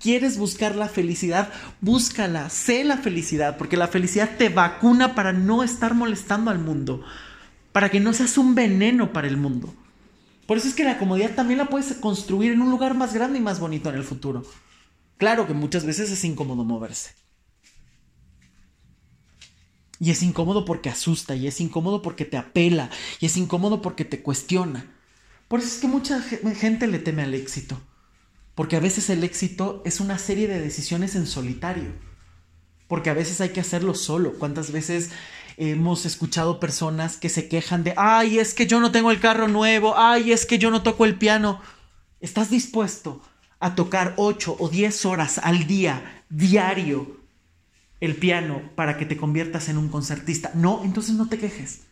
¿Quieres 0.00 0.38
buscar 0.38 0.76
la 0.76 0.88
felicidad? 0.88 1.50
Búscala, 1.80 2.50
sé 2.50 2.84
la 2.84 2.98
felicidad, 2.98 3.56
porque 3.56 3.76
la 3.76 3.88
felicidad 3.88 4.36
te 4.38 4.48
vacuna 4.48 5.16
para 5.16 5.32
no 5.32 5.64
estar 5.64 5.94
molestando 5.94 6.52
al 6.52 6.60
mundo, 6.60 7.02
para 7.72 7.90
que 7.90 7.98
no 7.98 8.12
seas 8.12 8.38
un 8.38 8.54
veneno 8.54 9.12
para 9.12 9.26
el 9.26 9.36
mundo. 9.36 9.74
Por 10.46 10.56
eso 10.56 10.68
es 10.68 10.74
que 10.74 10.84
la 10.84 10.98
comodidad 10.98 11.34
también 11.34 11.58
la 11.58 11.66
puedes 11.66 11.92
construir 11.94 12.52
en 12.52 12.62
un 12.62 12.70
lugar 12.70 12.94
más 12.94 13.12
grande 13.12 13.40
y 13.40 13.42
más 13.42 13.58
bonito 13.58 13.90
en 13.90 13.96
el 13.96 14.04
futuro. 14.04 14.44
Claro 15.18 15.48
que 15.48 15.52
muchas 15.52 15.84
veces 15.84 16.10
es 16.10 16.24
incómodo 16.24 16.64
moverse. 16.64 17.10
Y 20.00 20.12
es 20.12 20.22
incómodo 20.22 20.64
porque 20.64 20.90
asusta, 20.90 21.34
y 21.34 21.48
es 21.48 21.60
incómodo 21.60 22.02
porque 22.02 22.24
te 22.24 22.36
apela, 22.36 22.88
y 23.20 23.26
es 23.26 23.36
incómodo 23.36 23.82
porque 23.82 24.04
te 24.04 24.22
cuestiona. 24.22 24.94
Por 25.48 25.58
eso 25.58 25.68
es 25.68 25.80
que 25.80 25.88
mucha 25.88 26.22
gente 26.22 26.86
le 26.86 27.00
teme 27.00 27.22
al 27.22 27.34
éxito. 27.34 27.80
Porque 28.54 28.76
a 28.76 28.80
veces 28.80 29.10
el 29.10 29.24
éxito 29.24 29.82
es 29.84 29.98
una 29.98 30.18
serie 30.18 30.46
de 30.46 30.60
decisiones 30.60 31.16
en 31.16 31.26
solitario. 31.26 31.92
Porque 32.86 33.10
a 33.10 33.14
veces 33.14 33.40
hay 33.40 33.48
que 33.50 33.60
hacerlo 33.60 33.94
solo. 33.94 34.34
¿Cuántas 34.38 34.70
veces 34.70 35.10
hemos 35.56 36.06
escuchado 36.06 36.60
personas 36.60 37.16
que 37.16 37.28
se 37.28 37.48
quejan 37.48 37.82
de, 37.82 37.94
ay, 37.96 38.38
es 38.38 38.54
que 38.54 38.68
yo 38.68 38.78
no 38.78 38.92
tengo 38.92 39.10
el 39.10 39.20
carro 39.20 39.48
nuevo, 39.48 39.94
ay, 39.96 40.30
es 40.32 40.46
que 40.46 40.58
yo 40.58 40.70
no 40.70 40.82
toco 40.82 41.04
el 41.04 41.18
piano? 41.18 41.60
¿Estás 42.20 42.50
dispuesto 42.50 43.22
a 43.60 43.74
tocar 43.74 44.14
8 44.16 44.56
o 44.58 44.68
10 44.68 45.04
horas 45.06 45.38
al 45.38 45.66
día, 45.66 46.24
diario, 46.28 47.18
el 48.00 48.16
piano 48.16 48.62
para 48.74 48.96
que 48.96 49.06
te 49.06 49.16
conviertas 49.16 49.68
en 49.68 49.78
un 49.78 49.88
concertista. 49.88 50.52
No, 50.54 50.82
entonces 50.84 51.14
no 51.14 51.28
te 51.28 51.38
quejes. 51.38 51.82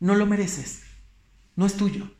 No 0.00 0.14
lo 0.14 0.26
mereces. 0.26 0.82
No 1.56 1.66
es 1.66 1.74
tuyo. 1.74 2.10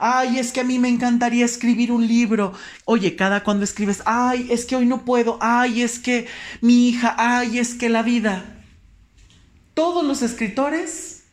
Ay, 0.00 0.38
es 0.38 0.52
que 0.52 0.60
a 0.60 0.64
mí 0.64 0.78
me 0.78 0.88
encantaría 0.88 1.44
escribir 1.44 1.90
un 1.90 2.06
libro. 2.06 2.52
Oye, 2.84 3.16
cada 3.16 3.42
cuando 3.42 3.64
escribes, 3.64 4.02
ay, 4.06 4.46
es 4.50 4.64
que 4.64 4.76
hoy 4.76 4.86
no 4.86 5.04
puedo. 5.04 5.38
Ay, 5.40 5.82
es 5.82 5.98
que 5.98 6.26
mi 6.60 6.88
hija, 6.88 7.14
ay, 7.18 7.58
es 7.58 7.74
que 7.74 7.88
la 7.88 8.02
vida. 8.02 8.44
Todos 9.74 10.04
los 10.04 10.22
escritores 10.22 11.24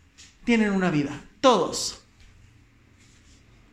tienen 0.44 0.72
una 0.72 0.90
vida. 0.90 1.12
Todos. 1.42 2.05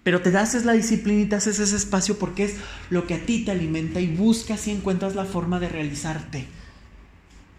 Pero 0.03 0.21
te 0.21 0.31
das 0.31 0.65
la 0.65 0.73
disciplina 0.73 1.23
y 1.23 1.27
te 1.27 1.37
haces 1.37 1.59
ese 1.59 1.77
espacio 1.77 2.19
porque 2.19 2.45
es 2.45 2.55
lo 2.91 3.07
que 3.07 3.15
a 3.15 3.25
ti 3.25 3.45
te 3.45 3.53
alimenta 3.53 4.01
y 4.01 4.09
buscas 4.09 4.67
y 4.67 4.73
encuentras 4.73 5.15
la 5.15 5.25
forma 5.25 5.61
de 5.61 5.69
realizarte. 5.69 6.47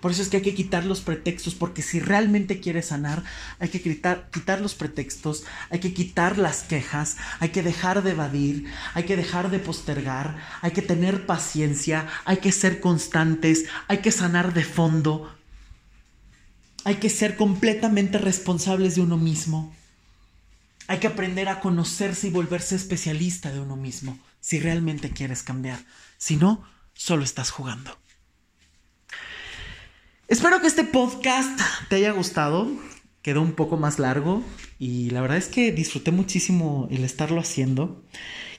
Por 0.03 0.11
eso 0.11 0.21
es 0.21 0.27
que 0.27 0.35
hay 0.35 0.43
que 0.43 0.53
quitar 0.53 0.83
los 0.83 0.99
pretextos, 0.99 1.55
porque 1.55 1.81
si 1.81 2.01
realmente 2.01 2.59
quieres 2.59 2.87
sanar, 2.87 3.23
hay 3.59 3.69
que 3.69 3.81
quitar, 3.81 4.29
quitar, 4.33 4.59
los 4.59 4.75
pretextos, 4.75 5.45
hay 5.69 5.79
que 5.79 5.93
quitar 5.93 6.37
las 6.37 6.63
quejas, 6.63 7.15
hay 7.39 7.51
que 7.51 7.63
dejar 7.63 8.03
de 8.03 8.11
evadir, 8.11 8.65
hay 8.95 9.03
que 9.05 9.15
dejar 9.15 9.49
de 9.49 9.59
postergar, 9.59 10.35
hay 10.59 10.71
que 10.71 10.81
tener 10.81 11.25
paciencia, 11.25 12.05
hay 12.25 12.35
que 12.39 12.51
ser 12.51 12.81
constantes, 12.81 13.63
hay 13.87 13.99
que 13.99 14.11
sanar 14.11 14.53
de 14.53 14.65
fondo, 14.65 15.33
hay 16.83 16.95
que 16.95 17.09
ser 17.09 17.37
completamente 17.37 18.17
responsables 18.17 18.95
de 18.95 19.01
uno 19.03 19.15
mismo. 19.15 19.73
Hay 20.87 20.99
que 20.99 21.07
aprender 21.07 21.47
a 21.49 21.59
conocerse 21.59 22.27
y 22.27 22.31
volverse 22.31 22.75
especialista 22.75 23.51
de 23.51 23.59
uno 23.59 23.75
mismo 23.75 24.19
si 24.39 24.59
realmente 24.59 25.11
quieres 25.11 25.43
cambiar. 25.43 25.79
Si 26.17 26.35
no, 26.35 26.63
solo 26.93 27.23
estás 27.23 27.51
jugando. 27.51 27.97
Espero 30.27 30.59
que 30.61 30.67
este 30.67 30.83
podcast 30.83 31.59
te 31.89 31.97
haya 31.97 32.11
gustado. 32.11 32.69
Quedó 33.21 33.41
un 33.41 33.53
poco 33.53 33.77
más 33.77 33.99
largo 33.99 34.43
y 34.79 35.09
la 35.11 35.21
verdad 35.21 35.37
es 35.37 35.47
que 35.47 35.71
disfruté 35.71 36.11
muchísimo 36.11 36.87
el 36.91 37.05
estarlo 37.05 37.39
haciendo. 37.39 38.03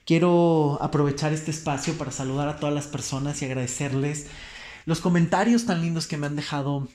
Quiero 0.06 0.78
aprovechar 0.82 1.32
este 1.34 1.50
espacio 1.50 1.98
para 1.98 2.10
saludar 2.10 2.48
a 2.48 2.58
todas 2.58 2.74
las 2.74 2.86
personas 2.86 3.42
y 3.42 3.44
agradecerles 3.44 4.26
los 4.86 5.00
comentarios 5.00 5.66
tan 5.66 5.82
lindos 5.82 6.06
que 6.06 6.16
me 6.16 6.26
han 6.26 6.36
dejado 6.36 6.88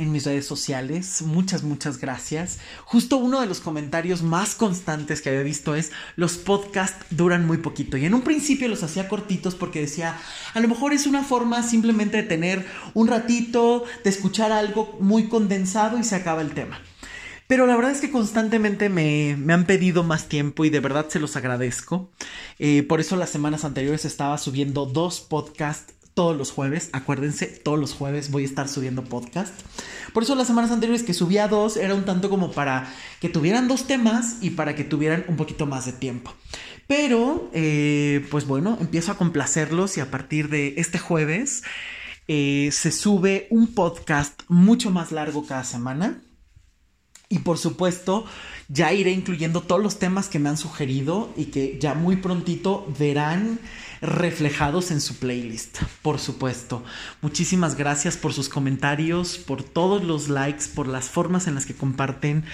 en 0.00 0.10
mis 0.10 0.24
redes 0.24 0.46
sociales. 0.46 1.22
Muchas, 1.22 1.62
muchas 1.62 2.00
gracias. 2.00 2.58
Justo 2.84 3.18
uno 3.18 3.40
de 3.40 3.46
los 3.46 3.60
comentarios 3.60 4.22
más 4.22 4.54
constantes 4.54 5.20
que 5.20 5.28
había 5.28 5.42
visto 5.42 5.74
es 5.74 5.92
los 6.16 6.38
podcasts 6.38 7.04
duran 7.10 7.46
muy 7.46 7.58
poquito. 7.58 7.96
Y 7.96 8.06
en 8.06 8.14
un 8.14 8.22
principio 8.22 8.66
los 8.68 8.82
hacía 8.82 9.08
cortitos 9.08 9.54
porque 9.54 9.80
decía, 9.80 10.16
a 10.54 10.60
lo 10.60 10.68
mejor 10.68 10.92
es 10.92 11.06
una 11.06 11.22
forma 11.22 11.62
simplemente 11.62 12.16
de 12.16 12.22
tener 12.22 12.66
un 12.94 13.08
ratito, 13.08 13.84
de 14.02 14.10
escuchar 14.10 14.52
algo 14.52 14.96
muy 15.00 15.28
condensado 15.28 15.98
y 15.98 16.04
se 16.04 16.16
acaba 16.16 16.40
el 16.40 16.52
tema. 16.52 16.80
Pero 17.46 17.66
la 17.66 17.74
verdad 17.74 17.90
es 17.90 18.00
que 18.00 18.12
constantemente 18.12 18.88
me, 18.88 19.36
han 19.52 19.66
pedido 19.66 20.04
más 20.04 20.28
tiempo 20.28 20.64
y 20.64 20.70
de 20.70 20.78
verdad 20.78 21.06
se 21.08 21.18
los 21.18 21.34
agradezco. 21.36 22.08
Eh, 22.58 22.84
por 22.84 23.00
eso 23.00 23.16
las 23.16 23.30
semanas 23.30 23.64
anteriores 23.64 24.04
estaba 24.04 24.38
subiendo 24.38 24.86
dos 24.86 25.20
podcasts 25.20 25.94
todos 26.14 26.36
los 26.36 26.52
jueves. 26.52 26.90
Acuérdense, 26.92 27.46
todos 27.46 27.78
los 27.78 27.94
jueves 27.94 28.30
voy 28.30 28.42
a 28.42 28.46
estar 28.46 28.68
subiendo 28.68 29.04
podcast. 29.04 29.54
Por 30.12 30.22
eso 30.22 30.34
las 30.34 30.46
semanas 30.46 30.70
anteriores 30.70 31.02
que 31.02 31.14
subía 31.14 31.48
dos 31.48 31.76
era 31.76 31.94
un 31.94 32.04
tanto 32.04 32.30
como 32.30 32.52
para 32.52 32.92
que 33.20 33.28
tuvieran 33.28 33.68
dos 33.68 33.86
temas 33.86 34.36
y 34.40 34.50
para 34.50 34.74
que 34.74 34.84
tuvieran 34.84 35.24
un 35.28 35.36
poquito 35.36 35.66
más 35.66 35.86
de 35.86 35.92
tiempo. 35.92 36.34
Pero, 36.86 37.50
eh, 37.52 38.26
pues 38.30 38.46
bueno, 38.46 38.76
empiezo 38.80 39.12
a 39.12 39.16
complacerlos 39.16 39.96
y 39.96 40.00
a 40.00 40.10
partir 40.10 40.48
de 40.48 40.74
este 40.76 40.98
jueves 40.98 41.62
eh, 42.26 42.70
se 42.72 42.90
sube 42.90 43.46
un 43.50 43.74
podcast 43.74 44.42
mucho 44.48 44.90
más 44.90 45.12
largo 45.12 45.46
cada 45.46 45.64
semana. 45.64 46.20
Y 47.32 47.38
por 47.38 47.58
supuesto, 47.58 48.26
ya 48.68 48.92
iré 48.92 49.12
incluyendo 49.12 49.62
todos 49.62 49.80
los 49.80 50.00
temas 50.00 50.28
que 50.28 50.40
me 50.40 50.48
han 50.48 50.56
sugerido 50.56 51.32
y 51.36 51.46
que 51.46 51.78
ya 51.80 51.94
muy 51.94 52.16
prontito 52.16 52.92
verán 52.98 53.60
reflejados 54.00 54.90
en 54.90 55.00
su 55.00 55.16
playlist, 55.16 55.78
por 56.02 56.18
supuesto. 56.18 56.82
Muchísimas 57.22 57.76
gracias 57.76 58.16
por 58.16 58.32
sus 58.32 58.48
comentarios, 58.48 59.38
por 59.38 59.62
todos 59.62 60.02
los 60.02 60.28
likes, 60.28 60.64
por 60.74 60.88
las 60.88 61.08
formas 61.08 61.46
en 61.46 61.54
las 61.54 61.66
que 61.66 61.74
comparten. 61.74 62.44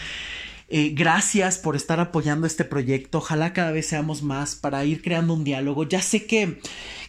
Eh, 0.68 0.90
gracias 0.94 1.58
por 1.58 1.76
estar 1.76 2.00
apoyando 2.00 2.46
este 2.46 2.64
proyecto. 2.64 3.18
Ojalá 3.18 3.52
cada 3.52 3.70
vez 3.70 3.86
seamos 3.86 4.22
más 4.22 4.56
para 4.56 4.84
ir 4.84 5.00
creando 5.00 5.32
un 5.32 5.44
diálogo. 5.44 5.84
Ya 5.84 6.02
sé 6.02 6.26
que, 6.26 6.60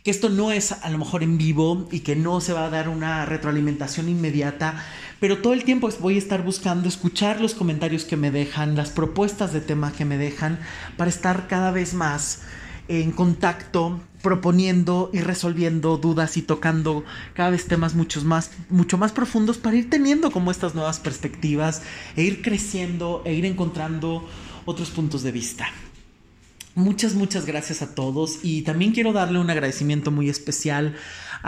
que 0.03 0.11
esto 0.11 0.29
no 0.29 0.51
es 0.51 0.71
a 0.71 0.89
lo 0.89 0.99
mejor 0.99 1.23
en 1.23 1.37
vivo 1.37 1.87
y 1.91 2.01
que 2.01 2.15
no 2.15 2.39
se 2.39 2.53
va 2.53 2.65
a 2.65 2.69
dar 2.69 2.87
una 2.87 3.25
retroalimentación 3.25 4.09
inmediata, 4.09 4.85
pero 5.19 5.39
todo 5.39 5.53
el 5.53 5.63
tiempo 5.63 5.89
voy 5.99 6.15
a 6.15 6.19
estar 6.19 6.43
buscando 6.43 6.87
escuchar 6.87 7.41
los 7.41 7.53
comentarios 7.53 8.05
que 8.05 8.17
me 8.17 8.31
dejan, 8.31 8.75
las 8.75 8.89
propuestas 8.89 9.53
de 9.53 9.61
tema 9.61 9.91
que 9.91 10.05
me 10.05 10.17
dejan, 10.17 10.59
para 10.95 11.09
estar 11.09 11.47
cada 11.47 11.71
vez 11.71 11.93
más 11.93 12.41
en 12.87 13.11
contacto 13.11 13.99
proponiendo 14.21 15.09
y 15.13 15.19
resolviendo 15.19 15.97
dudas 15.97 16.37
y 16.37 16.41
tocando 16.41 17.03
cada 17.33 17.49
vez 17.49 17.67
temas 17.67 17.95
muchos 17.95 18.23
más, 18.23 18.51
mucho 18.69 18.97
más 18.97 19.11
profundos 19.11 19.57
para 19.57 19.77
ir 19.77 19.89
teniendo 19.89 20.31
como 20.31 20.51
estas 20.51 20.75
nuevas 20.75 20.99
perspectivas 20.99 21.81
e 22.15 22.23
ir 22.23 22.41
creciendo 22.41 23.21
e 23.25 23.33
ir 23.33 23.45
encontrando 23.45 24.27
otros 24.65 24.89
puntos 24.89 25.23
de 25.23 25.31
vista. 25.31 25.67
Muchas, 26.75 27.15
muchas 27.15 27.45
gracias 27.45 27.81
a 27.81 27.95
todos 27.95 28.39
y 28.43 28.61
también 28.61 28.91
quiero 28.91 29.11
darle 29.11 29.39
un 29.39 29.49
agradecimiento 29.49 30.11
muy 30.11 30.29
especial 30.29 30.95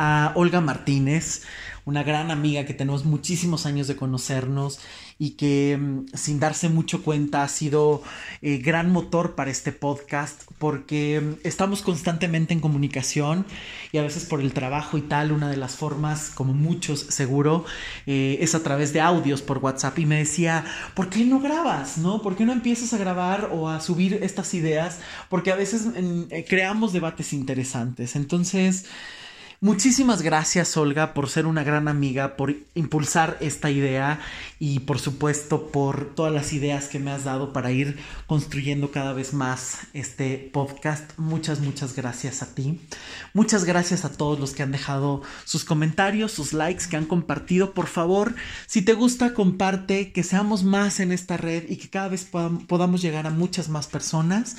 a 0.02 0.32
Olga 0.36 0.62
Martínez, 0.62 1.42
una 1.84 2.04
gran 2.04 2.32
amiga 2.32 2.66
que 2.66 2.74
tenemos 2.74 3.04
muchísimos 3.04 3.66
años 3.66 3.90
de 3.90 3.98
conocernos 3.98 4.80
y 5.18 5.32
que 5.32 5.78
mm, 5.78 6.06
sin 6.14 6.40
darse 6.40 6.70
mucho 6.70 7.04
cuenta 7.04 7.44
ha 7.44 7.50
sido 7.50 8.02
eh, 8.42 8.60
gran 8.60 8.94
motor 8.94 9.36
para 9.36 9.52
este 9.52 9.74
podcast 9.74 10.44
porque 10.58 11.20
mm, 11.20 11.34
estamos 11.44 11.82
constantemente 11.82 12.54
en 12.54 12.62
comunicación 12.62 13.46
y 13.92 13.98
a 13.98 14.02
veces 14.02 14.24
por 14.24 14.40
el 14.40 14.54
trabajo 14.54 14.98
y 14.98 15.02
tal, 15.02 15.34
una 15.34 15.50
de 15.50 15.58
las 15.58 15.76
formas, 15.76 16.30
como 16.30 16.54
muchos 16.54 17.02
seguro, 17.02 17.66
eh, 18.06 18.38
es 18.40 18.56
a 18.56 18.64
través 18.64 18.94
de 18.94 19.02
audios 19.02 19.42
por 19.42 19.58
WhatsApp 19.58 20.00
y 20.00 20.06
me 20.06 20.20
decía, 20.20 20.64
¿por 20.94 21.10
qué 21.10 21.26
no 21.26 21.42
grabas? 21.42 21.98
¿No? 21.98 22.22
¿Por 22.22 22.38
qué 22.38 22.46
no 22.46 22.54
empiezas 22.54 22.94
a 22.94 22.98
grabar 22.98 23.50
o 23.52 23.68
a 23.68 23.82
subir 23.82 24.18
estas 24.22 24.54
ideas? 24.54 25.02
Porque 25.28 25.52
a 25.52 25.58
veces 25.58 25.88
mm, 25.88 26.24
eh, 26.30 26.46
creamos 26.48 26.94
debates 26.94 27.34
interesantes. 27.34 28.16
Entonces, 28.16 28.86
Muchísimas 29.62 30.22
gracias 30.22 30.78
Olga 30.78 31.14
por 31.14 31.30
ser 31.30 31.46
una 31.46 31.66
gran 31.66 31.90
amiga, 31.90 32.38
por 32.38 32.56
impulsar 32.76 33.36
esta 33.42 33.70
idea 33.70 34.22
y 34.58 34.80
por 34.80 35.00
supuesto 35.00 35.68
por 35.68 36.16
todas 36.16 36.32
las 36.32 36.54
ideas 36.54 36.88
que 36.88 36.98
me 36.98 37.12
has 37.12 37.26
dado 37.26 37.52
para 37.52 37.70
ir 37.70 38.00
construyendo 38.26 38.92
cada 38.92 39.12
vez 39.12 39.34
más 39.34 39.80
este 39.92 40.38
podcast. 40.54 41.12
Muchas, 41.18 41.60
muchas 41.60 41.94
gracias 41.94 42.42
a 42.42 42.56
ti. 42.56 42.80
Muchas 43.34 43.66
gracias 43.66 44.06
a 44.06 44.14
todos 44.14 44.40
los 44.40 44.54
que 44.54 44.64
han 44.64 44.72
dejado 44.72 45.24
sus 45.44 45.66
comentarios, 45.66 46.32
sus 46.32 46.54
likes, 46.54 46.86
que 46.90 46.96
han 46.96 47.06
compartido. 47.06 47.74
Por 47.74 47.88
favor, 47.88 48.36
si 48.66 48.82
te 48.82 48.94
gusta, 48.94 49.34
comparte, 49.34 50.14
que 50.14 50.24
seamos 50.24 50.64
más 50.64 51.02
en 51.02 51.12
esta 51.12 51.36
red 51.36 51.66
y 51.68 51.76
que 51.76 51.90
cada 51.90 52.08
vez 52.08 52.24
podamos 52.24 53.02
llegar 53.02 53.28
a 53.28 53.32
muchas 53.32 53.68
más 53.68 53.88
personas. 53.88 54.56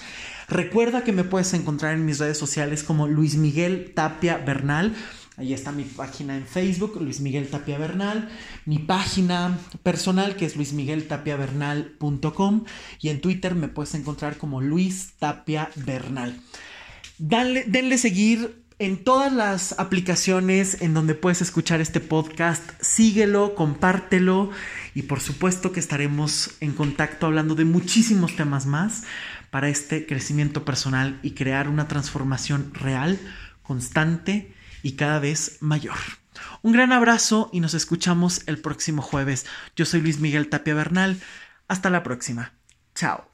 Recuerda 0.51 1.05
que 1.05 1.13
me 1.13 1.23
puedes 1.23 1.55
encontrar 1.55 1.95
en 1.95 2.05
mis 2.05 2.19
redes 2.19 2.37
sociales 2.37 2.83
como 2.83 3.07
Luis 3.07 3.37
Miguel 3.37 3.93
Tapia 3.95 4.37
Bernal. 4.37 4.97
Ahí 5.37 5.55
está 5.55 5.71
mi 5.71 5.85
página 5.85 6.37
en 6.37 6.45
Facebook, 6.45 7.01
Luis 7.01 7.21
Miguel 7.21 7.47
Tapia 7.49 7.79
Bernal, 7.79 8.29
mi 8.67 8.81
página 8.81 9.57
personal 9.85 10.35
que 10.35 10.47
es 10.47 10.57
luismigueltapiabernal.com 10.57 12.65
y 13.01 13.11
en 13.11 13.21
Twitter 13.21 13.55
me 13.55 13.69
puedes 13.69 13.95
encontrar 13.95 14.39
como 14.39 14.61
Luis 14.61 15.13
Tapia 15.21 15.71
Bernal. 15.77 16.41
Dale, 17.19 17.63
denle 17.69 17.97
seguir 17.97 18.65
en 18.81 19.05
todas 19.05 19.33
las 19.33 19.79
aplicaciones 19.79 20.83
en 20.83 20.95
donde 20.95 21.15
puedes 21.15 21.43
escuchar 21.43 21.81
este 21.81 22.01
podcast. 22.01 22.69
Síguelo, 22.81 23.55
compártelo 23.55 24.51
y 24.95 25.03
por 25.03 25.21
supuesto 25.21 25.73
que 25.73 25.81
estaremos 25.81 26.53
en 26.61 26.73
contacto 26.73 27.27
hablando 27.27 27.55
de 27.55 27.65
muchísimos 27.65 28.37
temas 28.37 28.67
más 28.67 29.05
para 29.51 29.69
este 29.69 30.07
crecimiento 30.07 30.65
personal 30.65 31.19
y 31.23 31.33
crear 31.33 31.69
una 31.69 31.89
transformación 31.89 32.73
real, 32.75 33.19
constante 33.63 34.55
y 34.83 34.93
cada 34.93 35.19
vez 35.19 35.59
mayor. 35.61 35.97
Un 36.63 36.73
gran 36.73 36.93
abrazo 36.93 37.51
y 37.53 37.61
nos 37.61 37.75
escuchamos 37.75 38.43
el 38.47 38.59
próximo 38.59 39.03
jueves. 39.03 39.47
Yo 39.77 39.85
soy 39.85 40.01
Luis 40.01 40.21
Miguel 40.21 40.49
Tapia 40.49 40.75
Bernal. 40.75 41.21
Hasta 41.69 41.91
la 41.91 42.03
próxima. 42.03 42.53
Chao. 42.95 43.30